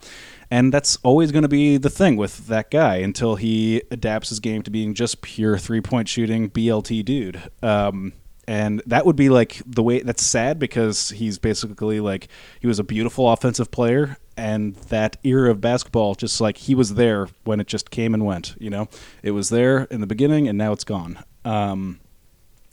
and 0.51 0.73
that's 0.73 0.97
always 1.03 1.31
going 1.31 1.43
to 1.43 1.49
be 1.49 1.77
the 1.77 1.89
thing 1.89 2.17
with 2.17 2.47
that 2.47 2.69
guy 2.71 2.97
until 2.97 3.35
he 3.35 3.81
adapts 3.91 4.29
his 4.29 4.39
game 4.39 4.61
to 4.63 4.71
being 4.71 4.93
just 4.93 5.21
pure 5.21 5.57
three 5.57 5.81
point 5.81 6.07
shooting 6.07 6.49
BLT 6.49 7.05
dude. 7.05 7.41
Um, 7.63 8.13
and 8.47 8.81
that 8.85 9.05
would 9.05 9.15
be 9.15 9.29
like 9.29 9.61
the 9.65 9.81
way 9.81 10.01
that's 10.01 10.23
sad 10.23 10.59
because 10.59 11.09
he's 11.09 11.39
basically 11.39 11.99
like 11.99 12.27
he 12.59 12.67
was 12.67 12.79
a 12.79 12.83
beautiful 12.83 13.29
offensive 13.31 13.71
player 13.71 14.17
and 14.37 14.75
that 14.75 15.17
era 15.23 15.51
of 15.51 15.61
basketball 15.61 16.15
just 16.15 16.41
like 16.41 16.57
he 16.57 16.75
was 16.75 16.95
there 16.95 17.27
when 17.43 17.59
it 17.59 17.67
just 17.67 17.89
came 17.89 18.13
and 18.13 18.25
went 18.25 18.55
you 18.59 18.69
know? 18.69 18.87
It 19.23 19.31
was 19.31 19.49
there 19.49 19.83
in 19.85 20.01
the 20.01 20.07
beginning 20.07 20.47
and 20.47 20.57
now 20.57 20.71
it's 20.71 20.83
gone. 20.83 21.23
Um, 21.43 21.99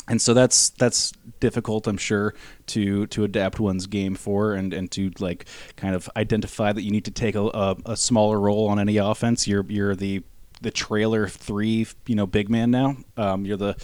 and 0.09 0.21
so 0.21 0.35
that's 0.35 0.71
that's 0.71 1.13
difficult 1.39 1.87
i'm 1.87 1.97
sure 1.97 2.35
to 2.67 3.07
to 3.07 3.23
adapt 3.23 3.61
one's 3.61 3.87
game 3.87 4.15
for 4.17 4.53
and 4.55 4.75
and 4.75 4.91
to 4.91 5.13
like 5.21 5.47
kind 5.77 5.95
of 5.95 6.11
identify 6.17 6.73
that 6.73 6.83
you 6.83 6.91
need 6.91 7.05
to 7.05 7.11
take 7.11 7.35
a, 7.35 7.43
a, 7.43 7.77
a 7.87 7.97
smaller 7.97 8.39
role 8.39 8.69
on 8.69 8.79
any 8.79 8.97
offense. 8.97 9.47
You're 9.47 9.65
you're 9.69 9.95
the 9.95 10.23
the 10.61 10.71
trailer 10.71 11.27
three 11.29 11.87
you 12.07 12.15
know 12.15 12.27
big 12.27 12.49
man 12.49 12.71
now. 12.71 12.97
Um, 13.17 13.45
you're 13.45 13.57
the 13.57 13.77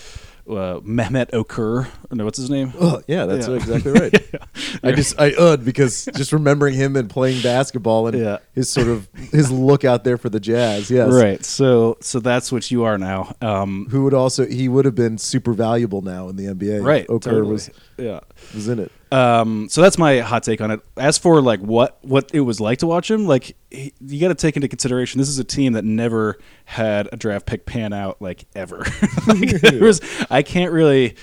uh, 0.49 0.81
Mehmet 0.81 1.31
Okur. 1.33 1.87
No, 2.11 2.25
what's 2.25 2.39
his 2.39 2.49
name? 2.51 2.73
Oh, 2.81 3.03
yeah, 3.07 3.27
that's 3.27 3.47
Yeah. 3.49 3.55
exactly 3.55 3.93
right. 3.93 4.31
I 4.83 4.93
just 4.93 5.21
I 5.21 5.33
ud 5.35 5.65
because 5.65 6.07
just 6.17 6.33
remembering 6.33 6.75
him 6.75 6.97
and 6.97 7.09
playing 7.11 7.43
basketball 7.43 8.07
and 8.09 8.19
Yeah. 8.19 8.39
his 8.55 8.69
sort 8.69 8.89
of 8.89 9.09
his 9.33 9.51
look 9.51 9.85
out 9.85 10.05
there 10.05 10.17
for 10.17 10.29
the 10.29 10.41
Jazz. 10.41 10.91
Yes, 10.91 11.13
Right. 11.13 11.45
So 11.45 11.97
so 12.01 12.21
that's 12.21 12.51
what 12.51 12.71
you 12.71 12.85
are 12.85 12.97
now. 12.99 13.35
Um, 13.43 13.87
Who 13.91 14.05
would 14.05 14.15
also 14.15 14.47
he 14.47 14.69
would 14.69 14.85
have 14.85 14.95
been 14.95 15.19
super 15.19 15.53
valuable 15.53 16.03
now 16.03 16.29
in 16.29 16.37
the 16.37 16.47
NBA. 16.47 16.83
right. 16.83 17.07
Okur 17.09 17.21
totally. 17.23 17.53
was 17.53 17.71
yeah. 17.99 18.21
was 18.55 18.69
in 18.69 18.79
it. 18.79 18.93
Um, 19.11 19.69
so 19.71 19.81
that's 19.81 19.99
my 19.99 20.21
hot 20.21 20.43
take 20.43 20.61
on 20.61 20.71
it. 20.71 20.81
As 20.97 21.19
for 21.19 21.41
like 21.41 21.61
what 21.61 21.99
what 22.03 22.31
it 22.35 22.41
was 22.41 22.61
like 22.61 22.79
to 22.79 22.87
watch 22.87 23.11
him, 23.11 23.27
like 23.27 23.57
he, 23.71 23.93
you 24.01 24.21
got 24.21 24.29
to 24.29 24.35
take 24.35 24.57
into 24.57 24.69
consideration 24.69 25.19
this 25.19 25.29
is 25.29 25.39
a 25.39 25.45
team 25.45 25.73
that 25.75 25.85
never 25.85 26.39
had 26.65 27.09
a 27.13 27.17
draft 27.17 27.47
pick 27.47 27.67
pan 27.67 27.93
out 27.93 28.21
like 28.21 28.45
ever. 28.55 28.79
like, 29.27 29.51
there 29.63 29.83
was 29.83 30.01
I 30.31 30.43
can't 30.43 30.73
really 30.73 31.17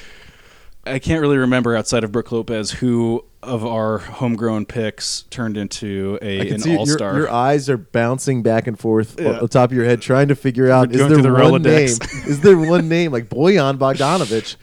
I 0.85 0.99
can't 0.99 1.21
really 1.21 1.37
remember 1.37 1.75
outside 1.75 2.03
of 2.03 2.11
Brook 2.11 2.31
Lopez 2.31 2.71
who 2.71 3.23
of 3.41 3.65
our 3.65 3.99
homegrown 3.99 4.65
picks 4.65 5.23
turned 5.23 5.55
into 5.57 6.17
a 6.21 6.49
an 6.49 6.61
all 6.63 6.87
your, 6.87 6.97
star. 6.97 7.15
your 7.15 7.29
eyes 7.31 7.69
are 7.69 7.77
bouncing 7.77 8.41
back 8.41 8.65
and 8.67 8.79
forth 8.79 9.19
Yeah. 9.19 9.33
on 9.33 9.39
the 9.41 9.47
top 9.47 9.69
of 9.69 9.75
your 9.75 9.85
head, 9.85 10.01
trying 10.01 10.29
to 10.29 10.35
figure 10.35 10.71
out 10.71 10.91
is 10.91 10.97
there 10.97 11.21
the 11.21 11.31
one 11.31 11.61
name? 11.61 11.85
Is 11.85 12.41
there 12.41 12.57
one 12.57 12.89
name 12.89 13.11
like 13.11 13.29
Bojan 13.29 13.77
Bogdanovic 13.77 14.55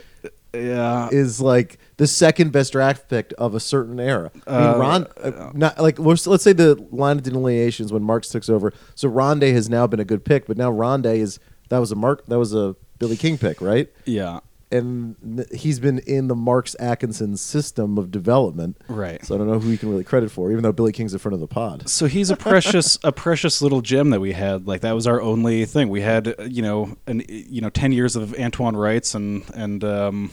yeah. 0.54 1.08
is 1.12 1.40
like 1.40 1.78
the 2.02 2.08
second 2.08 2.50
best 2.50 2.72
draft 2.72 3.08
pick 3.08 3.32
of 3.38 3.54
a 3.54 3.60
certain 3.60 4.00
era. 4.00 4.32
I 4.44 4.58
mean, 4.58 4.68
Uh, 4.70 4.76
Ron, 4.78 5.06
uh, 5.22 5.50
not 5.54 5.78
like 5.78 6.00
let's, 6.00 6.26
let's 6.26 6.42
say 6.42 6.52
the 6.52 6.74
line 6.90 7.18
of 7.18 7.22
delineations 7.22 7.92
when 7.92 8.02
Marks 8.02 8.28
took 8.28 8.48
over. 8.48 8.72
So 8.96 9.08
Rondae 9.08 9.52
has 9.52 9.70
now 9.70 9.86
been 9.86 10.00
a 10.00 10.04
good 10.04 10.24
pick, 10.24 10.46
but 10.46 10.56
now 10.56 10.72
Rondae 10.72 11.18
is 11.18 11.38
that 11.68 11.78
was 11.78 11.92
a 11.92 11.94
Mark 11.94 12.26
that 12.26 12.40
was 12.40 12.52
a 12.54 12.74
Billy 12.98 13.16
King 13.16 13.38
pick, 13.38 13.60
right? 13.60 13.88
yeah. 14.04 14.40
And 14.72 15.46
he's 15.52 15.78
been 15.78 15.98
in 16.00 16.28
the 16.28 16.34
Marks 16.34 16.74
Atkinson 16.80 17.36
system 17.36 17.98
of 17.98 18.10
development, 18.10 18.78
Right. 18.88 19.22
So 19.24 19.34
I 19.34 19.38
don't 19.38 19.46
know 19.46 19.58
who 19.60 19.68
you 19.70 19.76
can 19.78 19.90
really 19.90 20.02
credit 20.02 20.30
for, 20.32 20.50
even 20.50 20.62
though 20.64 20.72
Billy 20.72 20.92
King's 20.92 21.12
in 21.12 21.18
front 21.18 21.34
of 21.34 21.40
the 21.40 21.46
pod. 21.46 21.88
So 21.90 22.06
he's 22.06 22.30
a 22.30 22.36
precious, 22.36 22.98
a 23.04 23.12
precious 23.12 23.60
little 23.60 23.82
gem 23.82 24.08
that 24.10 24.20
we 24.20 24.32
had. 24.32 24.66
Like 24.66 24.80
that 24.80 24.94
was 24.94 25.06
our 25.06 25.20
only 25.20 25.66
thing. 25.66 25.88
We 25.90 26.00
had, 26.00 26.26
uh, 26.26 26.44
you 26.44 26.62
know, 26.62 26.96
an 27.06 27.22
you 27.28 27.60
know, 27.60 27.68
ten 27.68 27.92
years 27.92 28.16
of 28.16 28.34
Antoine 28.40 28.74
Wrights 28.74 29.14
and 29.14 29.44
and 29.54 29.84
um, 29.84 30.30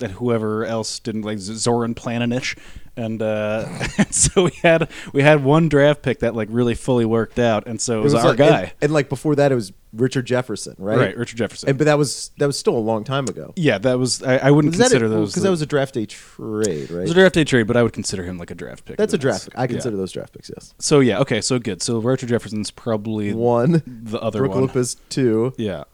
and 0.00 0.12
whoever 0.12 0.64
else 0.64 0.98
didn't 0.98 1.22
like 1.22 1.38
Zoran 1.38 1.94
Planinic, 1.94 2.58
and 2.96 3.22
uh, 3.22 3.66
and 3.98 4.14
so 4.14 4.44
we 4.44 4.50
had 4.62 4.88
we 5.12 5.22
had 5.22 5.44
one 5.44 5.68
draft 5.68 6.02
pick 6.02 6.20
that 6.20 6.34
like 6.34 6.48
really 6.50 6.74
fully 6.74 7.04
worked 7.04 7.38
out, 7.38 7.66
and 7.66 7.80
so 7.80 8.00
it 8.00 8.04
was, 8.04 8.14
our 8.14 8.28
like- 8.28 8.38
guy, 8.38 8.60
and, 8.60 8.72
and 8.82 8.92
like 8.92 9.08
before 9.08 9.34
that, 9.36 9.52
it 9.52 9.54
was 9.54 9.72
Richard 9.92 10.26
Jefferson, 10.26 10.74
right? 10.78 10.98
right? 10.98 11.16
Richard 11.16 11.36
Jefferson. 11.36 11.70
And, 11.70 11.78
but 11.78 11.84
that 11.84 11.96
was 11.98 12.30
that 12.38 12.46
was 12.46 12.58
still 12.58 12.76
a 12.76 12.78
long 12.80 13.04
time 13.04 13.26
ago. 13.28 13.52
yeah, 13.56 13.78
that 13.78 13.98
was 13.98 14.22
I, 14.22 14.36
I 14.36 14.50
wouldn't 14.50 14.72
Was 14.72 14.80
consider 14.80 15.08
those 15.08 15.30
because 15.30 15.42
that 15.42 15.50
was 15.50 15.62
a 15.62 15.66
draft 15.66 15.94
day 15.94 16.06
trade, 16.06 16.90
right? 16.90 16.98
it 16.98 17.02
was 17.02 17.10
a 17.12 17.14
draft 17.14 17.34
day 17.34 17.44
trade, 17.44 17.66
but 17.66 17.76
I 17.76 17.82
would 17.82 17.92
consider 17.92 18.24
him 18.24 18.38
like 18.38 18.50
a 18.50 18.54
draft 18.54 18.84
pick. 18.84 18.96
That's 18.96 19.14
a 19.14 19.18
draft 19.18 19.46
pick. 19.46 19.58
I 19.58 19.62
yeah. 19.62 19.68
consider 19.68 19.96
those 19.96 20.12
draft 20.12 20.32
picks. 20.34 20.50
Yes. 20.50 20.74
So 20.78 21.00
yeah, 21.00 21.20
okay, 21.20 21.40
so 21.40 21.58
good. 21.58 21.82
So 21.82 21.98
Richard 21.98 22.28
Jefferson's 22.28 22.70
probably 22.70 23.32
One, 23.32 23.82
the 23.86 24.20
other 24.20 24.40
Brook 24.40 24.52
one. 24.52 24.60
Lopez 24.66 24.96
two. 25.08 25.54
Yeah. 25.56 25.84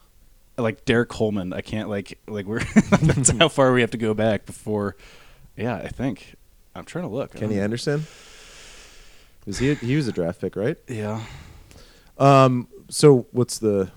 Like 0.58 0.84
Derrick 0.84 1.08
Coleman. 1.08 1.52
I 1.52 1.60
can't 1.60 1.88
like 1.88 2.18
like 2.28 2.46
we're 2.46 2.60
that's 3.00 3.30
how 3.38 3.48
far 3.48 3.72
we 3.72 3.80
have 3.80 3.90
to 3.92 3.98
go 3.98 4.14
back 4.14 4.46
before 4.46 4.96
yeah, 5.56 5.76
I 5.76 5.88
think. 5.88 6.34
I'm 6.74 6.84
trying 6.84 7.04
to 7.04 7.10
look. 7.10 7.34
Kenny 7.34 7.60
Anderson. 7.60 8.06
Was 9.46 9.58
he? 9.58 9.74
He 9.74 9.96
was 9.96 10.08
a 10.08 10.12
draft 10.12 10.40
pick, 10.40 10.56
right? 10.56 10.76
Yeah. 10.88 11.22
Um. 12.18 12.68
So 12.88 13.26
what's 13.32 13.58
the? 13.58 13.90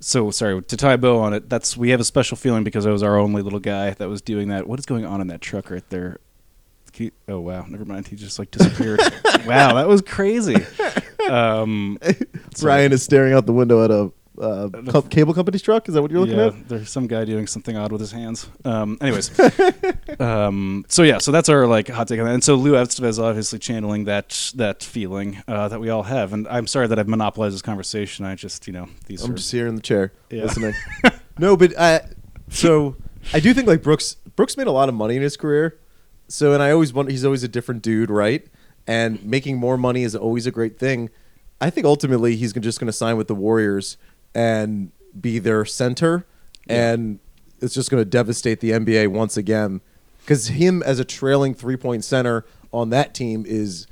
So 0.00 0.30
sorry, 0.30 0.62
to 0.62 0.76
tie 0.76 0.92
a 0.92 0.98
bow 0.98 1.18
on 1.18 1.32
it, 1.32 1.48
that's 1.48 1.76
we 1.76 1.90
have 1.90 2.00
a 2.00 2.04
special 2.04 2.36
feeling 2.36 2.64
because 2.64 2.86
I 2.86 2.90
was 2.90 3.02
our 3.02 3.18
only 3.18 3.42
little 3.42 3.58
guy 3.58 3.90
that 3.90 4.08
was 4.08 4.20
doing 4.20 4.48
that. 4.48 4.66
What 4.66 4.78
is 4.78 4.86
going 4.86 5.06
on 5.06 5.20
in 5.20 5.28
that 5.28 5.40
truck 5.40 5.70
right 5.70 5.88
there? 5.88 6.18
Oh 7.28 7.40
wow, 7.40 7.64
never 7.68 7.84
mind. 7.84 8.08
He 8.08 8.16
just 8.16 8.38
like 8.38 8.50
disappeared. 8.50 9.00
wow, 9.46 9.74
that 9.74 9.86
was 9.88 10.00
crazy. 10.02 10.56
Um, 11.28 11.98
so- 12.54 12.66
Ryan 12.66 12.92
is 12.92 13.02
staring 13.02 13.32
out 13.32 13.46
the 13.46 13.52
window 13.52 13.84
at 13.84 13.90
a 13.90 14.12
uh, 14.40 14.68
co- 14.88 15.02
cable 15.02 15.34
company's 15.34 15.62
truck. 15.62 15.88
Is 15.88 15.94
that 15.94 16.02
what 16.02 16.10
you're 16.10 16.20
looking 16.20 16.36
yeah, 16.38 16.46
at? 16.46 16.68
there's 16.68 16.90
some 16.90 17.06
guy 17.06 17.24
doing 17.24 17.46
something 17.46 17.76
odd 17.76 17.92
with 17.92 18.00
his 18.00 18.12
hands. 18.12 18.48
Um, 18.64 18.98
anyways, 19.00 19.30
um, 20.20 20.84
so 20.88 21.02
yeah, 21.02 21.18
so 21.18 21.32
that's 21.32 21.48
our 21.48 21.66
like 21.66 21.88
hot 21.88 22.08
take 22.08 22.20
on 22.20 22.26
that. 22.26 22.34
And 22.34 22.44
so 22.44 22.54
Lou 22.54 22.72
Estevez 22.72 23.08
is 23.08 23.18
obviously 23.18 23.58
channeling 23.58 24.04
that 24.04 24.52
that 24.56 24.82
feeling 24.82 25.42
uh, 25.48 25.68
that 25.68 25.80
we 25.80 25.88
all 25.90 26.04
have. 26.04 26.32
And 26.32 26.46
I'm 26.48 26.66
sorry 26.66 26.86
that 26.88 26.98
I've 26.98 27.08
monopolized 27.08 27.54
this 27.54 27.62
conversation. 27.62 28.24
I 28.24 28.34
just 28.34 28.66
you 28.66 28.72
know 28.72 28.88
these 29.06 29.22
I'm 29.22 29.32
are 29.32 29.34
just 29.34 29.50
here 29.52 29.66
in 29.66 29.74
the 29.74 29.82
chair 29.82 30.12
Yeah. 30.30 30.44
listening. 30.44 30.74
no, 31.38 31.56
but 31.56 31.78
I. 31.78 32.02
So 32.48 32.96
I 33.32 33.40
do 33.40 33.52
think 33.54 33.66
like 33.66 33.82
Brooks. 33.82 34.14
Brooks 34.36 34.56
made 34.56 34.66
a 34.66 34.72
lot 34.72 34.88
of 34.88 34.94
money 34.94 35.16
in 35.16 35.22
his 35.22 35.36
career. 35.36 35.78
So 36.28 36.52
and 36.52 36.62
I 36.62 36.70
always 36.72 36.92
wonder 36.92 37.10
he's 37.10 37.24
always 37.24 37.42
a 37.42 37.48
different 37.48 37.82
dude, 37.82 38.10
right? 38.10 38.46
And 38.86 39.24
making 39.24 39.56
more 39.56 39.76
money 39.76 40.02
is 40.02 40.14
always 40.14 40.46
a 40.46 40.50
great 40.50 40.78
thing. 40.78 41.10
I 41.60 41.70
think 41.70 41.86
ultimately 41.86 42.36
he's 42.36 42.52
just 42.52 42.78
going 42.78 42.86
to 42.86 42.92
sign 42.92 43.16
with 43.16 43.28
the 43.28 43.34
Warriors 43.34 43.96
and 44.36 44.92
be 45.18 45.38
their 45.38 45.64
center, 45.64 46.26
and 46.68 47.18
it's 47.62 47.72
just 47.72 47.90
going 47.90 48.02
to 48.02 48.08
devastate 48.08 48.60
the 48.60 48.70
NBA 48.72 49.08
once 49.08 49.38
again. 49.38 49.80
Because 50.20 50.48
him 50.48 50.82
as 50.82 50.98
a 50.98 51.04
trailing 51.06 51.54
three 51.54 51.76
point 51.76 52.04
center 52.04 52.44
on 52.70 52.90
that 52.90 53.14
team 53.14 53.44
is 53.46 53.86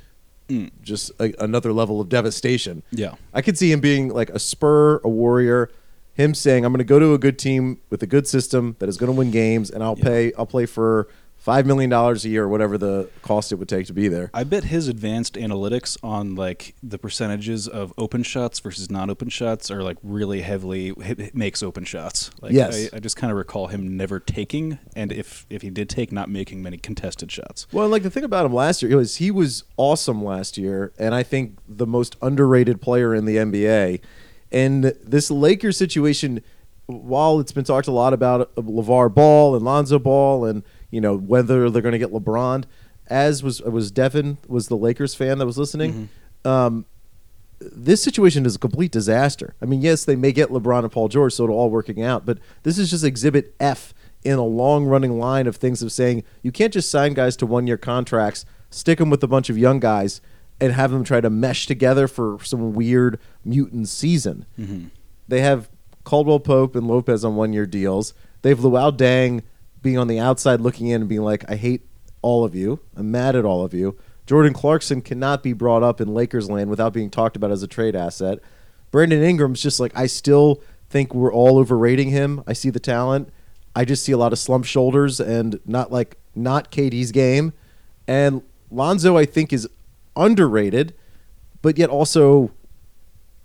mm. 0.47 0.69
just 0.83 1.11
a, 1.19 1.33
another 1.43 1.73
level 1.73 1.99
of 1.99 2.09
devastation. 2.09 2.83
Yeah. 2.91 3.15
I 3.33 3.41
could 3.41 3.57
see 3.57 3.71
him 3.71 3.79
being 3.79 4.09
like 4.09 4.29
a 4.29 4.39
Spur, 4.39 4.97
a 5.03 5.09
Warrior. 5.09 5.71
Him 6.13 6.35
saying, 6.35 6.63
"I'm 6.63 6.71
going 6.71 6.77
to 6.77 6.83
go 6.85 6.99
to 6.99 7.13
a 7.13 7.17
good 7.17 7.39
team 7.39 7.81
with 7.89 8.03
a 8.03 8.07
good 8.07 8.27
system 8.27 8.75
that 8.79 8.87
is 8.87 8.97
going 8.97 9.11
to 9.11 9.17
win 9.17 9.31
games, 9.31 9.71
and 9.71 9.83
I'll 9.83 9.97
Yeah. 9.97 10.03
pay. 10.03 10.33
I'll 10.37 10.45
play 10.45 10.65
for 10.67 11.07
five 11.45 11.63
million 11.67 11.91
dollars 11.91 12.25
a 12.25 12.29
year, 12.29 12.45
or 12.45 12.49
whatever 12.49 12.75
the 12.75 13.07
cost 13.21 13.51
it 13.51 13.55
would 13.55 13.69
take 13.69 13.85
to 13.85 13.93
be 13.93 14.07
there." 14.07 14.31
I 14.33 14.43
bet 14.43 14.65
his 14.65 14.87
advanced 14.87 15.35
analytics 15.35 15.95
on 16.03 16.33
like 16.35 16.75
the 16.81 16.97
percentages 16.97 17.67
of 17.67 17.93
open 17.97 18.23
shots 18.23 18.59
versus 18.59 18.89
non-open 18.89 19.29
shots 19.29 19.69
are 19.69 19.83
like 19.83 19.97
really 20.01 20.41
heavily 20.41 20.91
makes 21.33 21.61
open 21.61 21.83
shots. 21.83 22.31
Like, 22.41 22.51
Yes. 22.53 22.89
I, 22.91 22.97
I 22.97 22.99
just 22.99 23.15
kind 23.15 23.29
of 23.31 23.37
recall 23.37 23.67
him 23.67 23.95
never 23.95 24.19
taking, 24.19 24.79
and 24.95 25.11
if 25.11 25.45
if 25.49 25.61
he 25.61 25.69
did 25.69 25.87
take, 25.87 26.11
not 26.11 26.29
making 26.29 26.63
many 26.63 26.77
contested 26.77 27.31
shots. 27.31 27.67
Well, 27.71 27.87
like 27.89 28.01
the 28.01 28.09
thing 28.09 28.23
about 28.23 28.45
him 28.47 28.53
last 28.53 28.81
year 28.81 28.97
was 28.97 29.17
he 29.17 29.29
was 29.29 29.63
awesome 29.77 30.23
last 30.23 30.57
year, 30.57 30.91
and 30.97 31.13
I 31.13 31.21
think 31.21 31.59
the 31.67 31.85
most 31.85 32.15
underrated 32.23 32.81
player 32.81 33.13
in 33.13 33.25
the 33.25 33.35
NBA. 33.37 34.01
And 34.51 34.85
this 35.03 35.29
Lakers 35.29 35.77
situation, 35.77 36.41
while 36.85 37.39
it's 37.39 37.51
been 37.51 37.65
talked 37.65 37.87
a 37.87 37.91
lot 37.91 38.13
about 38.13 38.41
uh, 38.41 38.61
LeVar 38.61 39.13
Ball 39.13 39.55
and 39.55 39.63
Lonzo 39.63 39.99
Ball, 39.99 40.45
and 40.45 40.63
you 40.95 41.01
know 41.01 41.15
whether 41.17 41.69
they're 41.69 41.81
going 41.87 41.99
to 41.99 42.03
get 42.05 42.11
LeBron, 42.11 42.63
as 43.07 43.43
was 43.43 43.61
was 43.61 43.91
Devin 43.91 44.37
was 44.47 44.67
the 44.67 44.77
Lakers 44.77 45.13
fan 45.13 45.37
that 45.39 45.45
was 45.45 45.57
listening. 45.57 46.09
Um, 46.45 46.85
this 47.59 48.01
situation 48.03 48.45
is 48.45 48.55
a 48.55 48.59
complete 48.59 48.91
disaster. 48.91 49.55
I 49.61 49.65
mean, 49.65 49.81
yes, 49.81 50.05
they 50.05 50.15
may 50.15 50.31
get 50.31 50.49
LeBron 50.49 50.83
and 50.83 50.91
Paul 50.91 51.07
George, 51.07 51.33
so 51.33 51.43
it'll 51.43 51.55
all 51.57 51.69
working 51.69 52.01
out, 52.01 52.25
but 52.25 52.37
this 52.63 52.77
is 52.77 52.89
just 52.89 53.03
exhibit 53.03 53.55
F 53.59 53.93
in 54.23 54.37
a 54.37 54.43
long 54.43 54.85
running 54.85 55.19
line 55.19 55.47
of 55.47 55.55
things 55.55 55.81
of 55.83 55.91
saying 55.91 56.23
you 56.41 56.51
can't 56.51 56.73
just 56.73 56.89
sign 56.89 57.13
guys 57.13 57.35
to 57.37 57.45
one 57.45 57.67
year 57.67 57.77
contracts, 57.77 58.45
stick 58.69 58.97
them 58.99 59.09
with 59.09 59.23
a 59.23 59.27
bunch 59.27 59.49
of 59.49 59.57
young 59.57 59.79
guys, 59.79 60.19
and 60.59 60.73
have 60.73 60.91
them 60.91 61.03
try 61.03 61.21
to 61.21 61.29
mesh 61.29 61.65
together 61.67 62.07
for 62.07 62.37
some 62.43 62.73
weird 62.73 63.19
mutant 63.43 63.87
season. 63.87 64.45
They 65.27 65.41
have 65.41 65.69
Caldwell 66.03 66.39
Pope 66.39 66.75
and 66.75 66.87
Lopez 66.87 67.23
on 67.25 67.35
one 67.35 67.53
year 67.53 67.65
deals. 67.65 68.13
They 68.41 68.49
have 68.49 68.59
Luol 68.59 68.95
Deng 68.97 69.41
being 69.85 69.97
on 69.99 70.07
the 70.07 70.19
outside 70.19 70.59
looking 70.59 70.87
in 70.87 71.01
and 71.01 71.07
being 71.07 71.21
like, 71.21 71.49
I 71.49 71.55
hate 71.55 71.87
all 72.23 72.43
of 72.43 72.55
you. 72.55 72.79
I'm 72.95 73.11
mad 73.11 73.35
at 73.35 73.45
all 73.45 73.63
of 73.63 73.71
you. 73.71 73.95
Jordan 74.25 74.51
Clarkson 74.51 75.03
cannot 75.03 75.43
be 75.43 75.53
brought 75.53 75.83
up 75.83 76.01
in 76.01 76.11
Lakers 76.11 76.49
land 76.49 76.71
without 76.71 76.91
being 76.91 77.11
talked 77.11 77.35
about 77.35 77.51
as 77.51 77.61
a 77.61 77.67
trade 77.67 77.95
asset. 77.95 78.39
Brandon 78.89 79.21
Ingram's 79.21 79.61
just 79.61 79.79
like, 79.79 79.95
I 79.95 80.07
still 80.07 80.59
think 80.89 81.13
we're 81.13 81.31
all 81.31 81.59
overrating 81.59 82.09
him. 82.09 82.43
I 82.47 82.53
see 82.53 82.71
the 82.71 82.79
talent. 82.79 83.29
I 83.75 83.85
just 83.85 84.03
see 84.03 84.11
a 84.11 84.17
lot 84.17 84.33
of 84.33 84.39
slump 84.39 84.65
shoulders 84.65 85.19
and 85.19 85.59
not 85.65 85.91
like 85.91 86.17
not 86.33 86.71
KD's 86.71 87.11
game. 87.11 87.53
And 88.07 88.41
Lonzo, 88.71 89.15
I 89.17 89.25
think, 89.25 89.53
is 89.53 89.69
underrated, 90.15 90.95
but 91.61 91.77
yet 91.77 91.91
also 91.91 92.51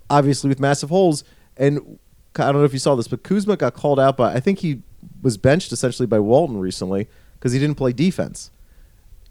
obviously 0.09 0.49
with 0.49 0.59
massive 0.59 0.89
holes. 0.89 1.23
And 1.55 1.99
I 2.35 2.51
don't 2.51 2.55
know 2.55 2.63
if 2.63 2.73
you 2.73 2.79
saw 2.79 2.95
this, 2.95 3.07
but 3.07 3.21
Kuzma 3.21 3.57
got 3.57 3.75
called 3.75 3.99
out 3.99 4.17
by 4.17 4.33
I 4.33 4.39
think 4.39 4.59
he 4.59 4.81
was 5.21 5.37
benched 5.37 5.71
essentially 5.71 6.07
by 6.07 6.19
Walton 6.19 6.57
recently 6.57 7.07
because 7.35 7.51
he 7.53 7.59
didn't 7.59 7.75
play 7.75 7.93
defense. 7.93 8.51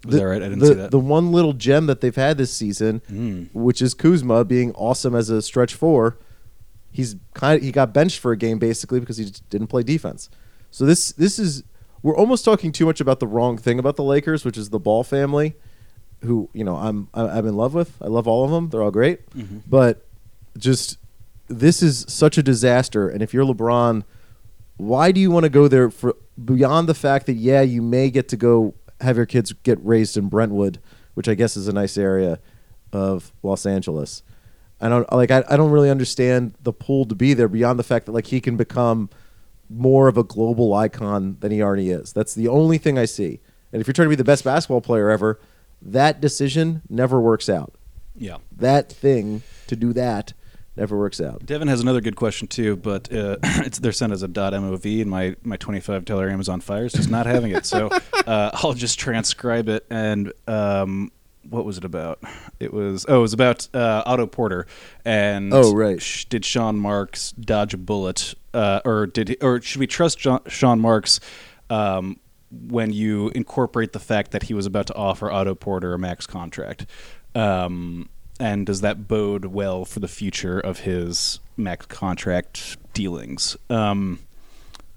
Is 0.08 0.14
that 0.14 0.24
right? 0.26 0.40
I 0.42 0.48
didn't 0.48 0.60
the, 0.60 0.66
see 0.66 0.74
that. 0.74 0.90
The 0.90 0.98
one 0.98 1.30
little 1.32 1.52
gem 1.52 1.86
that 1.86 2.00
they've 2.00 2.14
had 2.16 2.38
this 2.38 2.52
season, 2.52 3.02
Hmm. 3.08 3.44
which 3.52 3.82
is 3.82 3.92
Kuzma 3.92 4.44
being 4.44 4.72
awesome 4.72 5.14
as 5.14 5.28
a 5.28 5.42
stretch 5.42 5.74
four, 5.74 6.16
he's 6.90 7.16
kind 7.34 7.58
of, 7.58 7.62
he 7.62 7.70
got 7.70 7.92
benched 7.92 8.18
for 8.18 8.32
a 8.32 8.36
game 8.36 8.58
basically 8.58 8.98
because 9.00 9.18
he 9.18 9.26
just 9.26 9.48
didn't 9.50 9.66
play 9.66 9.82
defense. 9.82 10.30
So 10.70 10.86
this 10.86 11.12
this 11.12 11.38
is 11.38 11.64
we're 12.02 12.16
almost 12.16 12.44
talking 12.46 12.72
too 12.72 12.86
much 12.86 13.00
about 13.00 13.20
the 13.20 13.26
wrong 13.26 13.58
thing 13.58 13.78
about 13.78 13.96
the 13.96 14.02
Lakers, 14.04 14.44
which 14.44 14.56
is 14.56 14.70
the 14.70 14.78
Ball 14.80 15.04
family, 15.04 15.54
who 16.22 16.48
you 16.54 16.64
know 16.64 16.76
I'm 16.76 17.08
I'm 17.12 17.46
in 17.46 17.56
love 17.56 17.74
with. 17.74 17.96
I 18.00 18.06
love 18.06 18.26
all 18.26 18.44
of 18.44 18.50
them. 18.50 18.70
They're 18.70 18.82
all 18.82 18.90
great, 18.90 19.28
Mm-hmm. 19.32 19.58
but 19.68 20.06
just 20.56 20.96
this 21.48 21.82
is 21.82 22.06
such 22.08 22.38
a 22.38 22.42
disaster. 22.42 23.08
And 23.08 23.20
if 23.22 23.34
you're 23.34 23.44
LeBron, 23.44 24.04
why 24.80 25.12
do 25.12 25.20
you 25.20 25.30
want 25.30 25.44
to 25.44 25.50
go 25.50 25.68
there 25.68 25.90
for 25.90 26.16
beyond 26.42 26.88
the 26.88 26.94
fact 26.94 27.26
that 27.26 27.34
yeah, 27.34 27.60
you 27.60 27.82
may 27.82 28.10
get 28.10 28.28
to 28.28 28.36
go 28.36 28.74
have 29.00 29.16
your 29.16 29.26
kids 29.26 29.52
get 29.52 29.78
raised 29.84 30.16
in 30.16 30.28
Brentwood, 30.28 30.78
which 31.14 31.28
I 31.28 31.34
guess 31.34 31.56
is 31.56 31.68
a 31.68 31.72
nice 31.72 31.96
area 31.96 32.38
of 32.92 33.32
Los 33.42 33.66
Angeles. 33.66 34.22
I 34.80 34.88
don't 34.88 35.10
like 35.12 35.30
I, 35.30 35.44
I 35.48 35.56
don't 35.56 35.70
really 35.70 35.90
understand 35.90 36.54
the 36.62 36.72
pull 36.72 37.04
to 37.06 37.14
be 37.14 37.34
there 37.34 37.48
beyond 37.48 37.78
the 37.78 37.84
fact 37.84 38.06
that 38.06 38.12
like 38.12 38.28
he 38.28 38.40
can 38.40 38.56
become 38.56 39.10
more 39.68 40.08
of 40.08 40.16
a 40.16 40.24
global 40.24 40.74
icon 40.74 41.36
than 41.40 41.52
he 41.52 41.62
already 41.62 41.90
is. 41.90 42.12
That's 42.12 42.34
the 42.34 42.48
only 42.48 42.78
thing 42.78 42.98
I 42.98 43.04
see. 43.04 43.40
And 43.72 43.80
if 43.80 43.86
you're 43.86 43.94
trying 43.94 44.06
to 44.06 44.10
be 44.10 44.16
the 44.16 44.24
best 44.24 44.42
basketball 44.42 44.80
player 44.80 45.10
ever, 45.10 45.38
that 45.82 46.20
decision 46.20 46.82
never 46.88 47.20
works 47.20 47.48
out. 47.48 47.74
Yeah. 48.16 48.38
That 48.56 48.90
thing 48.90 49.42
to 49.68 49.76
do 49.76 49.92
that 49.92 50.32
never 50.76 50.96
works 50.98 51.20
out. 51.20 51.44
Devin 51.46 51.68
has 51.68 51.80
another 51.80 52.00
good 52.00 52.16
question 52.16 52.48
too, 52.48 52.76
but 52.76 53.12
uh, 53.12 53.36
it's 53.42 53.78
they're 53.78 53.92
sent 53.92 54.12
as 54.12 54.22
a 54.22 54.28
.mov, 54.28 55.00
and 55.02 55.10
my 55.10 55.36
my 55.42 55.56
twenty 55.56 55.80
five 55.80 56.04
dollar 56.04 56.28
Amazon 56.30 56.60
Fire 56.60 56.84
is 56.84 56.92
just 56.92 57.10
not 57.10 57.26
having 57.26 57.52
it. 57.52 57.66
So 57.66 57.88
uh, 58.26 58.50
I'll 58.54 58.74
just 58.74 58.98
transcribe 58.98 59.68
it. 59.68 59.86
And 59.90 60.32
um, 60.46 61.12
what 61.48 61.64
was 61.64 61.78
it 61.78 61.84
about? 61.84 62.20
It 62.60 62.72
was 62.72 63.06
oh, 63.08 63.18
it 63.18 63.22
was 63.22 63.32
about 63.32 63.68
uh, 63.74 64.02
Otto 64.06 64.26
Porter. 64.26 64.66
And 65.04 65.52
Oh, 65.54 65.74
right. 65.74 66.00
sh- 66.00 66.26
did 66.26 66.44
Sean 66.44 66.76
Marks 66.78 67.32
dodge 67.32 67.74
a 67.74 67.78
bullet, 67.78 68.34
uh, 68.54 68.80
or 68.84 69.06
did 69.06 69.28
he, 69.30 69.36
or 69.36 69.60
should 69.60 69.80
we 69.80 69.86
trust 69.86 70.18
John, 70.18 70.40
Sean 70.48 70.80
Marks? 70.80 71.20
Um, 71.68 72.18
when 72.68 72.92
you 72.92 73.28
incorporate 73.28 73.92
the 73.92 74.00
fact 74.00 74.32
that 74.32 74.42
he 74.42 74.54
was 74.54 74.66
about 74.66 74.88
to 74.88 74.94
offer 74.96 75.30
Otto 75.30 75.54
Porter 75.54 75.94
a 75.94 75.98
max 76.00 76.26
contract, 76.26 76.84
um, 77.36 78.08
and 78.40 78.66
does 78.66 78.80
that 78.80 79.06
bode 79.06 79.44
well 79.44 79.84
for 79.84 80.00
the 80.00 80.08
future 80.08 80.58
of 80.58 80.80
his 80.80 81.38
max 81.56 81.86
contract 81.86 82.78
dealings? 82.94 83.56
Um, 83.68 84.20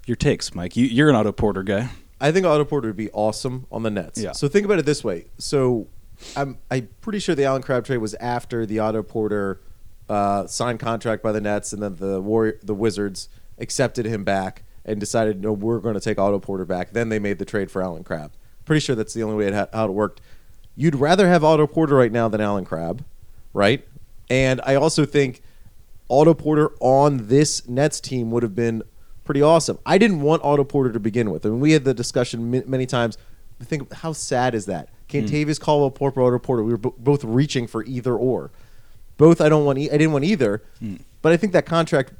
your 0.06 0.16
takes, 0.16 0.54
Mike. 0.54 0.76
You, 0.76 0.86
you're 0.86 1.08
an 1.08 1.14
Otto 1.14 1.32
Porter 1.32 1.62
guy. 1.62 1.90
I 2.20 2.32
think 2.32 2.46
Otto 2.46 2.64
Porter 2.64 2.88
would 2.88 2.96
be 2.96 3.10
awesome 3.10 3.66
on 3.70 3.82
the 3.82 3.90
Nets. 3.90 4.20
Yeah. 4.20 4.32
So 4.32 4.48
think 4.48 4.64
about 4.64 4.78
it 4.78 4.86
this 4.86 5.04
way. 5.04 5.26
So 5.38 5.86
I'm 6.36 6.58
I'm 6.70 6.88
pretty 7.00 7.18
sure 7.18 7.34
the 7.34 7.44
Allen 7.44 7.62
Crabbe 7.62 7.84
trade 7.84 7.98
was 7.98 8.14
after 8.14 8.66
the 8.66 8.78
Otto 8.78 9.02
Porter 9.02 9.60
uh, 10.08 10.46
signed 10.46 10.80
contract 10.80 11.22
by 11.22 11.32
the 11.32 11.40
Nets, 11.40 11.72
and 11.72 11.82
then 11.82 11.96
the 11.96 12.20
Warrior, 12.20 12.58
the 12.62 12.74
Wizards 12.74 13.28
accepted 13.58 14.06
him 14.06 14.24
back 14.24 14.62
and 14.84 15.00
decided 15.00 15.42
no, 15.42 15.52
we're 15.52 15.78
going 15.78 15.94
to 15.94 16.00
take 16.00 16.18
Otto 16.18 16.38
Porter 16.38 16.64
back. 16.64 16.92
Then 16.92 17.08
they 17.08 17.18
made 17.18 17.38
the 17.38 17.44
trade 17.44 17.70
for 17.70 17.82
Allen 17.82 18.04
Crabbe. 18.04 18.32
Pretty 18.64 18.80
sure 18.80 18.96
that's 18.96 19.14
the 19.14 19.22
only 19.22 19.36
way 19.36 19.46
it 19.48 19.54
ha- 19.54 19.68
how 19.72 19.86
it 19.86 19.92
worked. 19.92 20.20
You'd 20.76 20.96
rather 20.96 21.28
have 21.28 21.44
Otto 21.44 21.66
Porter 21.66 21.94
right 21.94 22.12
now 22.12 22.28
than 22.28 22.40
Allen 22.40 22.64
Crabbe, 22.64 23.04
right? 23.54 23.86
And 24.28 24.60
I 24.64 24.74
also 24.74 25.04
think 25.06 25.40
Otto 26.10 26.34
Porter 26.34 26.70
on 26.80 27.28
this 27.28 27.66
Nets 27.68 28.00
team 28.00 28.30
would 28.30 28.42
have 28.42 28.54
been 28.54 28.82
pretty 29.24 29.40
awesome. 29.40 29.78
I 29.86 29.96
didn't 29.96 30.20
want 30.20 30.42
Otto 30.44 30.64
Porter 30.64 30.92
to 30.92 31.00
begin 31.00 31.30
with. 31.30 31.46
I 31.46 31.48
mean, 31.48 31.60
we 31.60 31.72
had 31.72 31.84
the 31.84 31.94
discussion 31.94 32.50
ma- 32.50 32.60
many 32.66 32.84
times. 32.86 33.16
I 33.60 33.64
think 33.64 33.92
how 33.92 34.12
sad 34.12 34.54
is 34.54 34.66
that? 34.66 34.88
Hmm. 35.10 35.16
Kentavious 35.18 35.58
Caldwell 35.60 35.90
Pope, 35.90 36.18
Otto 36.18 36.38
Porter. 36.38 36.62
We 36.64 36.72
were 36.72 36.78
bo- 36.78 36.94
both 36.98 37.24
reaching 37.24 37.66
for 37.66 37.84
either 37.84 38.14
or. 38.14 38.50
Both 39.16 39.40
I 39.40 39.48
don't 39.48 39.64
want. 39.64 39.78
E- 39.78 39.88
I 39.90 39.96
didn't 39.96 40.12
want 40.12 40.24
either. 40.24 40.62
Hmm. 40.80 40.96
But 41.22 41.32
I 41.32 41.36
think 41.36 41.52
that 41.52 41.64
contract 41.66 42.12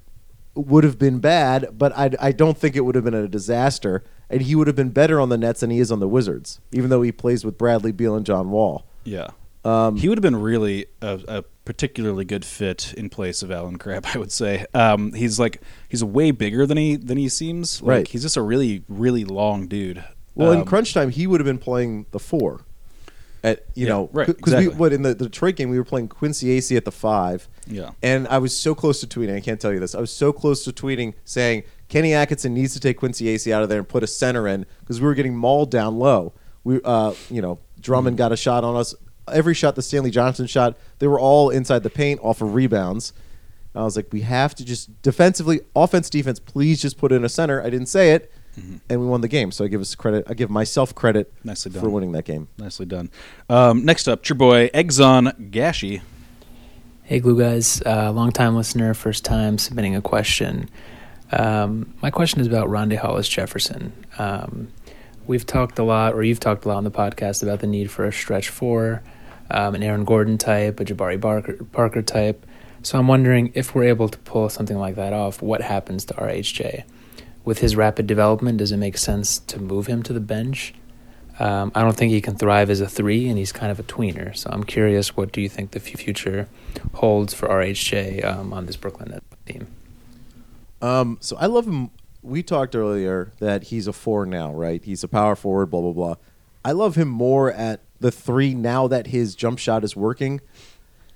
would 0.54 0.84
have 0.84 0.98
been 0.98 1.18
bad. 1.18 1.76
But 1.76 1.92
I, 1.96 2.10
I 2.20 2.32
don't 2.32 2.56
think 2.56 2.76
it 2.76 2.80
would 2.82 2.94
have 2.94 3.04
been 3.04 3.14
a 3.14 3.28
disaster. 3.28 4.02
And 4.30 4.42
he 4.42 4.54
would 4.54 4.66
have 4.68 4.76
been 4.76 4.90
better 4.90 5.20
on 5.20 5.28
the 5.28 5.36
Nets 5.36 5.60
than 5.60 5.70
he 5.70 5.80
is 5.80 5.92
on 5.92 6.00
the 6.00 6.08
Wizards, 6.08 6.60
even 6.72 6.88
though 6.88 7.02
he 7.02 7.12
plays 7.12 7.44
with 7.44 7.58
Bradley 7.58 7.92
Beal 7.92 8.14
and 8.16 8.24
John 8.24 8.50
Wall. 8.50 8.86
Yeah. 9.04 9.28
Um, 9.64 9.96
he 9.96 10.08
would 10.08 10.18
have 10.18 10.22
been 10.22 10.36
really 10.40 10.86
a, 11.00 11.20
a 11.26 11.42
particularly 11.64 12.24
good 12.24 12.44
fit 12.44 12.92
in 12.96 13.08
place 13.08 13.42
of 13.42 13.50
Allen 13.50 13.78
Crabbe, 13.78 14.04
I 14.14 14.18
would 14.18 14.32
say. 14.32 14.66
Um, 14.74 15.12
he's 15.14 15.38
like 15.40 15.62
he's 15.88 16.04
way 16.04 16.30
bigger 16.30 16.66
than 16.66 16.76
he 16.76 16.96
than 16.96 17.16
he 17.18 17.28
seems. 17.28 17.80
Like, 17.82 17.88
Right. 17.88 18.08
He's 18.08 18.22
just 18.22 18.36
a 18.36 18.42
really 18.42 18.84
really 18.88 19.24
long 19.24 19.66
dude. 19.66 20.04
Well, 20.34 20.52
in 20.52 20.60
Um, 20.60 20.64
crunch 20.66 20.92
time, 20.92 21.10
he 21.10 21.26
would 21.26 21.40
have 21.40 21.46
been 21.46 21.58
playing 21.58 22.06
the 22.10 22.18
four. 22.18 22.62
At 23.44 23.64
you 23.74 23.84
Yeah, 23.86 23.92
know, 23.92 24.10
right, 24.12 24.26
Because 24.26 24.54
exactly. 24.54 24.68
we, 24.68 24.74
what 24.74 24.92
in 24.94 25.02
the, 25.02 25.14
the 25.14 25.24
Detroit 25.26 25.56
game, 25.56 25.68
we 25.68 25.76
were 25.78 25.84
playing 25.84 26.08
Quincy 26.08 26.46
Acey 26.58 26.76
at 26.78 26.84
the 26.86 26.90
five. 26.90 27.46
Yeah. 27.66 27.90
And 28.02 28.26
I 28.28 28.38
was 28.38 28.56
so 28.56 28.74
close 28.74 29.00
to 29.00 29.06
tweeting. 29.06 29.36
I 29.36 29.40
can't 29.40 29.60
tell 29.60 29.70
you 29.72 29.78
this. 29.80 29.94
I 29.94 30.00
was 30.00 30.10
so 30.10 30.32
close 30.32 30.64
to 30.64 30.72
tweeting 30.72 31.12
saying 31.26 31.62
Kenny 31.88 32.14
Atkinson 32.14 32.54
needs 32.54 32.72
to 32.72 32.80
take 32.80 32.96
Quincy 32.98 33.26
Acey 33.26 33.52
out 33.52 33.62
of 33.62 33.68
there 33.68 33.78
and 33.78 33.88
put 33.88 34.02
a 34.02 34.06
center 34.06 34.48
in 34.48 34.64
because 34.80 34.98
we 35.00 35.06
were 35.06 35.14
getting 35.14 35.36
mauled 35.36 35.70
down 35.70 35.98
low. 35.98 36.32
We, 36.64 36.80
uh, 36.84 37.12
you 37.30 37.42
know, 37.42 37.58
Drummond 37.80 38.16
got 38.16 38.32
a 38.32 38.36
shot 38.36 38.64
on 38.64 38.76
us. 38.76 38.94
Every 39.30 39.54
shot 39.54 39.74
the 39.74 39.82
Stanley 39.82 40.10
Johnson 40.10 40.46
shot, 40.46 40.76
they 40.98 41.06
were 41.06 41.18
all 41.18 41.50
inside 41.50 41.82
the 41.82 41.90
paint 41.90 42.20
off 42.22 42.40
of 42.42 42.54
rebounds. 42.54 43.12
I 43.74 43.82
was 43.82 43.96
like, 43.96 44.12
we 44.12 44.20
have 44.20 44.54
to 44.56 44.64
just 44.64 45.02
defensively, 45.02 45.60
offense, 45.74 46.08
defense. 46.08 46.38
Please 46.38 46.80
just 46.80 46.96
put 46.98 47.10
in 47.10 47.24
a 47.24 47.28
center. 47.28 47.60
I 47.60 47.70
didn't 47.70 47.86
say 47.88 48.12
it, 48.12 48.30
and 48.88 49.00
we 49.00 49.06
won 49.06 49.20
the 49.20 49.28
game. 49.28 49.50
So 49.50 49.64
I 49.64 49.68
give 49.68 49.80
us 49.80 49.94
credit. 49.96 50.24
I 50.28 50.34
give 50.34 50.48
myself 50.50 50.94
credit 50.94 51.32
Nicely 51.42 51.72
done. 51.72 51.80
for 51.80 51.86
done. 51.86 51.92
winning 51.94 52.12
that 52.12 52.24
game. 52.24 52.46
Nicely 52.56 52.86
done. 52.86 53.10
Um, 53.48 53.84
next 53.84 54.06
up, 54.06 54.28
your 54.28 54.36
boy 54.36 54.68
Exxon 54.68 55.50
Gashi. 55.50 56.02
Hey, 57.02 57.18
Glue 57.20 57.38
Guys, 57.38 57.82
uh, 57.84 58.12
long 58.12 58.30
time 58.30 58.54
listener, 58.56 58.94
first 58.94 59.24
time 59.24 59.58
submitting 59.58 59.94
a 59.96 60.00
question. 60.00 60.70
Um, 61.32 61.94
my 62.00 62.10
question 62.10 62.40
is 62.40 62.46
about 62.46 62.68
Rondae 62.68 62.96
Hollis 62.98 63.28
Jefferson. 63.28 63.92
Um, 64.18 64.68
we've 65.26 65.44
talked 65.44 65.78
a 65.78 65.82
lot, 65.82 66.14
or 66.14 66.22
you've 66.22 66.40
talked 66.40 66.64
a 66.64 66.68
lot 66.68 66.76
on 66.76 66.84
the 66.84 66.90
podcast 66.90 67.42
about 67.42 67.58
the 67.60 67.66
need 67.66 67.90
for 67.90 68.04
a 68.06 68.12
stretch 68.12 68.48
four, 68.48 69.02
um, 69.50 69.74
an 69.74 69.82
Aaron 69.82 70.04
Gordon 70.04 70.38
type, 70.38 70.80
a 70.80 70.84
Jabari 70.84 71.20
Parker, 71.20 71.64
Parker 71.72 72.02
type. 72.02 72.46
So 72.82 72.98
I'm 72.98 73.08
wondering 73.08 73.50
if 73.54 73.74
we're 73.74 73.84
able 73.84 74.08
to 74.08 74.18
pull 74.18 74.48
something 74.48 74.78
like 74.78 74.94
that 74.96 75.12
off, 75.12 75.40
what 75.40 75.62
happens 75.62 76.04
to 76.06 76.14
RHJ? 76.14 76.84
With 77.44 77.58
his 77.58 77.76
rapid 77.76 78.06
development, 78.06 78.58
does 78.58 78.72
it 78.72 78.76
make 78.76 78.98
sense 78.98 79.38
to 79.38 79.58
move 79.58 79.86
him 79.86 80.02
to 80.02 80.12
the 80.12 80.20
bench? 80.20 80.74
Um, 81.38 81.72
I 81.74 81.82
don't 81.82 81.96
think 81.96 82.12
he 82.12 82.20
can 82.20 82.36
thrive 82.36 82.70
as 82.70 82.80
a 82.80 82.88
three, 82.88 83.28
and 83.28 83.36
he's 83.36 83.52
kind 83.52 83.72
of 83.72 83.80
a 83.80 83.82
tweener. 83.82 84.36
So 84.36 84.50
I'm 84.52 84.64
curious, 84.64 85.16
what 85.16 85.32
do 85.32 85.40
you 85.40 85.48
think 85.48 85.72
the 85.72 85.80
future 85.80 86.48
holds 86.94 87.34
for 87.34 87.48
RHJ 87.48 88.24
um, 88.24 88.52
on 88.52 88.66
this 88.66 88.76
Brooklyn 88.76 89.10
Nets 89.10 89.26
team? 89.46 89.66
Um, 90.80 91.18
so 91.20 91.36
I 91.38 91.46
love 91.46 91.66
him. 91.66 91.90
We 92.22 92.42
talked 92.42 92.76
earlier 92.76 93.32
that 93.40 93.64
he's 93.64 93.86
a 93.86 93.92
four 93.92 94.26
now, 94.26 94.52
right? 94.52 94.82
He's 94.82 95.02
a 95.02 95.08
power 95.08 95.34
forward, 95.34 95.66
blah 95.66 95.80
blah 95.80 95.92
blah. 95.92 96.14
I 96.64 96.72
love 96.72 96.94
him 96.94 97.08
more 97.08 97.52
at 97.52 97.80
the 98.00 98.10
three 98.10 98.54
now 98.54 98.86
that 98.88 99.08
his 99.08 99.34
jump 99.34 99.58
shot 99.58 99.84
is 99.84 99.96
working. 99.96 100.40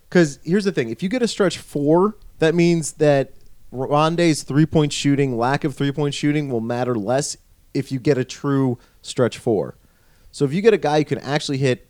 Because 0.09 0.39
here's 0.45 0.65
the 0.65 0.73
thing: 0.73 0.91
if 0.91 1.03
you 1.03 1.09
get 1.09 1.23
a 1.23 1.29
stretch 1.29 1.59
four, 1.59 2.17
that 2.39 2.55
means 2.55 2.93
that 2.95 3.33
Rondae's 3.73 4.43
three 4.43 4.67
point 4.67 4.93
shooting, 4.93 5.37
lack 5.37 5.65
of 5.65 5.75
three 5.75 5.93
point 5.93 6.15
shooting, 6.15 6.51
will 6.51 6.61
matter 6.61 6.95
less 6.95 7.37
if 7.75 7.93
you 7.93 7.99
get 7.99 8.19
a 8.19 8.25
true 8.25 8.79
stretch 9.03 9.39
four. 9.39 9.77
So 10.33 10.45
if 10.45 10.53
you 10.53 10.63
get 10.63 10.75
a 10.75 10.79
guy 10.79 10.99
who 10.99 11.05
can 11.05 11.19
actually 11.19 11.59
hit 11.59 11.89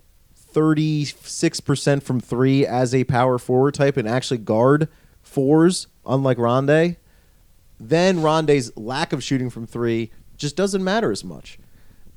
36% 0.55 2.03
from 2.03 2.21
three 2.21 2.67
as 2.67 2.95
a 2.95 3.05
power 3.05 3.39
forward 3.39 3.75
type 3.75 3.97
and 3.97 4.09
actually 4.09 4.39
guard 4.39 4.89
fours, 5.23 5.87
unlike 6.07 6.39
Rondae, 6.39 6.97
then 7.79 8.19
Rondae's 8.19 8.77
lack 8.77 9.13
of 9.13 9.23
shooting 9.23 9.51
from 9.51 9.67
three 9.67 10.11
just 10.37 10.57
doesn't 10.57 10.83
matter 10.83 11.13
as 11.13 11.23
much. 11.23 11.59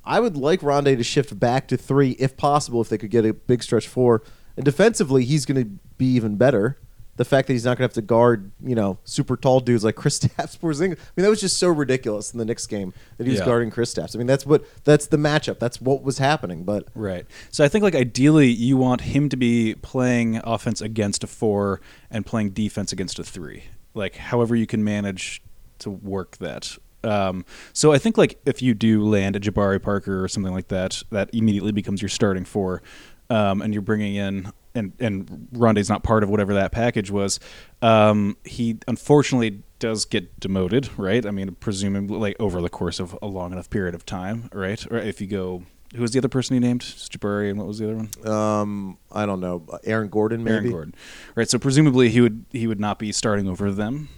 I 0.04 0.20
would 0.20 0.36
like 0.36 0.60
Rondae 0.60 0.96
to 0.96 1.04
shift 1.04 1.38
back 1.38 1.68
to 1.68 1.76
three 1.76 2.10
if 2.12 2.36
possible, 2.36 2.80
if 2.80 2.88
they 2.88 2.98
could 2.98 3.10
get 3.10 3.24
a 3.24 3.32
big 3.32 3.62
stretch 3.62 3.86
four. 3.88 4.22
And 4.56 4.64
defensively, 4.64 5.24
he's 5.24 5.46
going 5.46 5.62
to 5.64 5.70
be 5.96 6.06
even 6.06 6.36
better. 6.36 6.78
The 7.16 7.24
fact 7.26 7.46
that 7.46 7.52
he's 7.52 7.64
not 7.66 7.72
going 7.76 7.88
to 7.88 7.92
have 7.92 7.92
to 7.94 8.02
guard, 8.02 8.50
you 8.64 8.74
know, 8.74 8.98
super 9.04 9.36
tall 9.36 9.60
dudes 9.60 9.84
like 9.84 9.94
Kristaps, 9.96 10.58
Porzingis. 10.58 10.92
I 10.92 11.12
mean, 11.16 11.24
that 11.24 11.28
was 11.28 11.40
just 11.42 11.58
so 11.58 11.68
ridiculous 11.68 12.32
in 12.32 12.38
the 12.38 12.44
Knicks 12.44 12.66
game 12.66 12.92
that 13.18 13.24
he 13.24 13.30
was 13.30 13.40
Yeah. 13.40 13.44
guarding 13.46 13.70
Kristaps. 13.70 14.16
I 14.16 14.18
mean, 14.18 14.26
that's 14.26 14.46
what 14.46 14.64
that's 14.84 15.06
the 15.06 15.18
matchup. 15.18 15.58
That's 15.58 15.78
what 15.80 16.02
was 16.02 16.18
happening. 16.18 16.64
But 16.64 16.88
Right. 16.94 17.26
So 17.50 17.64
I 17.64 17.68
think 17.68 17.82
like 17.82 17.94
ideally 17.94 18.48
you 18.48 18.78
want 18.78 19.02
him 19.02 19.28
to 19.28 19.36
be 19.36 19.74
playing 19.74 20.40
offense 20.42 20.80
against 20.80 21.22
a 21.22 21.26
four 21.26 21.80
and 22.10 22.24
playing 22.24 22.50
defense 22.50 22.92
against 22.92 23.18
a 23.18 23.24
three. 23.24 23.64
Like 23.94 24.16
however 24.16 24.56
you 24.56 24.66
can 24.66 24.82
manage 24.82 25.42
to 25.80 25.90
work 25.90 26.38
that. 26.38 26.78
Um, 27.04 27.44
so 27.72 27.92
I 27.92 27.98
think 27.98 28.16
like 28.18 28.40
if 28.46 28.62
you 28.62 28.74
do 28.74 29.04
land 29.04 29.36
a 29.36 29.40
Jabari 29.40 29.82
Parker 29.82 30.22
or 30.22 30.28
something 30.28 30.52
like 30.52 30.68
that, 30.68 31.02
that 31.10 31.30
immediately 31.32 31.72
becomes 31.72 32.00
your 32.02 32.08
starting 32.08 32.44
four, 32.44 32.82
um, 33.30 33.62
and 33.62 33.72
you're 33.72 33.82
bringing 33.82 34.14
in 34.14 34.52
and 34.74 34.92
and 35.00 35.48
Rondae's 35.52 35.88
not 35.88 36.02
part 36.02 36.22
of 36.22 36.30
whatever 36.30 36.54
that 36.54 36.72
package 36.72 37.10
was. 37.10 37.38
Um, 37.82 38.36
he 38.44 38.78
unfortunately 38.88 39.62
does 39.78 40.04
get 40.04 40.38
demoted, 40.40 40.88
right? 40.96 41.26
I 41.26 41.30
mean, 41.30 41.54
presumably 41.56 42.18
like 42.18 42.36
over 42.38 42.62
the 42.62 42.68
course 42.70 43.00
of 43.00 43.18
a 43.20 43.26
long 43.26 43.52
enough 43.52 43.68
period 43.68 43.94
of 43.94 44.06
time, 44.06 44.48
right? 44.52 44.84
Or 44.90 44.96
if 44.98 45.20
you 45.20 45.26
go 45.26 45.64
Who 45.94 46.00
was 46.00 46.12
the 46.12 46.20
other 46.20 46.28
person 46.28 46.54
he 46.54 46.60
named? 46.60 46.80
Jabari, 46.82 47.50
and 47.50 47.58
what 47.58 47.66
was 47.66 47.78
the 47.78 47.86
other 47.86 47.96
one? 47.96 48.26
Um, 48.26 48.98
I 49.10 49.26
don't 49.26 49.40
know. 49.40 49.66
Aaron 49.84 50.08
Gordon, 50.08 50.42
maybe. 50.42 50.54
Aaron 50.54 50.70
Gordon. 50.70 50.94
Right. 51.34 51.50
So 51.50 51.58
presumably 51.58 52.08
he 52.08 52.20
would 52.20 52.46
he 52.50 52.66
would 52.66 52.80
not 52.80 52.98
be 52.98 53.12
starting 53.12 53.48
over 53.48 53.70
them. 53.70 54.08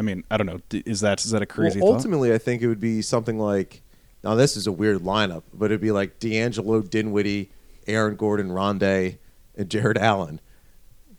I 0.00 0.02
mean, 0.02 0.24
I 0.30 0.38
don't 0.38 0.46
know. 0.46 0.60
Is 0.86 1.02
that 1.02 1.22
is 1.22 1.30
that 1.32 1.42
a 1.42 1.46
crazy 1.46 1.78
well, 1.78 1.90
thought? 1.90 1.96
ultimately, 1.96 2.32
I 2.32 2.38
think 2.38 2.62
it 2.62 2.68
would 2.68 2.80
be 2.80 3.02
something 3.02 3.38
like. 3.38 3.82
Now, 4.24 4.34
this 4.34 4.56
is 4.56 4.66
a 4.66 4.72
weird 4.72 5.00
lineup, 5.00 5.42
but 5.52 5.66
it'd 5.66 5.82
be 5.82 5.92
like 5.92 6.18
D'Angelo, 6.18 6.80
Dinwiddie, 6.80 7.50
Aaron 7.86 8.16
Gordon, 8.16 8.48
Rondae, 8.48 9.18
and 9.56 9.70
Jarrett 9.70 9.98
Allen. 9.98 10.40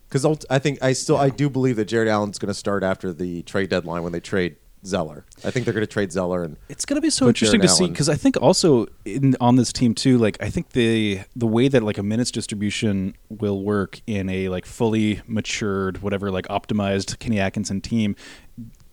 Because 0.08 0.44
I 0.50 0.58
think 0.58 0.82
I 0.82 0.94
still 0.94 1.16
I 1.16 1.28
do 1.28 1.48
believe 1.48 1.76
that 1.76 1.84
Jarrett 1.84 2.08
Allen's 2.08 2.40
going 2.40 2.48
to 2.48 2.58
start 2.58 2.82
after 2.82 3.12
the 3.12 3.42
trade 3.42 3.70
deadline 3.70 4.02
when 4.02 4.10
they 4.10 4.20
trade 4.20 4.56
Zeller. 4.84 5.24
I 5.44 5.50
think 5.50 5.64
they're 5.64 5.74
going 5.74 5.86
to 5.86 5.92
trade 5.92 6.12
Zeller 6.12 6.42
and 6.42 6.56
It's 6.68 6.84
going 6.84 6.96
to 6.96 7.00
be 7.00 7.10
so 7.10 7.28
interesting 7.28 7.60
to 7.60 7.68
see 7.68 7.88
because 7.88 8.08
I 8.08 8.16
think 8.16 8.36
also 8.40 8.86
in, 9.04 9.36
on 9.40 9.56
this 9.56 9.72
team 9.72 9.94
too, 9.94 10.18
like 10.18 10.36
I 10.40 10.50
think 10.50 10.70
the 10.70 11.20
the 11.36 11.46
way 11.46 11.68
that 11.68 11.82
like 11.82 11.98
a 11.98 12.02
minutes 12.02 12.30
distribution 12.30 13.14
will 13.28 13.62
work 13.62 14.00
in 14.06 14.28
a 14.28 14.48
like 14.48 14.66
fully 14.66 15.20
matured, 15.26 16.02
whatever, 16.02 16.30
like 16.30 16.46
optimized 16.48 17.18
Kenny 17.18 17.38
Atkinson 17.38 17.80
team. 17.80 18.16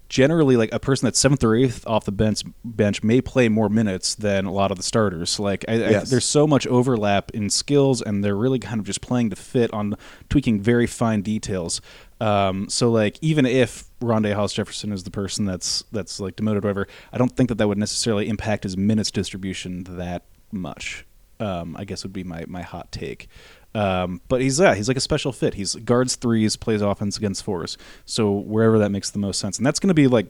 Generally, 0.09 0.57
like 0.57 0.73
a 0.73 0.79
person 0.79 1.05
that's 1.05 1.19
seventh 1.19 1.43
or 1.43 1.55
eighth 1.55 1.85
off 1.85 2.03
the 2.03 2.11
bench 2.11 2.41
bench 2.65 3.03
may 3.03 3.21
play 3.21 3.47
more 3.47 3.69
minutes 3.69 4.15
than 4.15 4.45
a 4.45 4.51
lot 4.51 4.71
of 4.71 4.77
the 4.77 4.83
starters. 4.83 5.39
Like 5.39 5.63
I, 5.67 5.73
I, 5.73 5.99
there's 5.99 6.25
so 6.25 6.47
much 6.47 6.65
overlap 6.65 7.29
in 7.31 7.51
skills, 7.51 8.01
and 8.01 8.23
they're 8.23 8.35
really 8.35 8.57
kind 8.57 8.79
of 8.79 8.87
just 8.87 9.01
playing 9.01 9.29
to 9.29 9.35
fit 9.35 9.71
on 9.71 9.95
tweaking 10.27 10.61
very 10.61 10.87
fine 10.87 11.21
details. 11.21 11.79
Um, 12.19 12.69
so 12.69 12.89
like 12.89 13.19
even 13.21 13.45
if 13.45 13.85
Rondae 14.01 14.33
Hollis 14.33 14.53
Jefferson 14.53 14.91
is 14.91 15.03
the 15.03 15.11
person 15.11 15.45
that's 15.45 15.83
that's 15.91 16.19
like 16.19 16.35
demoted, 16.35 16.65
or 16.65 16.67
whatever, 16.67 16.87
I 17.13 17.19
don't 17.19 17.35
think 17.35 17.49
that 17.49 17.59
that 17.59 17.67
would 17.67 17.77
necessarily 17.77 18.27
impact 18.27 18.63
his 18.63 18.75
minutes 18.75 19.11
distribution 19.11 19.83
that 19.83 20.23
much. 20.51 21.05
Um, 21.39 21.77
I 21.77 21.85
guess 21.85 22.03
would 22.03 22.13
be 22.13 22.23
my 22.23 22.45
my 22.47 22.63
hot 22.63 22.91
take. 22.91 23.29
Um, 23.75 24.21
but 24.27 24.41
he's 24.41 24.59
yeah, 24.59 24.75
he's 24.75 24.87
like 24.87 24.97
a 24.97 25.01
special 25.01 25.31
fit. 25.31 25.53
He's 25.53 25.75
guards 25.75 26.15
threes, 26.15 26.55
plays 26.55 26.81
offense 26.81 27.17
against 27.17 27.43
fours. 27.43 27.77
So 28.05 28.31
wherever 28.31 28.79
that 28.79 28.89
makes 28.89 29.09
the 29.09 29.19
most 29.19 29.39
sense, 29.39 29.57
and 29.57 29.65
that's 29.65 29.79
going 29.79 29.89
to 29.89 29.93
be 29.93 30.07
like 30.07 30.27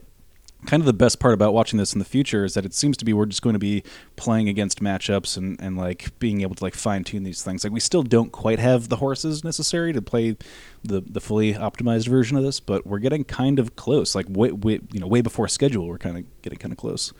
kind 0.65 0.81
of 0.81 0.85
the 0.85 0.93
best 0.93 1.19
part 1.19 1.33
about 1.33 1.53
watching 1.53 1.79
this 1.79 1.93
in 1.93 1.99
the 1.99 2.05
future 2.05 2.43
is 2.43 2.53
that 2.53 2.65
it 2.65 2.73
seems 2.73 2.97
to 2.97 3.05
be 3.05 3.13
we're 3.13 3.25
just 3.25 3.41
going 3.41 3.53
to 3.53 3.59
be 3.59 3.81
playing 4.17 4.49
against 4.49 4.81
matchups 4.81 5.37
and, 5.37 5.59
and 5.61 5.77
like 5.77 6.17
being 6.19 6.41
able 6.41 6.53
to 6.53 6.63
like 6.63 6.75
fine 6.75 7.03
tune 7.03 7.23
these 7.23 7.41
things. 7.41 7.63
Like 7.63 7.71
we 7.71 7.79
still 7.79 8.03
don't 8.03 8.31
quite 8.31 8.59
have 8.59 8.89
the 8.89 8.97
horses 8.97 9.43
necessary 9.43 9.93
to 9.93 10.01
play 10.01 10.35
the 10.83 11.01
the 11.01 11.21
fully 11.21 11.53
optimized 11.53 12.07
version 12.07 12.35
of 12.35 12.43
this, 12.43 12.59
but 12.59 12.85
we're 12.85 12.99
getting 12.99 13.23
kind 13.23 13.57
of 13.59 13.75
close. 13.75 14.15
Like 14.15 14.25
way, 14.29 14.51
way 14.51 14.81
you 14.91 14.99
know 14.99 15.07
way 15.07 15.21
before 15.21 15.47
schedule, 15.47 15.87
we're 15.87 15.97
kind 15.97 16.17
of 16.17 16.41
getting 16.41 16.59
kind 16.59 16.73
of 16.73 16.77
close. 16.77 17.13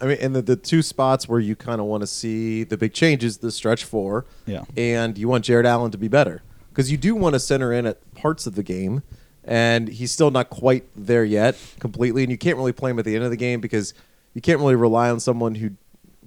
I 0.00 0.06
mean, 0.06 0.18
and 0.20 0.34
the, 0.36 0.42
the 0.42 0.56
two 0.56 0.82
spots 0.82 1.28
where 1.28 1.40
you 1.40 1.56
kind 1.56 1.80
of 1.80 1.86
want 1.86 2.02
to 2.02 2.06
see 2.06 2.64
the 2.64 2.76
big 2.76 2.92
changes, 2.92 3.38
the 3.38 3.50
stretch 3.50 3.84
four, 3.84 4.26
Yeah. 4.46 4.64
and 4.76 5.16
you 5.16 5.28
want 5.28 5.44
Jarrett 5.44 5.66
Allen 5.66 5.90
to 5.92 5.98
be 5.98 6.08
better 6.08 6.42
because 6.70 6.90
you 6.90 6.96
do 6.98 7.14
want 7.14 7.34
to 7.34 7.40
center 7.40 7.72
in 7.72 7.86
at 7.86 8.14
parts 8.14 8.46
of 8.46 8.54
the 8.56 8.62
game, 8.62 9.02
and 9.44 9.88
he's 9.88 10.12
still 10.12 10.30
not 10.30 10.50
quite 10.50 10.84
there 10.94 11.24
yet 11.24 11.56
completely, 11.80 12.22
and 12.22 12.30
you 12.30 12.36
can't 12.38 12.56
really 12.58 12.72
play 12.72 12.90
him 12.90 12.98
at 12.98 13.04
the 13.04 13.14
end 13.14 13.24
of 13.24 13.30
the 13.30 13.36
game 13.36 13.60
because 13.60 13.94
you 14.34 14.40
can't 14.42 14.58
really 14.60 14.74
rely 14.74 15.08
on 15.10 15.18
someone 15.20 15.54
who, 15.54 15.70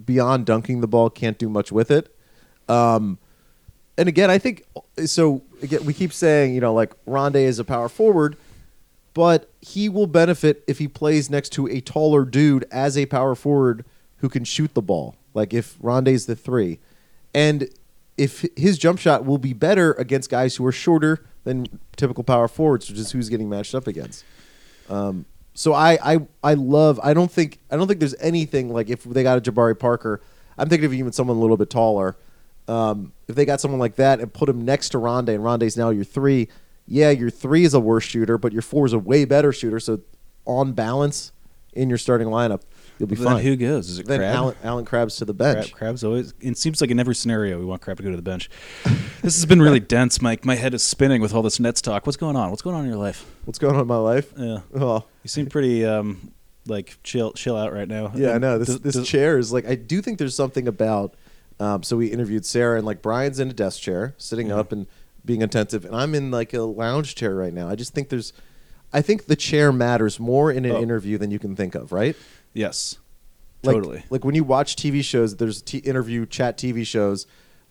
beyond 0.04 0.46
dunking 0.46 0.82
the 0.82 0.88
ball, 0.88 1.10
can't 1.10 1.38
do 1.38 1.48
much 1.50 1.72
with 1.72 1.92
it. 1.92 2.16
Um, 2.68 3.20
and 3.98 4.08
again, 4.08 4.32
I 4.32 4.38
think 4.38 4.64
so. 5.06 5.42
Again, 5.62 5.84
we 5.86 5.94
keep 5.94 6.14
saying 6.14 6.56
you 6.56 6.62
know 6.62 6.74
like 6.74 6.94
Rondae 7.06 7.44
is 7.44 7.60
a 7.60 7.64
power 7.66 7.90
forward, 7.90 8.38
but 9.14 9.49
he 9.62 9.90
will 9.90 10.08
benefit 10.08 10.64
if 10.68 10.78
he 10.78 10.88
plays 10.88 11.30
next 11.30 11.50
to 11.50 11.68
a 11.68 11.82
taller 11.82 12.26
dude 12.26 12.66
as 12.72 12.98
a 12.98 13.06
power 13.06 13.36
forward 13.36 13.86
who 14.18 14.30
can 14.30 14.44
shoot 14.44 14.74
the 14.74 14.82
ball. 14.82 15.16
Like 15.34 15.54
if 15.54 15.78
Rondae's 15.80 16.26
the 16.26 16.36
three, 16.36 16.80
and 17.34 17.70
if 18.18 18.46
his 18.56 18.78
jump 18.78 19.00
shot 19.00 19.26
will 19.26 19.38
be 19.38 19.54
better 19.54 19.94
against 19.94 20.30
guys 20.30 20.56
who 20.56 20.66
are 20.66 20.72
shorter 20.72 21.26
than 21.44 21.80
typical 21.96 22.24
power 22.24 22.48
forwards, 22.48 22.90
which 22.90 23.00
is 23.00 23.12
who's 23.12 23.30
getting 23.30 23.50
matched 23.50 23.76
up 23.76 23.88
against. 23.88 24.26
Um, 24.90 25.26
so 25.54 25.74
I, 25.74 25.98
I 26.04 26.20
I 26.44 26.54
love. 26.54 27.00
I 27.04 27.14
don't 27.14 27.32
think 27.32 27.60
I 27.70 27.78
don't 27.78 27.88
think 27.88 28.00
there's 28.00 28.16
anything 28.16 28.74
like 28.74 28.90
if 28.90 29.04
they 29.04 29.24
got 29.24 29.38
a 29.38 29.52
Jabari 29.52 29.78
Parker. 29.78 30.22
I'm 30.58 30.68
thinking 30.70 30.86
of 30.86 30.94
even 30.94 31.12
someone 31.12 31.38
a 31.38 31.40
little 31.40 31.58
bit 31.58 31.70
taller. 31.70 32.18
Um, 32.68 33.14
if 33.28 33.36
they 33.36 33.46
got 33.46 33.60
someone 33.62 33.80
like 33.80 33.96
that 33.96 34.20
and 34.20 34.32
put 34.32 34.48
him 34.48 34.64
next 34.64 34.90
to 34.90 34.98
Rondae, 34.98 35.36
and 35.36 35.44
Rondae's 35.44 35.76
now 35.76 35.90
your 35.90 36.04
three, 36.04 36.50
yeah, 36.90 37.10
your 37.12 37.30
three 37.30 37.64
is 37.64 37.74
a 37.74 37.80
worse 37.80 38.04
shooter, 38.04 38.38
but 38.38 38.52
your 38.52 38.62
four 38.62 38.86
is 38.86 38.94
a 38.94 39.00
way 39.00 39.24
better 39.26 39.54
shooter. 39.54 39.80
So 39.80 40.02
on 40.46 40.74
balance 40.74 41.32
in 41.74 41.88
your 41.88 41.98
starting 42.00 42.28
lineup, 42.28 42.62
you'll 42.98 43.08
be 43.08 43.16
Then 43.16 43.26
fine. 43.26 43.44
who 43.44 43.56
goes? 43.56 43.90
Is 43.90 44.00
it 44.00 44.08
then 44.08 44.20
Crabbe? 44.20 44.36
Alan, 44.36 44.56
Alan 44.64 44.86
Krabs 44.86 45.18
to 45.20 45.26
the 45.26 45.34
Crabbe, 45.34 45.56
bench. 45.58 45.74
Crabbe's 45.74 46.04
always. 46.04 46.34
It 46.42 46.58
seems 46.58 46.82
like 46.82 46.90
in 46.90 47.00
every 47.00 47.14
scenario 47.16 47.60
we 47.60 47.66
want 47.66 47.82
Crabbe 47.82 47.98
to 47.98 48.04
go 48.04 48.10
to 48.10 48.16
the 48.16 48.22
bench. 48.24 48.50
this 49.22 49.36
has 49.36 49.46
been 49.46 49.62
really 49.62 49.80
dense, 49.96 50.22
Mike. 50.22 50.44
My 50.46 50.56
head 50.56 50.74
is 50.74 50.84
spinning 50.84 51.22
with 51.22 51.34
all 51.34 51.44
this 51.44 51.60
Nets 51.60 51.82
talk. 51.82 52.06
What's 52.08 52.18
going 52.18 52.36
on? 52.36 52.50
What's 52.50 52.64
going 52.64 52.76
on 52.76 52.84
in 52.84 52.90
your 52.90 52.98
life? 53.00 53.26
What's 53.46 53.60
going 53.60 53.76
on 53.76 53.82
in 53.82 53.88
my 53.88 53.98
life? 53.98 54.34
Yeah, 54.38 54.62
Oh, 54.76 55.06
you 55.24 55.28
seem 55.30 55.46
pretty 55.48 55.86
um 55.86 56.32
like 56.68 56.98
chill 57.04 57.32
chill 57.34 57.56
out 57.56 57.72
right 57.74 57.88
now. 57.88 58.12
yeah, 58.16 58.32
I 58.32 58.38
know. 58.40 58.58
This 58.58 58.68
does- 58.70 58.82
this 58.82 58.96
does- 58.96 59.08
chair 59.08 59.38
is 59.38 59.54
like 59.54 59.68
I 59.68 59.76
do 59.76 60.02
think 60.02 60.18
there's 60.18 60.36
something 60.36 60.68
about. 60.68 61.14
Um, 61.62 61.84
so 61.84 61.98
we 61.98 62.08
interviewed 62.08 62.46
Sarah 62.46 62.78
and 62.78 62.86
like 62.86 63.02
Brian's 63.02 63.38
in 63.38 63.50
a 63.50 63.54
desk 63.54 63.82
chair, 63.82 64.16
sitting 64.18 64.48
Yeah. 64.48 64.56
up 64.60 64.72
and 64.72 64.88
being 65.30 65.44
attentive, 65.44 65.86
and 65.86 65.96
I'm 65.96 66.16
in 66.16 66.32
like 66.32 66.56
a 66.56 66.62
lounge 66.64 67.14
chair 67.14 67.36
right 67.36 67.54
now. 67.54 67.70
I 67.70 67.76
just 67.76 67.94
think 67.94 68.10
there's, 68.10 68.34
I 68.92 69.04
think 69.04 69.28
the 69.28 69.36
chair 69.36 69.72
matters 69.72 70.20
more 70.20 70.52
in 70.52 70.66
an 70.66 70.72
Oh. 70.72 70.82
interview 70.82 71.20
than 71.20 71.30
you 71.30 71.38
can 71.38 71.56
think 71.56 71.76
of, 71.76 71.92
right? 71.92 72.16
Yes, 72.52 72.98
Like, 73.62 73.76
totally. 73.76 74.04
Like 74.10 74.26
when 74.26 74.34
you 74.34 74.44
watch 74.44 74.76
TV 74.76 75.04
shows, 75.04 75.36
there's 75.36 75.62
t- 75.62 75.78
interview 75.80 76.26
chat 76.26 76.58
TV 76.58 76.84
shows. 76.84 77.28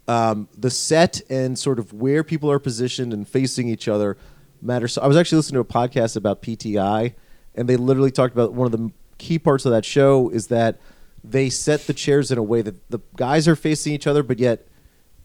Um, 0.07 0.49
the 0.57 0.71
set 0.71 1.21
and 1.29 1.59
sort 1.59 1.81
of 1.81 1.93
where 1.93 2.23
people 2.23 2.49
are 2.49 2.61
positioned 2.61 3.13
and 3.13 3.27
facing 3.27 3.69
each 3.69 3.89
other 3.89 4.17
matters. 4.63 4.93
So 4.93 5.03
I 5.03 5.09
was 5.09 5.17
actually 5.17 5.37
listening 5.39 5.65
to 5.65 5.69
a 5.69 5.73
podcast 5.89 6.15
about 6.17 6.41
PTI, 6.43 7.15
and 7.57 7.69
they 7.69 7.77
literally 7.77 8.13
talked 8.13 8.33
about 8.35 8.53
one 8.55 8.67
of 8.67 8.73
the 8.73 8.91
key 9.19 9.39
parts 9.41 9.65
of 9.67 9.73
that 9.73 9.85
show 9.85 10.29
is 10.31 10.47
that 10.47 10.79
they 11.25 11.51
set 11.51 11.89
the 11.89 11.93
chairs 11.93 12.31
in 12.31 12.39
a 12.39 12.43
way 12.45 12.63
that 12.63 12.89
the 12.89 13.01
guys 13.17 13.49
are 13.49 13.57
facing 13.57 13.93
each 13.93 14.07
other, 14.07 14.23
but 14.23 14.39
yet 14.39 14.68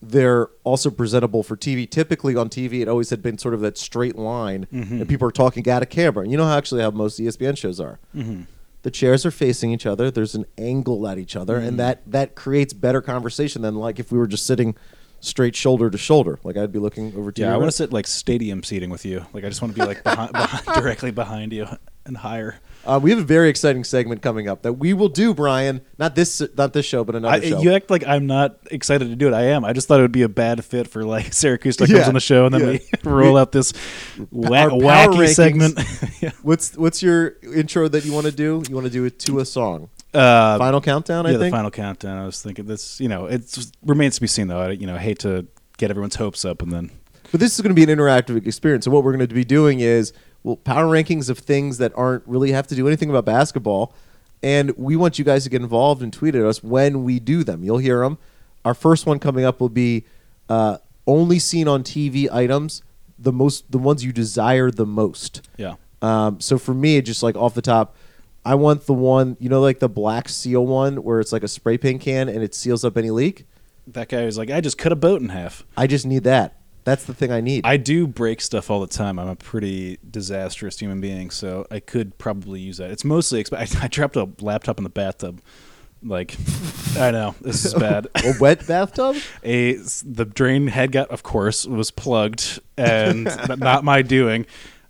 they're 0.10 0.48
also 0.64 0.90
presentable 0.90 1.44
for 1.44 1.56
TV. 1.56 1.90
Typically 1.90 2.36
on 2.36 2.50
TV, 2.50 2.82
it 2.82 2.88
always 2.88 3.10
had 3.10 3.22
been 3.22 3.38
sort 3.38 3.54
of 3.54 3.62
that 3.62 3.78
straight 3.78 4.18
line, 4.18 4.68
mm-hmm. 4.72 5.00
and 5.00 5.10
people 5.10 5.28
are 5.28 5.32
talking 5.32 5.66
at 5.68 5.82
a 5.82 5.86
camera. 5.86 6.28
You 6.28 6.38
know 6.38 6.46
how 6.46 6.58
actually 6.58 6.82
how 6.82 6.92
most 6.92 7.20
ESPN 7.20 7.58
shows 7.58 7.80
are. 7.80 8.00
Mm-hmm. 8.16 8.44
The 8.84 8.92
chairs 8.92 9.26
are 9.26 9.32
facing 9.32 9.72
each 9.72 9.86
other. 9.86 10.12
There's 10.12 10.36
an 10.36 10.46
angle 10.58 11.08
at 11.08 11.18
each 11.18 11.36
other, 11.36 11.56
and 11.56 11.70
mm-hmm. 11.70 11.78
that 11.78 12.02
that 12.12 12.36
creates 12.36 12.74
better 12.74 13.02
conversation 13.02 13.62
than 13.62 13.76
like 13.76 14.00
if 14.00 14.12
we 14.12 14.18
were 14.18 14.28
just 14.28 14.46
sitting 14.46 14.76
straight 15.22 15.56
shoulder 15.56 15.90
to 15.90 15.98
shoulder. 15.98 16.40
Like 16.44 16.58
I'd 16.58 16.72
be 16.74 16.80
looking 16.80 17.16
over 17.16 17.32
to 17.32 17.42
you. 17.42 17.48
Yeah, 17.48 17.54
I 17.54 17.58
want 17.58 17.70
to 17.70 17.76
sit 17.76 17.94
like 17.94 18.08
stadium 18.08 18.62
seating 18.64 18.90
with 18.90 19.06
you. 19.06 19.26
Like 19.32 19.46
I 19.46 19.50
just 19.50 19.62
want 19.62 19.74
to 19.74 19.80
be 19.80 19.88
like 19.88 20.04
behind, 20.04 20.32
behind, 20.34 20.66
directly 20.66 21.12
behind 21.12 21.54
you 21.54 21.68
and 22.06 22.18
higher. 22.18 22.60
Uh, 22.86 23.00
we 23.02 23.12
have 23.12 23.20
a 23.20 23.24
very 23.24 23.48
exciting 23.48 23.84
segment 23.86 24.22
coming 24.22 24.50
up 24.50 24.64
that 24.64 24.74
we 24.74 24.94
will 24.94 25.08
do, 25.08 25.34
Brian. 25.34 25.80
Not 25.98 26.16
this, 26.16 26.42
not 26.58 26.74
this 26.74 26.86
show, 26.86 27.06
but 27.06 27.16
another 27.16 27.36
I, 27.36 27.40
show. 27.40 27.62
you 27.62 27.74
act 27.74 27.90
like 27.90 28.06
I'm 28.06 28.28
not 28.28 28.58
excited 28.72 29.08
to 29.08 29.16
do 29.16 29.30
it. 29.30 29.34
I 29.34 29.44
am. 29.46 29.64
I 29.64 29.72
just 29.72 29.88
thought 29.88 30.00
it 30.00 30.04
would 30.04 30.12
be 30.12 30.24
a 30.24 30.28
bad 30.30 30.66
fit 30.66 30.88
for 30.90 31.06
like 31.06 31.32
Syracuse 31.34 31.78
comes 31.78 31.92
Yeah, 31.92 32.06
on 32.08 32.14
the 32.14 32.20
show 32.20 32.46
and 32.46 32.54
then 32.54 32.62
yeah. 32.62 32.80
we 33.06 33.10
roll 33.10 33.38
out 33.38 33.54
this 33.54 33.72
power 33.72 34.70
wacky 34.72 35.16
rankings. 35.18 35.34
segment. 35.36 35.80
yeah. 36.22 36.32
What's 36.42 36.76
what's 36.78 37.02
your 37.02 37.38
intro 37.56 37.88
that 37.88 38.04
you 38.04 38.12
want 38.12 38.26
to 38.26 38.34
do? 38.34 38.62
You 38.68 38.76
want 38.76 38.86
to 38.88 38.92
do 38.92 39.06
it 39.06 39.18
to 39.20 39.40
a 39.40 39.46
song? 39.46 39.90
uh, 40.14 40.58
Final 40.58 40.82
countdown. 40.82 41.24
yeah, 41.24 41.32
I 41.32 41.34
the 41.34 41.40
think. 41.40 41.54
final 41.54 41.72
countdown. 41.72 42.18
I 42.18 42.26
was 42.26 42.42
thinking 42.42 42.66
this. 42.66 43.00
You 43.00 43.08
know, 43.08 43.28
it 43.28 43.58
remains 43.84 44.16
to 44.16 44.22
be 44.22 44.28
seen 44.28 44.48
though. 44.48 44.60
I 44.60 44.72
you 44.72 44.88
know 44.88 44.98
hate 44.98 45.20
to 45.20 45.48
get 45.78 45.90
everyone's 45.90 46.16
hopes 46.16 46.44
up 46.44 46.62
and 46.62 46.72
then 46.72 46.92
But 47.32 47.40
this 47.40 47.56
is 47.56 47.62
going 47.62 47.74
to 47.74 47.86
be 47.86 47.90
an 47.90 47.98
interactive 47.98 48.46
experience. 48.46 48.84
So 48.86 48.92
what 48.92 49.04
we're 49.06 49.14
going 49.16 49.26
to 49.28 49.34
be 49.34 49.46
doing 49.46 49.80
is 49.80 50.12
well, 50.44 50.58
power 50.58 50.86
rankings 50.86 51.30
of 51.30 51.40
things 51.40 51.78
that 51.78 51.92
aren't 51.96 52.28
really 52.28 52.52
have 52.52 52.68
to 52.68 52.76
do 52.76 52.88
anything 52.88 53.10
about 53.10 53.26
basketball, 53.26 53.94
and 54.42 54.76
we 54.78 54.96
want 54.96 55.18
you 55.18 55.26
guys 55.26 55.46
to 55.46 55.50
get 55.50 55.62
involved 55.62 56.02
and 56.02 56.12
tweet 56.12 56.36
at 56.36 56.46
us 56.46 56.64
when 56.64 57.04
we 57.04 57.20
do 57.20 57.44
them. 57.44 57.64
You'll 57.64 57.78
hear 57.78 58.02
them. 58.02 58.18
Our 58.66 58.74
first 58.74 59.06
one 59.06 59.20
coming 59.20 59.46
up 59.46 59.60
will 59.60 59.70
be 59.70 60.06
uh, 60.50 60.78
only 61.08 61.40
seen 61.40 61.68
on 61.68 61.84
TV 61.84 62.30
items, 62.32 62.84
the 63.18 63.32
most, 63.32 63.72
the 63.72 63.78
ones 63.78 64.04
you 64.04 64.12
desire 64.12 64.70
the 64.70 64.86
most. 64.86 65.48
yeah. 65.58 65.76
Um, 66.02 66.42
so 66.42 66.58
for 66.58 66.74
me, 66.74 67.02
just 67.02 67.24
like 67.24 67.38
off 67.38 67.54
the 67.54 67.62
top, 67.62 67.96
I 68.46 68.56
want 68.56 68.88
the 68.88 68.94
one 68.94 69.38
you 69.40 69.48
know, 69.48 69.62
like 69.62 69.80
the 69.80 69.88
black 69.88 70.28
seal 70.28 70.66
one 70.66 70.98
where 71.02 71.22
it's 71.22 71.32
like 71.32 71.44
a 71.44 71.48
spray 71.48 71.78
paint 71.78 72.02
can 72.02 72.28
and 72.28 72.44
it 72.44 72.54
seals 72.54 72.84
up 72.84 72.98
any 72.98 73.10
leak. 73.10 73.46
That 73.88 74.10
guy 74.10 74.26
was 74.26 74.38
like, 74.38 74.52
I 74.52 74.60
just 74.60 74.78
cut 74.78 74.92
a 74.92 74.98
boat 74.98 75.22
in 75.22 75.30
half. 75.30 75.66
I 75.78 75.88
just 75.88 76.06
need 76.06 76.24
that. 76.26 76.58
That's 76.84 77.06
the 77.06 77.14
thing 77.14 77.32
I 77.32 77.42
need. 77.42 77.66
I 77.66 77.78
do 77.78 78.08
break 78.08 78.42
stuff 78.42 78.70
all 78.70 78.82
the 78.82 78.88
time. 78.88 79.18
I'm 79.18 79.30
a 79.30 79.36
pretty 79.36 80.00
disastrous 80.10 80.80
human 80.80 81.00
being, 81.00 81.30
so 81.30 81.66
I 81.72 81.80
could 81.80 82.18
probably 82.18 82.60
use 82.60 82.78
that. 82.78 82.92
It's 82.92 83.06
mostly 83.06 83.44
exp- 83.44 83.58
I, 83.82 83.86
I 83.86 83.88
dropped 83.88 84.16
a 84.16 84.30
laptop 84.42 84.78
in 84.78 84.84
the 84.84 84.90
bathtub. 84.90 85.42
Like, 86.06 86.36
I 86.98 87.12
know 87.12 87.34
this 87.40 87.64
is 87.64 87.74
bad. 87.74 88.08
a 88.16 88.34
wet 88.40 88.68
bathtub. 88.68 89.16
a 89.44 89.76
the 89.76 90.26
drain 90.26 90.68
head 90.68 90.92
got, 90.92 91.10
of 91.10 91.24
course, 91.24 91.66
was 91.66 91.92
plugged, 91.92 92.60
and 92.78 93.26
but 93.48 93.60
not 93.60 93.86
my 93.86 94.02
doing. 94.02 94.46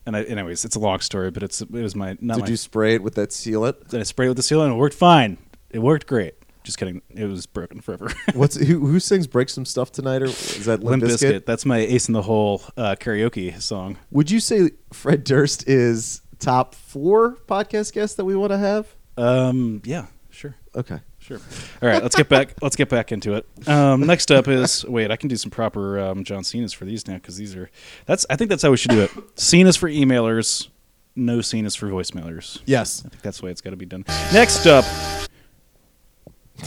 And 0.05 0.17
I, 0.17 0.23
anyways, 0.23 0.65
it's 0.65 0.75
a 0.75 0.79
long 0.79 0.99
story, 0.99 1.29
but 1.29 1.43
it's 1.43 1.61
it 1.61 1.69
was 1.69 1.95
my 1.95 2.17
not 2.19 2.35
Did 2.35 2.41
my. 2.45 2.47
you 2.49 2.57
spray 2.57 2.95
it 2.95 3.03
with 3.03 3.13
that 3.15 3.29
sealant? 3.29 3.91
and 3.93 3.99
I 3.99 4.03
sprayed 4.03 4.25
it 4.25 4.29
with 4.29 4.37
the 4.37 4.43
sealant, 4.43 4.65
and 4.65 4.73
it 4.73 4.77
worked 4.77 4.95
fine. 4.95 5.37
It 5.69 5.79
worked 5.79 6.07
great. 6.07 6.33
Just 6.63 6.77
kidding. 6.77 7.01
It 7.09 7.25
was 7.25 7.45
broken 7.45 7.81
forever. 7.81 8.11
What's 8.33 8.55
who, 8.55 8.79
who 8.85 8.99
sings 8.99 9.27
"Break 9.27 9.49
Some 9.49 9.65
Stuff 9.65 9.91
Tonight"? 9.91 10.21
Or 10.21 10.25
is 10.25 10.65
that 10.65 10.83
Limp, 10.83 11.01
Limp 11.01 11.13
Bizkit? 11.13 11.31
Bizkit. 11.31 11.45
That's 11.45 11.65
my 11.65 11.79
Ace 11.79 12.07
in 12.07 12.13
the 12.13 12.21
Hole 12.21 12.61
uh, 12.77 12.95
karaoke 12.99 13.61
song. 13.61 13.97
Would 14.11 14.31
you 14.31 14.39
say 14.39 14.71
Fred 14.91 15.23
Durst 15.23 15.67
is 15.67 16.21
top 16.39 16.75
four 16.75 17.35
podcast 17.47 17.93
guest 17.93 18.17
that 18.17 18.25
we 18.25 18.35
want 18.35 18.51
to 18.51 18.57
have? 18.57 18.95
Um, 19.17 19.81
yeah, 19.83 20.07
sure. 20.29 20.55
Okay. 20.75 20.99
Sure. 21.19 21.39
All 21.81 21.87
right, 21.87 22.03
let's 22.03 22.17
get 22.17 22.27
back. 22.27 22.53
Let's 22.61 22.75
get 22.75 22.89
back 22.89 23.13
into 23.13 23.35
it. 23.35 23.47
Um, 23.65 24.01
next 24.01 24.29
up 24.29 24.49
is 24.49 24.83
wait. 24.83 25.09
I 25.09 25.15
can 25.15 25.29
do 25.29 25.37
some 25.37 25.51
proper 25.51 25.97
um, 25.97 26.25
John 26.25 26.43
Cena's 26.43 26.73
for 26.73 26.83
these 26.83 27.07
now 27.07 27.13
because 27.13 27.37
these 27.37 27.55
are. 27.55 27.69
That's. 28.05 28.25
I 28.29 28.35
think 28.35 28.49
that's 28.49 28.61
how 28.61 28.71
we 28.71 28.75
should 28.75 28.91
do 28.91 28.99
it. 29.03 29.11
Cena's 29.39 29.77
for 29.77 29.89
emailers. 29.89 30.67
No 31.15 31.39
Cena's 31.39 31.75
for 31.75 31.87
voicemailers. 31.87 32.59
Yes. 32.65 33.03
I 33.05 33.09
think 33.09 33.21
that's 33.21 33.39
the 33.39 33.45
way 33.45 33.51
it's 33.51 33.61
got 33.61 33.69
to 33.69 33.77
be 33.77 33.85
done. 33.85 34.03
Next 34.33 34.65
up. 34.65 34.83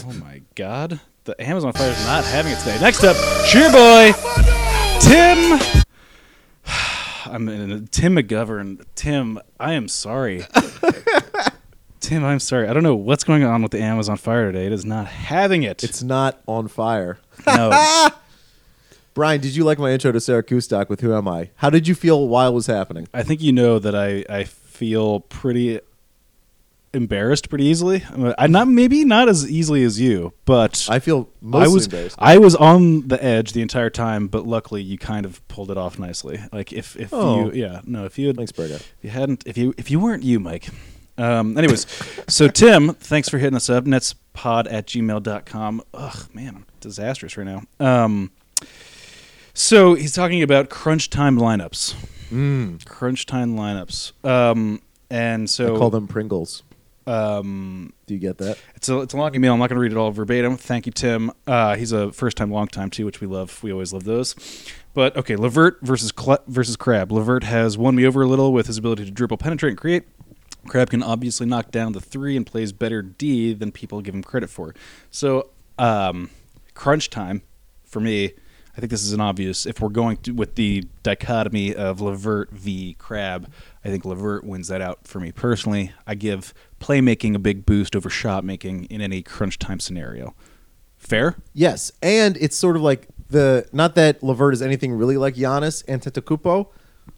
Oh 0.05 0.13
my 0.13 0.41
God! 0.55 0.99
The 1.23 1.39
Amazon 1.41 1.73
Fire 1.73 1.89
is 1.89 2.05
not 2.05 2.23
having 2.23 2.51
it 2.51 2.59
today. 2.59 2.79
Next 2.79 3.03
up, 3.03 3.15
cheer 3.47 3.71
boy, 3.71 4.11
Tim. 4.99 5.59
I'm 7.25 7.49
in 7.49 7.87
Tim 7.87 8.15
McGovern. 8.15 8.85
Tim, 8.95 9.39
I 9.59 9.73
am 9.73 9.87
sorry. 9.87 10.45
Tim, 11.99 12.23
I'm 12.23 12.39
sorry. 12.39 12.67
I 12.67 12.73
don't 12.73 12.83
know 12.83 12.95
what's 12.95 13.23
going 13.23 13.43
on 13.43 13.61
with 13.61 13.71
the 13.71 13.81
Amazon 13.81 14.17
Fire 14.17 14.51
today. 14.51 14.67
It 14.67 14.71
is 14.71 14.85
not 14.85 15.07
having 15.07 15.63
it. 15.63 15.83
It's 15.83 16.01
not 16.03 16.41
on 16.47 16.67
fire. 16.67 17.17
no. 17.45 18.09
Brian, 19.13 19.41
did 19.41 19.55
you 19.55 19.63
like 19.63 19.79
my 19.79 19.91
intro 19.91 20.11
to 20.11 20.21
Sarah 20.21 20.43
Kustok 20.43 20.89
with 20.89 21.01
Who 21.01 21.13
Am 21.13 21.27
I? 21.27 21.49
How 21.55 21.71
did 21.71 21.87
you 21.87 21.95
feel 21.95 22.27
while 22.27 22.51
it 22.51 22.53
was 22.53 22.67
happening? 22.67 23.07
I 23.15 23.23
think 23.23 23.41
you 23.41 23.51
know 23.51 23.79
that 23.79 23.95
I, 23.95 24.23
I 24.29 24.43
feel 24.43 25.21
pretty 25.21 25.79
embarrassed 26.97 27.47
pretty 27.49 27.63
easily. 27.65 28.03
I 28.37 28.47
not 28.47 28.67
maybe 28.67 29.05
not 29.05 29.29
as 29.29 29.49
easily 29.49 29.83
as 29.83 29.99
you, 30.01 30.33
but 30.43 30.85
I 30.89 30.99
feel 30.99 31.29
I 31.53 31.67
was 31.69 31.85
embarrassed. 31.85 32.17
I 32.19 32.37
was 32.37 32.55
on 32.55 33.07
the 33.07 33.23
edge 33.23 33.53
the 33.53 33.61
entire 33.61 33.89
time, 33.89 34.27
but 34.27 34.45
luckily 34.45 34.81
you 34.81 34.97
kind 34.97 35.25
of 35.25 35.47
pulled 35.47 35.71
it 35.71 35.77
off 35.77 35.97
nicely. 35.97 36.41
Like 36.51 36.73
if 36.73 36.95
if 36.97 37.13
Oh. 37.13 37.45
you 37.45 37.51
yeah 37.53 37.79
no 37.85 38.03
if 38.03 38.19
you 38.19 38.27
had 38.27 38.35
Thanks, 38.35 38.51
if 38.57 38.89
you 39.01 39.09
hadn't 39.11 39.43
if 39.47 39.57
you 39.57 39.73
if 39.77 39.89
you 39.89 39.99
weren't 40.01 40.23
you 40.23 40.39
Mike. 40.41 40.67
Um, 41.19 41.57
anyways, 41.57 41.87
so 42.27 42.47
Tim, 42.47 42.93
thanks 42.93 43.27
for 43.29 43.39
hitting 43.39 43.55
us 43.55 43.71
up. 43.71 43.85
Netspod 43.85 44.71
at 44.71 44.85
gmail.com. 44.85 45.81
Ugh, 45.95 46.25
man, 46.31 46.55
I'm 46.57 46.65
disastrous 46.79 47.37
right 47.37 47.47
now. 47.47 47.63
Um, 47.79 48.29
so 49.53 49.95
he's 49.95 50.13
talking 50.13 50.43
about 50.43 50.69
crunch 50.69 51.09
time 51.09 51.37
lineups. 51.39 51.95
Mm. 52.31 52.85
Crunch 52.85 53.25
time 53.25 53.55
lineups. 53.55 54.11
Um, 54.23 54.81
and 55.09 55.49
so 55.49 55.75
I 55.75 55.79
call 55.79 55.89
them 55.89 56.07
Pringles. 56.07 56.61
Um, 57.07 57.93
Do 58.05 58.13
you 58.13 58.19
get 58.19 58.37
that? 58.39 58.57
it's 58.75 58.89
a 58.89 58.99
it's 58.99 59.13
a 59.13 59.17
long 59.17 59.33
email. 59.33 59.53
I'm 59.53 59.59
not 59.59 59.69
going 59.69 59.77
to 59.77 59.81
read 59.81 59.91
it 59.91 59.97
all 59.97 60.11
verbatim. 60.11 60.57
Thank 60.57 60.85
you, 60.85 60.91
Tim. 60.91 61.31
Uh, 61.47 61.75
he's 61.75 61.91
a 61.91 62.11
first 62.11 62.35
time, 62.37 62.51
long 62.51 62.67
time 62.67 62.89
too, 62.89 63.05
which 63.05 63.21
we 63.21 63.27
love. 63.27 63.63
We 63.63 63.71
always 63.71 63.93
love 63.93 64.03
those. 64.03 64.35
But 64.93 65.15
okay, 65.15 65.35
LeVert 65.35 65.79
versus 65.81 66.11
Cl- 66.17 66.43
versus 66.47 66.75
Crabbe. 66.75 67.11
LeVert 67.11 67.43
has 67.43 67.77
won 67.77 67.95
me 67.95 68.05
over 68.05 68.23
a 68.23 68.27
little 68.27 68.51
with 68.51 68.67
his 68.67 68.77
ability 68.77 69.05
to 69.05 69.11
dribble, 69.11 69.37
penetrate, 69.37 69.71
and 69.71 69.77
create. 69.79 70.03
Crabbe 70.67 70.89
can 70.89 71.01
obviously 71.01 71.45
knock 71.45 71.71
down 71.71 71.93
the 71.93 72.01
three 72.01 72.35
and 72.35 72.45
plays 72.45 72.73
better 72.73 73.01
D 73.01 73.53
than 73.53 73.71
people 73.71 74.01
give 74.01 74.13
him 74.13 74.23
credit 74.23 74.49
for. 74.49 74.75
So, 75.09 75.51
um, 75.77 76.29
crunch 76.73 77.09
time 77.09 77.41
for 77.85 78.01
me. 78.01 78.33
I 78.75 78.79
think 78.79 78.91
this 78.91 79.03
is 79.03 79.11
an 79.13 79.21
obvious. 79.21 79.65
If 79.65 79.81
we're 79.81 79.89
going 79.89 80.17
to, 80.17 80.33
with 80.33 80.53
the 80.53 80.83
dichotomy 81.01 81.73
of 81.73 81.99
LeVert 81.99 82.51
v. 82.51 82.95
Crabbe, 82.99 83.49
I 83.83 83.89
think 83.89 84.05
LeVert 84.05 84.43
wins 84.43 84.67
that 84.67 84.81
out 84.81 85.07
for 85.07 85.19
me 85.19 85.31
personally. 85.31 85.93
I 86.05 86.13
give 86.13 86.53
playmaking 86.79 87.35
a 87.35 87.39
big 87.39 87.65
boost 87.65 87.95
over 87.95 88.09
shot 88.09 88.43
making 88.43 88.85
in 88.85 89.01
any 89.01 89.21
crunch 89.21 89.59
time 89.59 89.79
scenario. 89.79 90.35
Fair? 90.97 91.35
Yes, 91.53 91.91
and 92.01 92.37
it's 92.37 92.55
sort 92.55 92.75
of 92.75 92.81
like 92.81 93.07
the 93.29 93.67
not 93.71 93.95
that 93.95 94.23
LeVert 94.23 94.53
is 94.53 94.61
anything 94.61 94.93
really 94.93 95.17
like 95.17 95.35
Giannis 95.35 95.85
Antetokounmpo, 95.85 96.67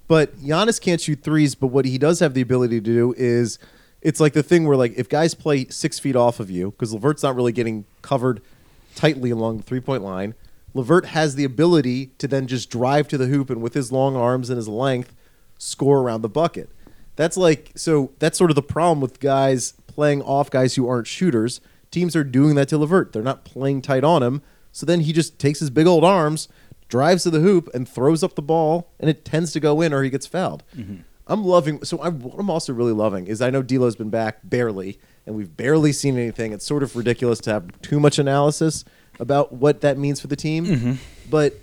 but 0.08 0.36
Giannis 0.38 0.82
can't 0.82 1.00
shoot 1.00 1.24
threes. 1.24 1.56
But 1.56 1.68
what 1.68 1.86
he 1.86 1.98
does 1.98 2.20
have 2.20 2.34
the 2.34 2.42
ability 2.42 2.82
to 2.82 2.86
do 2.86 3.14
is, 3.18 3.60
it's 4.02 4.20
like 4.20 4.34
the 4.34 4.44
thing 4.44 4.68
where 4.68 4.78
like 4.78 4.94
if 4.98 5.10
guys 5.10 5.34
play 5.34 5.66
six 5.68 6.00
feet 6.00 6.16
off 6.16 6.40
of 6.40 6.50
you 6.50 6.72
because 6.72 6.94
LeVert's 6.94 7.24
not 7.24 7.36
really 7.36 7.52
getting 7.52 7.86
covered 8.02 8.42
tightly 8.96 9.30
along 9.30 9.58
the 9.58 9.64
three 9.64 9.82
point 9.82 10.04
line. 10.04 10.36
LeVert 10.74 11.08
has 11.08 11.36
the 11.36 11.44
ability 11.44 12.08
to 12.20 12.28
then 12.28 12.46
just 12.46 12.70
drive 12.70 13.08
to 13.08 13.18
the 13.18 13.26
hoop 13.26 13.50
and 13.50 13.62
with 13.62 13.74
his 13.74 13.92
long 13.92 14.16
arms 14.16 14.50
and 14.50 14.58
his 14.58 14.68
length 14.68 15.16
score 15.58 16.00
around 16.00 16.22
the 16.22 16.30
bucket. 16.30 16.70
That's 17.20 17.36
like 17.36 17.74
so 17.76 18.14
that's 18.20 18.38
sort 18.38 18.50
of 18.50 18.56
the 18.56 18.62
problem 18.62 19.02
with 19.02 19.20
guys 19.20 19.74
playing 19.88 20.22
off 20.22 20.50
guys 20.50 20.76
who 20.76 20.88
aren't 20.88 21.06
shooters. 21.06 21.60
Teams 21.92 22.16
are 22.16 22.24
doing 22.24 22.56
that 22.56 22.70
to 22.70 22.78
LeVert. 22.78 23.12
They're 23.12 23.22
not 23.22 23.44
playing 23.44 23.82
tight 23.82 24.06
on 24.06 24.24
him. 24.24 24.42
So 24.72 24.86
then 24.86 25.02
he 25.02 25.12
just 25.12 25.38
takes 25.38 25.60
his 25.60 25.70
big 25.70 25.86
old 25.86 26.06
arms, 26.06 26.48
drives 26.88 27.24
to 27.24 27.30
the 27.30 27.42
hoop, 27.42 27.68
and 27.74 27.90
throws 27.90 28.24
up 28.24 28.36
the 28.36 28.42
ball, 28.42 28.94
and 29.02 29.10
it 29.10 29.26
tends 29.26 29.52
to 29.52 29.60
go 29.60 29.82
in 29.82 29.94
or 29.94 30.02
he 30.02 30.10
gets 30.10 30.28
fouled. 30.28 30.64
Mm-hmm. 30.74 31.02
I'm 31.28 31.44
loving. 31.44 31.84
So 31.84 32.02
I'm, 32.02 32.22
what 32.22 32.40
I'm 32.40 32.50
also 32.50 32.72
really 32.72 32.94
loving 32.94 33.28
is 33.28 33.42
I 33.42 33.50
know 33.50 33.64
D'Lo's 33.64 33.98
been 33.98 34.10
back 34.10 34.40
barely, 34.46 34.98
and 35.26 35.36
we've 35.36 35.58
barely 35.58 35.92
seen 35.92 36.18
anything. 36.18 36.54
It's 36.54 36.66
sort 36.66 36.84
of 36.84 36.96
ridiculous 36.96 37.40
to 37.40 37.52
have 37.52 37.82
too 37.82 38.00
much 38.00 38.18
analysis 38.18 38.86
about 39.20 39.52
what 39.52 39.82
that 39.82 39.98
means 39.98 40.22
for 40.22 40.28
the 40.28 40.38
team, 40.38 40.66
mm-hmm. 40.66 40.94
but 41.30 41.56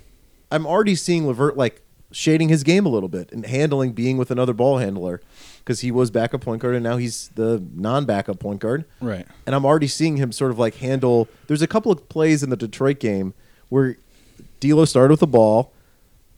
I'm 0.51 0.67
already 0.67 0.93
seeing 0.93 1.25
LeVert 1.25 1.57
like 1.57 1.81
shading 2.11 2.49
his 2.49 2.63
game 2.63 2.85
a 2.85 2.89
little 2.89 3.09
bit 3.09 3.31
and 3.31 3.45
handling 3.45 3.91
being 3.91 4.17
with 4.17 4.31
another 4.31 4.53
ball 4.53 4.77
handler 4.77 5.21
because 5.59 5.81
he 5.81 5.91
was 5.91 6.09
backup 6.09 6.41
point 6.41 6.61
guard 6.61 6.75
and 6.75 6.83
now 6.83 6.97
he's 6.97 7.29
the 7.35 7.61
non-backup 7.73 8.39
point 8.39 8.59
guard. 8.59 8.85
Right. 9.01 9.25
And 9.45 9.53
I'm 9.53 9.65
already 9.65 9.87
seeing 9.87 10.17
him 10.17 10.31
sort 10.31 10.51
of 10.51 10.59
like 10.59 10.75
handle. 10.75 11.27
There's 11.47 11.61
a 11.61 11.67
couple 11.67 11.91
of 11.91 12.07
plays 12.07 12.43
in 12.43 12.49
the 12.49 12.55
Detroit 12.55 12.99
game 12.99 13.33
where 13.69 13.97
D'Lo 14.59 14.85
started 14.85 15.11
with 15.11 15.19
the 15.19 15.27
ball. 15.27 15.73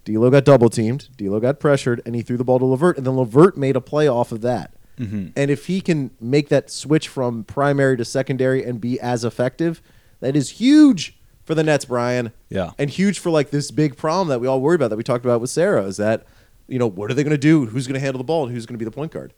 D'Lo 0.06 0.32
got 0.32 0.46
double 0.46 0.70
teamed. 0.70 1.10
D'Lo 1.18 1.40
got 1.40 1.60
pressured, 1.60 2.02
and 2.06 2.16
he 2.16 2.22
threw 2.22 2.38
the 2.38 2.44
ball 2.44 2.58
to 2.58 2.66
LeVert, 2.66 2.98
and 2.98 3.06
then 3.06 3.16
LeVert 3.16 3.58
made 3.58 3.76
a 3.76 3.82
play 3.82 4.08
off 4.08 4.32
of 4.32 4.42
that. 4.42 4.74
Mm-hmm. 4.98 5.28
And 5.36 5.52
if 5.52 5.68
he 5.68 5.82
can 5.82 6.12
make 6.20 6.50
that 6.50 6.72
switch 6.72 7.08
from 7.08 7.44
primary 7.44 7.96
to 7.98 8.06
secondary 8.06 8.64
and 8.64 8.82
be 8.82 9.00
as 9.00 9.24
effective, 9.24 9.82
that 10.20 10.36
is 10.36 10.50
huge 10.52 11.19
for 11.50 11.56
the 11.56 11.64
Nets, 11.64 11.86
Brian. 11.86 12.32
Yeah. 12.50 12.74
and 12.78 12.92
huge 12.92 13.18
for 13.18 13.32
like 13.32 13.50
this 13.50 13.72
big 13.72 13.98
problem 13.98 14.28
that 14.28 14.40
we 14.40 14.46
all 14.46 14.62
worry 14.62 14.76
about 14.76 14.92
that 14.92 14.98
we 14.98 15.04
talked 15.04 15.26
about 15.26 15.42
with 15.42 15.50
Sarah 15.50 15.84
is 15.86 15.98
that 15.98 16.28
you 16.68 16.78
know 16.78 16.86
what 16.86 17.10
are 17.10 17.16
they 17.16 17.24
going 17.24 17.32
to 17.32 17.40
do? 17.40 17.66
Who's 17.66 17.88
going 17.88 17.96
to 17.96 18.00
handle 18.00 18.20
the 18.20 18.24
ball 18.24 18.44
and 18.44 18.54
who's 18.54 18.68
going 18.68 18.76
to 18.76 18.78
be 18.78 18.86
the 18.86 18.92
point 18.92 19.12
guard? 19.12 19.34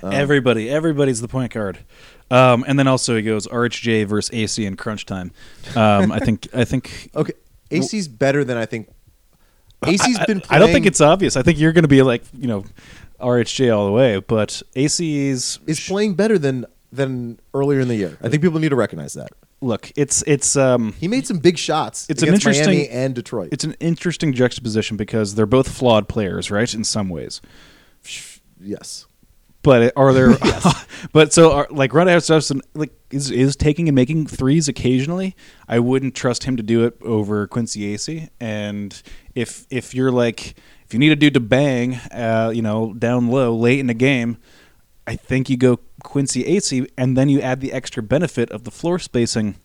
Everybody, 0.00 0.70
everybody's 0.70 1.20
the 1.20 1.26
point 1.26 1.52
guard. 1.52 1.80
Um, 2.30 2.64
and 2.68 2.78
then 2.78 2.86
also 2.86 3.16
he 3.16 3.22
goes 3.22 3.48
RHJ 3.48 4.06
versus 4.06 4.30
AC 4.32 4.64
in 4.64 4.76
crunch 4.76 5.06
time. 5.06 5.32
Um, 5.74 6.12
I 6.12 6.20
think 6.20 6.46
I 6.54 6.64
think 6.64 7.10
Okay, 7.16 7.32
AC's 7.72 8.06
better 8.06 8.44
than 8.44 8.56
I 8.56 8.64
think. 8.64 8.88
AC's 9.84 10.18
I, 10.20 10.24
been. 10.26 10.40
I- 10.48 10.54
I 10.54 10.58
don't 10.60 10.70
think 10.70 10.86
it's 10.86 11.00
obvious. 11.00 11.36
I 11.36 11.42
think 11.42 11.58
you're 11.58 11.72
going 11.72 11.82
to 11.82 11.88
be 11.88 12.02
like 12.02 12.22
you 12.32 12.46
know 12.46 12.64
RHJ 13.20 13.76
all 13.76 13.86
the 13.86 13.92
way, 13.92 14.20
but 14.20 14.62
AC's 14.76 15.58
is 15.66 15.80
playing 15.84 16.14
better 16.14 16.38
than 16.38 16.64
than 16.92 17.40
earlier 17.52 17.80
in 17.80 17.88
the 17.88 17.96
year. 17.96 18.16
I 18.22 18.28
think 18.28 18.40
people 18.40 18.60
need 18.60 18.68
to 18.68 18.76
recognize 18.76 19.14
that. 19.14 19.30
Look. 19.60 19.92
It's 19.96 20.22
it's 20.26 20.56
um 20.56 20.94
He 20.94 21.08
made 21.08 21.26
some 21.26 21.38
big 21.38 21.58
shots. 21.58 22.08
It's 22.08 22.22
an 22.22 22.32
interesting- 22.32 22.66
Miami 22.66 22.88
and 22.88 23.14
Detroit. 23.14 23.50
it's 23.52 23.64
an 23.64 23.74
interesting 23.80 24.32
juxtaposition 24.32 24.96
because 24.96 25.34
they're 25.34 25.46
both 25.46 25.68
flawed 25.68 26.08
players, 26.08 26.50
right? 26.50 26.72
In 26.72 26.84
some 26.84 27.08
ways. 27.08 27.40
yes. 28.60 29.06
But 29.62 29.92
are 29.96 30.12
there? 30.12 30.36
but 31.12 31.32
so, 31.32 31.52
are, 31.52 31.68
like 31.70 31.92
Ron 31.92 32.06
Jefferson, 32.06 32.62
like 32.74 32.92
is 33.10 33.30
is 33.30 33.56
taking 33.56 33.88
and 33.88 33.94
making 33.94 34.26
threes 34.26 34.68
occasionally. 34.68 35.36
I 35.68 35.80
wouldn't 35.80 36.14
trust 36.14 36.44
him 36.44 36.56
to 36.56 36.62
do 36.62 36.84
it 36.84 36.96
over 37.02 37.46
Quincy 37.46 37.94
Acey. 37.94 38.30
And 38.40 39.00
if 39.34 39.66
if 39.70 39.94
you're 39.94 40.12
like 40.12 40.54
if 40.86 40.94
you 40.94 40.98
need 40.98 41.12
a 41.12 41.16
dude 41.16 41.34
to 41.34 41.40
bang, 41.40 41.94
uh, 42.10 42.50
you 42.54 42.62
know, 42.62 42.94
down 42.94 43.28
low 43.28 43.54
late 43.54 43.80
in 43.80 43.86
the 43.86 43.94
game, 43.94 44.38
I 45.06 45.16
think 45.16 45.50
you 45.50 45.56
go 45.56 45.80
Quincy 46.02 46.44
Acey, 46.44 46.88
and 46.96 47.16
then 47.16 47.28
you 47.28 47.40
add 47.40 47.60
the 47.60 47.72
extra 47.72 48.02
benefit 48.02 48.50
of 48.50 48.64
the 48.64 48.70
floor 48.70 48.98
spacing. 48.98 49.56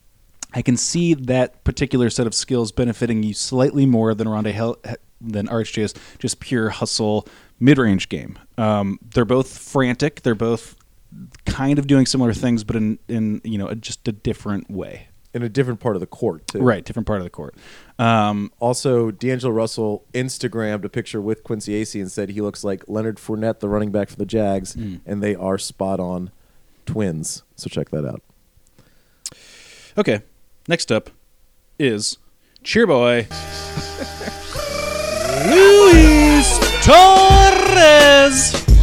I 0.53 0.61
can 0.61 0.77
see 0.77 1.13
that 1.13 1.63
particular 1.63 2.09
set 2.09 2.27
of 2.27 2.33
skills 2.33 2.71
benefiting 2.71 3.23
you 3.23 3.33
slightly 3.33 3.85
more 3.85 4.13
than 4.13 4.27
Rondae 4.27 4.53
Hel- 4.53 4.77
than 5.19 5.47
RHJ's 5.47 5.93
just 6.19 6.39
pure 6.39 6.69
hustle 6.69 7.27
mid-range 7.59 8.09
game. 8.09 8.37
Um, 8.57 8.99
they're 9.13 9.25
both 9.25 9.57
frantic. 9.57 10.21
They're 10.21 10.35
both 10.35 10.75
kind 11.45 11.79
of 11.79 11.87
doing 11.87 12.05
similar 12.05 12.33
things, 12.33 12.63
but 12.63 12.75
in 12.75 12.99
in 13.07 13.41
you 13.43 13.57
know 13.57 13.73
just 13.73 14.07
a 14.07 14.11
different 14.11 14.69
way. 14.69 15.09
In 15.35 15.43
a 15.43 15.49
different 15.49 15.81
part 15.81 15.95
of 15.97 15.99
the 15.99 16.07
court 16.07 16.47
too. 16.47 16.59
Right, 16.59 16.83
different 16.85 17.05
part 17.05 17.19
of 17.19 17.25
the 17.25 17.29
court. 17.29 17.55
Um, 17.99 18.51
Also, 18.59 19.11
D'Angelo 19.11 19.51
Russell 19.53 20.03
Instagrammed 20.13 20.85
a 20.85 20.89
picture 20.89 21.19
with 21.21 21.43
Quincy 21.43 21.73
Acey 21.81 21.99
and 21.99 22.09
said 22.11 22.29
he 22.29 22.39
looks 22.41 22.63
like 22.63 22.85
Leonard 22.87 23.17
Fournette, 23.17 23.59
the 23.59 23.67
running 23.67 23.91
back 23.91 24.09
for 24.09 24.15
the 24.15 24.25
Jags, 24.25 24.75
Mm. 24.77 25.01
and 25.05 25.21
they 25.21 25.35
are 25.35 25.57
spot 25.57 25.99
on 25.99 26.31
twins. 26.85 27.43
So 27.57 27.69
check 27.69 27.89
that 27.89 28.05
out. 28.05 28.21
okay, 29.97 30.21
next 30.69 30.89
up 30.91 31.09
is 31.77 32.17
Cheerboy 32.63 33.25
Luis 35.49 36.59
Torres. 36.85 38.74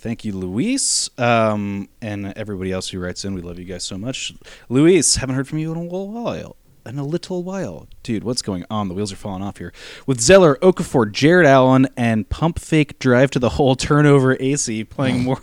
Thank 0.00 0.24
you, 0.24 0.32
Luis, 0.32 1.10
um, 1.18 1.90
and 2.00 2.32
everybody 2.34 2.72
else 2.72 2.88
who 2.88 2.98
writes 2.98 3.22
in. 3.26 3.34
We 3.34 3.42
love 3.42 3.58
you 3.58 3.66
guys 3.66 3.84
so 3.84 3.98
much. 3.98 4.32
Luis, 4.70 5.16
haven't 5.16 5.34
heard 5.36 5.46
from 5.46 5.58
you 5.58 5.70
in 5.72 5.76
a 5.76 5.82
little 5.82 6.08
while. 6.10 6.56
In 6.86 6.98
a 6.98 7.04
little 7.04 7.42
while, 7.42 7.86
dude, 8.02 8.24
what's 8.24 8.40
going 8.40 8.64
on? 8.70 8.88
The 8.88 8.94
wheels 8.94 9.12
are 9.12 9.16
falling 9.16 9.42
off 9.42 9.58
here. 9.58 9.74
With 10.06 10.18
Zeller, 10.18 10.56
Okafor, 10.62 11.12
Jarrett 11.12 11.46
Allen, 11.46 11.86
and 11.98 12.26
pump 12.30 12.58
fake 12.58 12.98
drive 12.98 13.30
to 13.32 13.38
the 13.38 13.50
hole 13.50 13.76
turnover 13.76 14.38
AC 14.40 14.84
playing 14.84 15.22
more, 15.24 15.42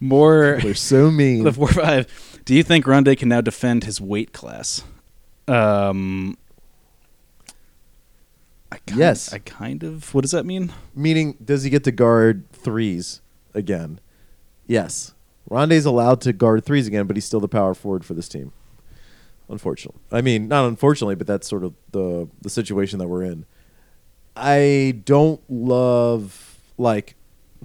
more. 0.00 0.58
They're 0.62 0.74
so 0.74 1.10
mean. 1.10 1.44
the 1.44 1.52
four 1.52 1.68
five. 1.68 2.40
Do 2.46 2.54
you 2.54 2.62
think 2.62 2.86
Rondae 2.86 3.18
can 3.18 3.28
now 3.28 3.42
defend 3.42 3.84
his 3.84 4.00
weight 4.00 4.32
class? 4.32 4.82
Um, 5.46 6.38
I 8.72 8.78
kind, 8.86 8.98
Yes. 8.98 9.30
I 9.34 9.40
kind 9.40 9.82
of. 9.82 10.14
What 10.14 10.22
does 10.22 10.30
that 10.30 10.46
mean? 10.46 10.72
Meaning, 10.94 11.36
does 11.44 11.64
he 11.64 11.68
get 11.68 11.84
to 11.84 11.92
guard 11.92 12.50
threes 12.52 13.20
again? 13.54 14.00
Yes. 14.66 15.14
Rondae's 15.50 15.84
allowed 15.84 16.20
to 16.22 16.32
guard 16.32 16.64
threes 16.64 16.86
again, 16.86 17.06
but 17.06 17.16
he's 17.16 17.24
still 17.24 17.40
the 17.40 17.48
power 17.48 17.74
forward 17.74 18.04
for 18.04 18.14
this 18.14 18.28
team. 18.28 18.52
Unfortunately, 19.48 20.00
I 20.12 20.20
mean, 20.20 20.46
not 20.46 20.68
unfortunately, 20.68 21.16
but 21.16 21.26
that's 21.26 21.48
sort 21.48 21.64
of 21.64 21.74
the 21.90 22.28
the 22.40 22.48
situation 22.48 23.00
that 23.00 23.08
we're 23.08 23.24
in. 23.24 23.46
I 24.36 25.00
don't 25.04 25.40
love 25.50 26.58
like 26.78 27.16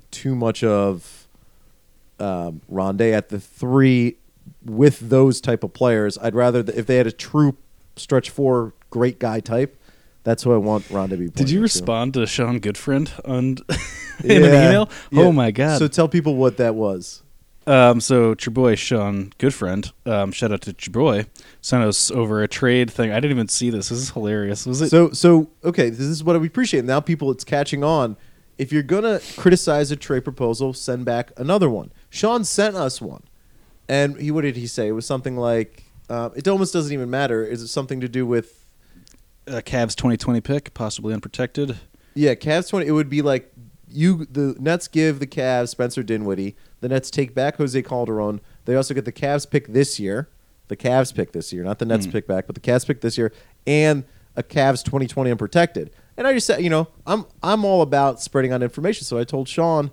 too 0.10 0.36
much 0.36 0.64
of 0.64 1.28
um, 2.20 2.62
Rondae 2.72 3.14
at 3.14 3.30
the 3.30 3.40
three 3.40 4.18
with 4.64 5.10
those 5.10 5.40
type 5.40 5.64
of 5.64 5.74
players. 5.74 6.18
I'd 6.18 6.34
rather 6.34 6.64
th- 6.64 6.76
if 6.76 6.88
they 6.88 6.96
had 6.98 7.06
a 7.08 7.12
true 7.12 7.56
stretch 7.96 8.32
four 8.32 8.74
great 8.90 9.20
guy 9.20 9.40
type. 9.40 9.80
That's 10.26 10.42
who 10.42 10.52
I 10.54 10.58
want 10.58 10.86
Rondae 10.90 11.12
to 11.12 11.18
be. 11.18 11.30
Did 11.30 11.52
you 11.52 11.62
next 11.62 11.74
to. 11.74 11.80
respond 11.80 12.16
to 12.16 12.26
Sean 12.26 12.60
Goodfriend 12.60 13.12
on 13.26 13.58
in 14.24 14.44
an 14.44 14.50
email? 14.50 14.90
Yeah. 15.12 15.24
Oh 15.24 15.32
my 15.32 15.52
god! 15.52 15.78
So 15.78 15.88
tell 15.88 16.10
people 16.10 16.36
what 16.36 16.58
that 16.58 16.76
was. 16.76 17.22
Um, 17.68 18.02
so 18.02 18.36
your 18.40 18.52
boy 18.52 18.76
Sean 18.76 19.32
Goodfriend, 19.40 19.92
um, 20.06 20.32
shout 20.32 20.52
out 20.52 20.62
to 20.62 20.76
your 20.80 20.92
boy, 20.92 21.28
sent 21.62 21.84
us 21.84 22.12
over 22.12 22.44
a 22.44 22.48
trade 22.48 22.92
thing. 22.92 23.12
I 23.12 23.16
didn't 23.16 23.32
even 23.32 23.48
see 23.48 23.70
this. 23.70 23.90
This 23.90 24.00
is 24.00 24.10
hilarious. 24.12 24.66
Was 24.66 24.82
it? 24.82 24.90
So 24.90 25.12
so 25.12 25.48
okay, 25.64 25.92
this 25.92 26.02
is 26.02 26.24
what 26.24 26.40
we 26.42 26.48
appreciate. 26.48 26.86
Now 26.86 27.00
people 27.00 27.30
it's 27.32 27.44
catching 27.44 27.84
on. 27.84 28.18
If 28.58 28.72
you're 28.74 28.84
gonna 28.84 29.20
criticize 29.38 29.92
a 29.92 29.96
trade 29.96 30.24
proposal, 30.24 30.74
send 30.74 31.06
back 31.06 31.32
another 31.38 31.70
one. 31.70 31.92
Sean 32.10 32.44
sent 32.44 32.76
us 32.76 33.00
one, 33.00 33.24
and 33.88 34.20
he 34.20 34.32
what 34.32 34.42
did 34.42 34.56
he 34.56 34.66
say? 34.66 34.88
It 34.88 34.94
was 34.94 35.06
something 35.06 35.38
like 35.38 35.84
uh, 36.10 36.32
it 36.36 36.48
almost 36.48 36.74
doesn't 36.74 36.92
even 36.92 37.12
matter. 37.12 37.44
Is 37.46 37.62
it 37.62 37.68
something 37.68 38.02
to 38.02 38.10
do 38.10 38.26
with 38.26 38.65
a 39.48 39.62
Cavs 39.62 39.96
2020 39.96 40.42
pick, 40.42 40.74
possibly 40.74 41.14
unprotected. 41.14 41.78
yeah 42.14 42.36
Cavs 42.36 42.70
twenty? 42.70 42.88
It 42.88 42.92
would 42.92 43.10
be 43.10 43.22
like 43.22 43.52
you 43.90 44.26
the 44.26 44.56
Nets 44.60 44.88
give 44.88 45.20
the 45.20 45.28
Cavs 45.28 45.70
Spencer 45.70 46.04
Dinwiddie. 46.04 46.56
The 46.82 46.90
Nets 46.90 47.10
take 47.10 47.34
back 47.34 47.58
Jose 47.58 47.82
Calderon. 47.82 48.42
They 48.66 48.76
also 48.76 48.94
get 48.94 49.06
the 49.06 49.12
Cavs 49.12 49.50
pick 49.50 49.68
this 49.68 50.00
year. 50.00 50.30
The 50.68 50.76
Cavs 50.76 51.14
pick 51.14 51.32
this 51.32 51.54
year, 51.54 51.64
not 51.64 51.80
the 51.80 51.86
Nets 51.86 52.06
hmm. 52.06 52.12
pick 52.12 52.28
back, 52.28 52.48
but 52.48 52.56
the 52.56 52.62
Cavs 52.62 52.88
pick 52.88 53.02
this 53.02 53.18
year, 53.18 53.32
and 53.68 54.04
a 54.36 54.44
Cavs 54.44 54.84
2020 54.84 55.32
unprotected. 55.32 55.92
And 56.18 56.28
I 56.28 56.34
just 56.34 56.48
said, 56.48 56.62
you 56.62 56.70
know, 56.70 56.88
I'm 57.06 57.26
I'm 57.44 57.66
all 57.66 57.82
about 57.82 58.22
spreading 58.22 58.52
out 58.52 58.64
information. 58.64 59.06
So 59.06 59.18
I 59.18 59.24
told 59.24 59.48
Sean, 59.48 59.92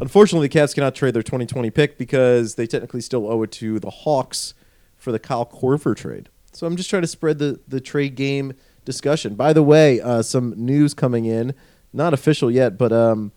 unfortunately, 0.00 0.48
the 0.48 0.58
Cavs 0.58 0.74
cannot 0.74 0.94
trade 0.94 1.14
their 1.14 1.22
2020 1.22 1.70
pick 1.70 1.98
because 1.98 2.56
they 2.56 2.66
technically 2.66 3.00
still 3.00 3.30
owe 3.30 3.42
it 3.42 3.52
to 3.52 3.78
the 3.78 3.90
Hawks 3.90 4.54
for 4.96 5.12
the 5.12 5.18
Kyle 5.18 5.46
Korver 5.46 5.96
trade. 5.96 6.28
So 6.56 6.66
I'm 6.66 6.74
just 6.76 6.88
trying 6.88 7.02
to 7.02 7.08
spread 7.08 7.38
the 7.38 7.60
the 7.68 7.80
trade 7.80 8.14
game 8.14 8.54
discussion. 8.86 9.34
By 9.34 9.52
the 9.52 9.62
way, 9.62 10.00
uh, 10.00 10.22
some 10.22 10.54
news 10.56 10.94
coming 10.94 11.26
in, 11.26 11.52
not 11.92 12.14
official 12.14 12.50
yet, 12.50 12.78
but 12.78 12.94
um, 12.94 13.32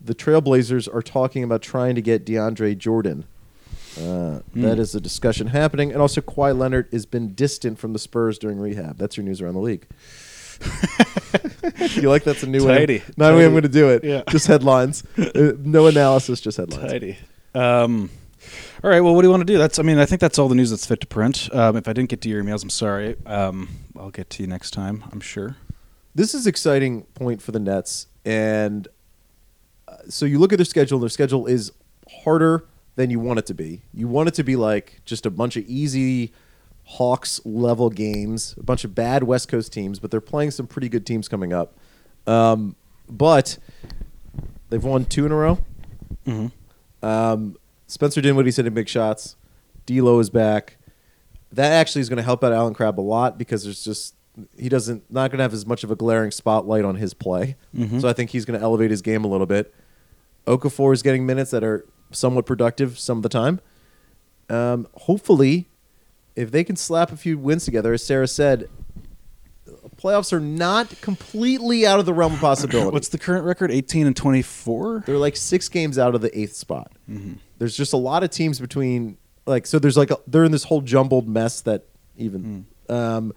the 0.00 0.12
Trailblazers 0.12 0.92
are 0.92 1.00
talking 1.02 1.44
about 1.44 1.62
trying 1.62 1.94
to 1.94 2.02
get 2.02 2.26
DeAndre 2.26 2.76
Jordan. 2.76 3.26
Uh, 3.96 4.40
That 4.56 4.80
is 4.80 4.92
a 4.96 5.00
discussion 5.00 5.46
happening, 5.48 5.92
and 5.92 6.02
also 6.02 6.20
Kawhi 6.20 6.58
Leonard 6.58 6.88
has 6.90 7.06
been 7.06 7.32
distant 7.34 7.78
from 7.78 7.92
the 7.92 8.00
Spurs 8.00 8.38
during 8.40 8.58
rehab. 8.58 8.98
That's 8.98 9.16
your 9.16 9.22
news 9.22 9.40
around 9.40 9.54
the 9.54 9.60
league. 9.60 9.86
you 11.94 12.08
like 12.10 12.24
that's 12.24 12.42
a 12.42 12.48
new 12.48 12.66
Tidy. 12.66 12.98
way? 12.98 13.04
Not 13.16 13.34
way 13.36 13.44
I'm 13.44 13.52
going 13.52 13.62
to 13.62 13.68
do 13.68 13.88
it. 13.90 14.02
Yeah. 14.02 14.22
Just 14.30 14.48
headlines, 14.48 15.04
Uh, 15.16 15.52
no 15.60 15.86
analysis, 15.86 16.40
just 16.40 16.56
headlines. 16.56 16.90
Tidy. 16.90 17.18
Um, 17.54 18.10
all 18.84 18.90
right. 18.90 19.00
Well, 19.00 19.14
what 19.14 19.22
do 19.22 19.28
you 19.28 19.30
want 19.30 19.40
to 19.40 19.46
do? 19.46 19.56
That's. 19.56 19.78
I 19.78 19.82
mean, 19.82 19.98
I 19.98 20.04
think 20.04 20.20
that's 20.20 20.38
all 20.38 20.46
the 20.46 20.54
news 20.54 20.68
that's 20.68 20.84
fit 20.84 21.00
to 21.00 21.06
print. 21.06 21.48
Um, 21.54 21.74
if 21.74 21.88
I 21.88 21.94
didn't 21.94 22.10
get 22.10 22.20
to 22.20 22.28
your 22.28 22.44
emails, 22.44 22.62
I'm 22.62 22.68
sorry. 22.68 23.16
Um, 23.24 23.70
I'll 23.98 24.10
get 24.10 24.28
to 24.28 24.42
you 24.42 24.46
next 24.46 24.72
time. 24.72 25.04
I'm 25.10 25.20
sure. 25.20 25.56
This 26.14 26.34
is 26.34 26.46
exciting 26.46 27.04
point 27.14 27.40
for 27.40 27.50
the 27.50 27.58
Nets, 27.58 28.08
and 28.26 28.86
uh, 29.88 29.96
so 30.10 30.26
you 30.26 30.38
look 30.38 30.52
at 30.52 30.58
their 30.58 30.66
schedule. 30.66 30.98
Their 30.98 31.08
schedule 31.08 31.46
is 31.46 31.72
harder 32.24 32.66
than 32.96 33.08
you 33.08 33.18
want 33.18 33.38
it 33.38 33.46
to 33.46 33.54
be. 33.54 33.80
You 33.94 34.06
want 34.06 34.28
it 34.28 34.34
to 34.34 34.44
be 34.44 34.54
like 34.54 35.00
just 35.06 35.24
a 35.24 35.30
bunch 35.30 35.56
of 35.56 35.64
easy 35.64 36.34
Hawks 36.84 37.40
level 37.46 37.88
games, 37.88 38.54
a 38.58 38.62
bunch 38.62 38.84
of 38.84 38.94
bad 38.94 39.22
West 39.22 39.48
Coast 39.48 39.72
teams, 39.72 39.98
but 39.98 40.10
they're 40.10 40.20
playing 40.20 40.50
some 40.50 40.66
pretty 40.66 40.90
good 40.90 41.06
teams 41.06 41.26
coming 41.26 41.54
up. 41.54 41.78
Um, 42.26 42.76
but 43.08 43.56
they've 44.68 44.84
won 44.84 45.06
two 45.06 45.24
in 45.24 45.32
a 45.32 45.36
row. 45.36 45.58
Mm-hmm. 46.26 47.06
Um, 47.06 47.56
Spencer 47.94 48.20
Dinwiddie's 48.20 48.56
hitting 48.56 48.74
big 48.74 48.88
shots. 48.88 49.36
D'Lo 49.86 50.18
is 50.18 50.28
back. 50.28 50.78
That 51.52 51.70
actually 51.70 52.00
is 52.00 52.08
going 52.08 52.16
to 52.16 52.24
help 52.24 52.42
out 52.42 52.52
Allen 52.52 52.74
Crabbe 52.74 52.98
a 52.98 53.00
lot 53.00 53.38
because 53.38 53.62
there's 53.62 53.84
just 53.84 54.16
he 54.58 54.68
doesn't 54.68 55.08
not 55.12 55.30
going 55.30 55.38
to 55.38 55.44
have 55.44 55.52
as 55.52 55.64
much 55.64 55.84
of 55.84 55.92
a 55.92 55.94
glaring 55.94 56.32
spotlight 56.32 56.84
on 56.84 56.96
his 56.96 57.14
play. 57.14 57.54
So 58.00 58.08
I 58.08 58.12
think 58.12 58.30
he's 58.30 58.44
going 58.44 58.58
to 58.58 58.64
elevate 58.64 58.90
his 58.90 59.00
game 59.00 59.22
a 59.22 59.28
little 59.28 59.46
bit. 59.46 59.72
Okafor 60.44 60.92
is 60.92 61.02
getting 61.02 61.24
minutes 61.24 61.52
that 61.52 61.62
are 61.62 61.86
somewhat 62.10 62.46
productive 62.46 62.98
some 62.98 63.18
of 63.18 63.22
the 63.22 63.28
time. 63.28 63.60
Um, 64.50 64.88
hopefully, 64.94 65.68
if 66.34 66.50
they 66.50 66.64
can 66.64 66.74
slap 66.74 67.12
a 67.12 67.16
few 67.16 67.38
wins 67.38 67.64
together, 67.64 67.92
as 67.92 68.04
Sarah 68.04 68.26
said, 68.26 68.68
playoffs 70.04 70.32
are 70.34 70.40
not 70.40 71.00
completely 71.00 71.86
out 71.86 71.98
of 71.98 72.04
the 72.04 72.12
realm 72.12 72.34
of 72.34 72.40
possibility. 72.40 72.90
What's 72.90 73.08
the 73.08 73.18
current 73.18 73.44
record? 73.44 73.70
18 73.70 74.06
and 74.06 74.14
24. 74.14 75.04
They're 75.06 75.16
like 75.16 75.34
six 75.34 75.68
games 75.70 75.98
out 75.98 76.14
of 76.14 76.20
the 76.20 76.38
eighth 76.38 76.54
spot. 76.54 76.92
There's 77.58 77.76
just 77.76 77.94
a 77.94 77.96
lot 77.96 78.22
of 78.22 78.30
teams 78.30 78.60
between 78.60 79.16
like 79.46 79.66
so. 79.66 79.78
There's 79.78 79.96
like 79.96 80.10
a, 80.10 80.18
they're 80.26 80.44
in 80.44 80.52
this 80.52 80.64
whole 80.64 80.82
jumbled 80.82 81.28
mess 81.28 81.62
that 81.62 81.86
even 82.16 82.66
um, 82.88 83.32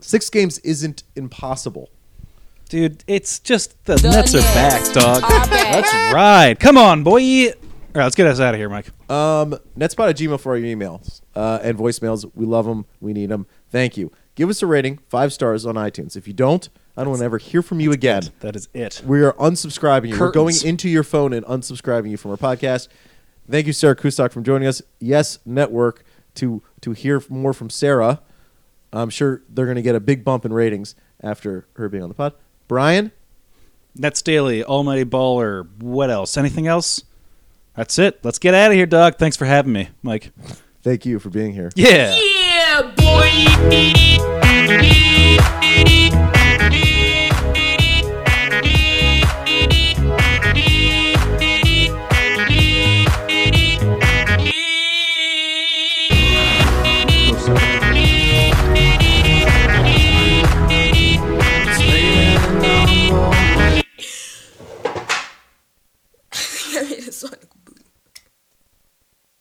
six 0.00 0.28
games 0.28 0.58
isn't 0.58 1.04
impossible. 1.16 1.90
Dude, 2.68 3.04
it's 3.06 3.38
just 3.38 3.82
the, 3.84 3.96
The 3.96 4.10
Nets 4.10 4.34
are 4.34 4.40
back, 4.40 4.92
dog. 4.92 5.22
are 5.22 5.28
back. 5.48 5.74
Let's 5.74 6.14
ride. 6.14 6.60
Come 6.60 6.76
on, 6.76 7.02
boy. 7.04 7.46
All 7.48 8.00
right, 8.00 8.04
let's 8.04 8.16
get 8.16 8.26
us 8.26 8.40
out 8.40 8.54
of 8.54 8.58
here, 8.58 8.68
Mike. 8.68 8.86
Um, 9.08 9.56
Netspot 9.78 10.10
at 10.10 10.16
Gmail 10.16 10.40
for 10.40 10.54
our 10.54 10.60
emails 10.60 11.20
uh, 11.36 11.60
and 11.62 11.78
voicemails. 11.78 12.28
We 12.34 12.44
love 12.44 12.66
them. 12.66 12.86
We 13.00 13.12
need 13.12 13.28
them. 13.28 13.46
Thank 13.70 13.96
you. 13.96 14.10
Give 14.34 14.48
us 14.50 14.62
a 14.62 14.66
rating, 14.66 14.98
five 15.08 15.32
stars 15.32 15.64
on 15.64 15.76
iTunes. 15.76 16.16
If 16.16 16.26
you 16.26 16.34
don't, 16.34 16.68
I 16.96 17.02
don't 17.02 17.10
want 17.10 17.20
to 17.20 17.24
ever 17.24 17.38
hear 17.38 17.62
from 17.62 17.80
you 17.80 17.92
again. 17.92 18.22
That 18.40 18.56
is 18.56 18.68
it. 18.74 19.02
We 19.06 19.22
are 19.22 19.32
unsubscribing 19.34 20.08
you. 20.08 20.18
We're 20.18 20.32
going 20.32 20.54
Curtains. 20.54 20.64
into 20.64 20.88
your 20.88 21.04
phone 21.04 21.32
and 21.32 21.46
unsubscribing 21.46 22.10
you 22.10 22.16
from 22.16 22.32
our 22.32 22.36
podcast. 22.36 22.88
Thank 23.48 23.66
you, 23.66 23.72
Sarah 23.72 23.94
Kustok, 23.94 24.32
for 24.32 24.40
joining 24.40 24.66
us. 24.66 24.82
Yes 24.98 25.38
Network 25.44 26.04
to 26.36 26.62
to 26.80 26.92
hear 26.92 27.22
more 27.28 27.52
from 27.52 27.70
Sarah. 27.70 28.20
I'm 28.92 29.10
sure 29.10 29.42
they're 29.48 29.66
going 29.66 29.76
to 29.76 29.82
get 29.82 29.94
a 29.94 30.00
big 30.00 30.24
bump 30.24 30.44
in 30.44 30.52
ratings 30.52 30.94
after 31.20 31.66
her 31.74 31.88
being 31.88 32.02
on 32.02 32.08
the 32.08 32.14
pod. 32.14 32.32
Brian, 32.68 33.12
Nets 33.96 34.22
Daily, 34.22 34.64
Almighty 34.64 35.04
Baller. 35.04 35.68
What 35.80 36.10
else? 36.10 36.36
Anything 36.36 36.66
else? 36.66 37.02
That's 37.76 37.98
it. 37.98 38.20
Let's 38.24 38.38
get 38.38 38.54
out 38.54 38.70
of 38.70 38.76
here, 38.76 38.86
Doug. 38.86 39.16
Thanks 39.16 39.36
for 39.36 39.46
having 39.46 39.72
me, 39.72 39.88
Mike. 40.02 40.32
thank 40.82 41.04
you 41.04 41.18
for 41.18 41.28
being 41.30 41.52
here. 41.52 41.70
Yeah. 41.74 42.18
Yeah, 42.74 42.90
boy. 42.96 43.14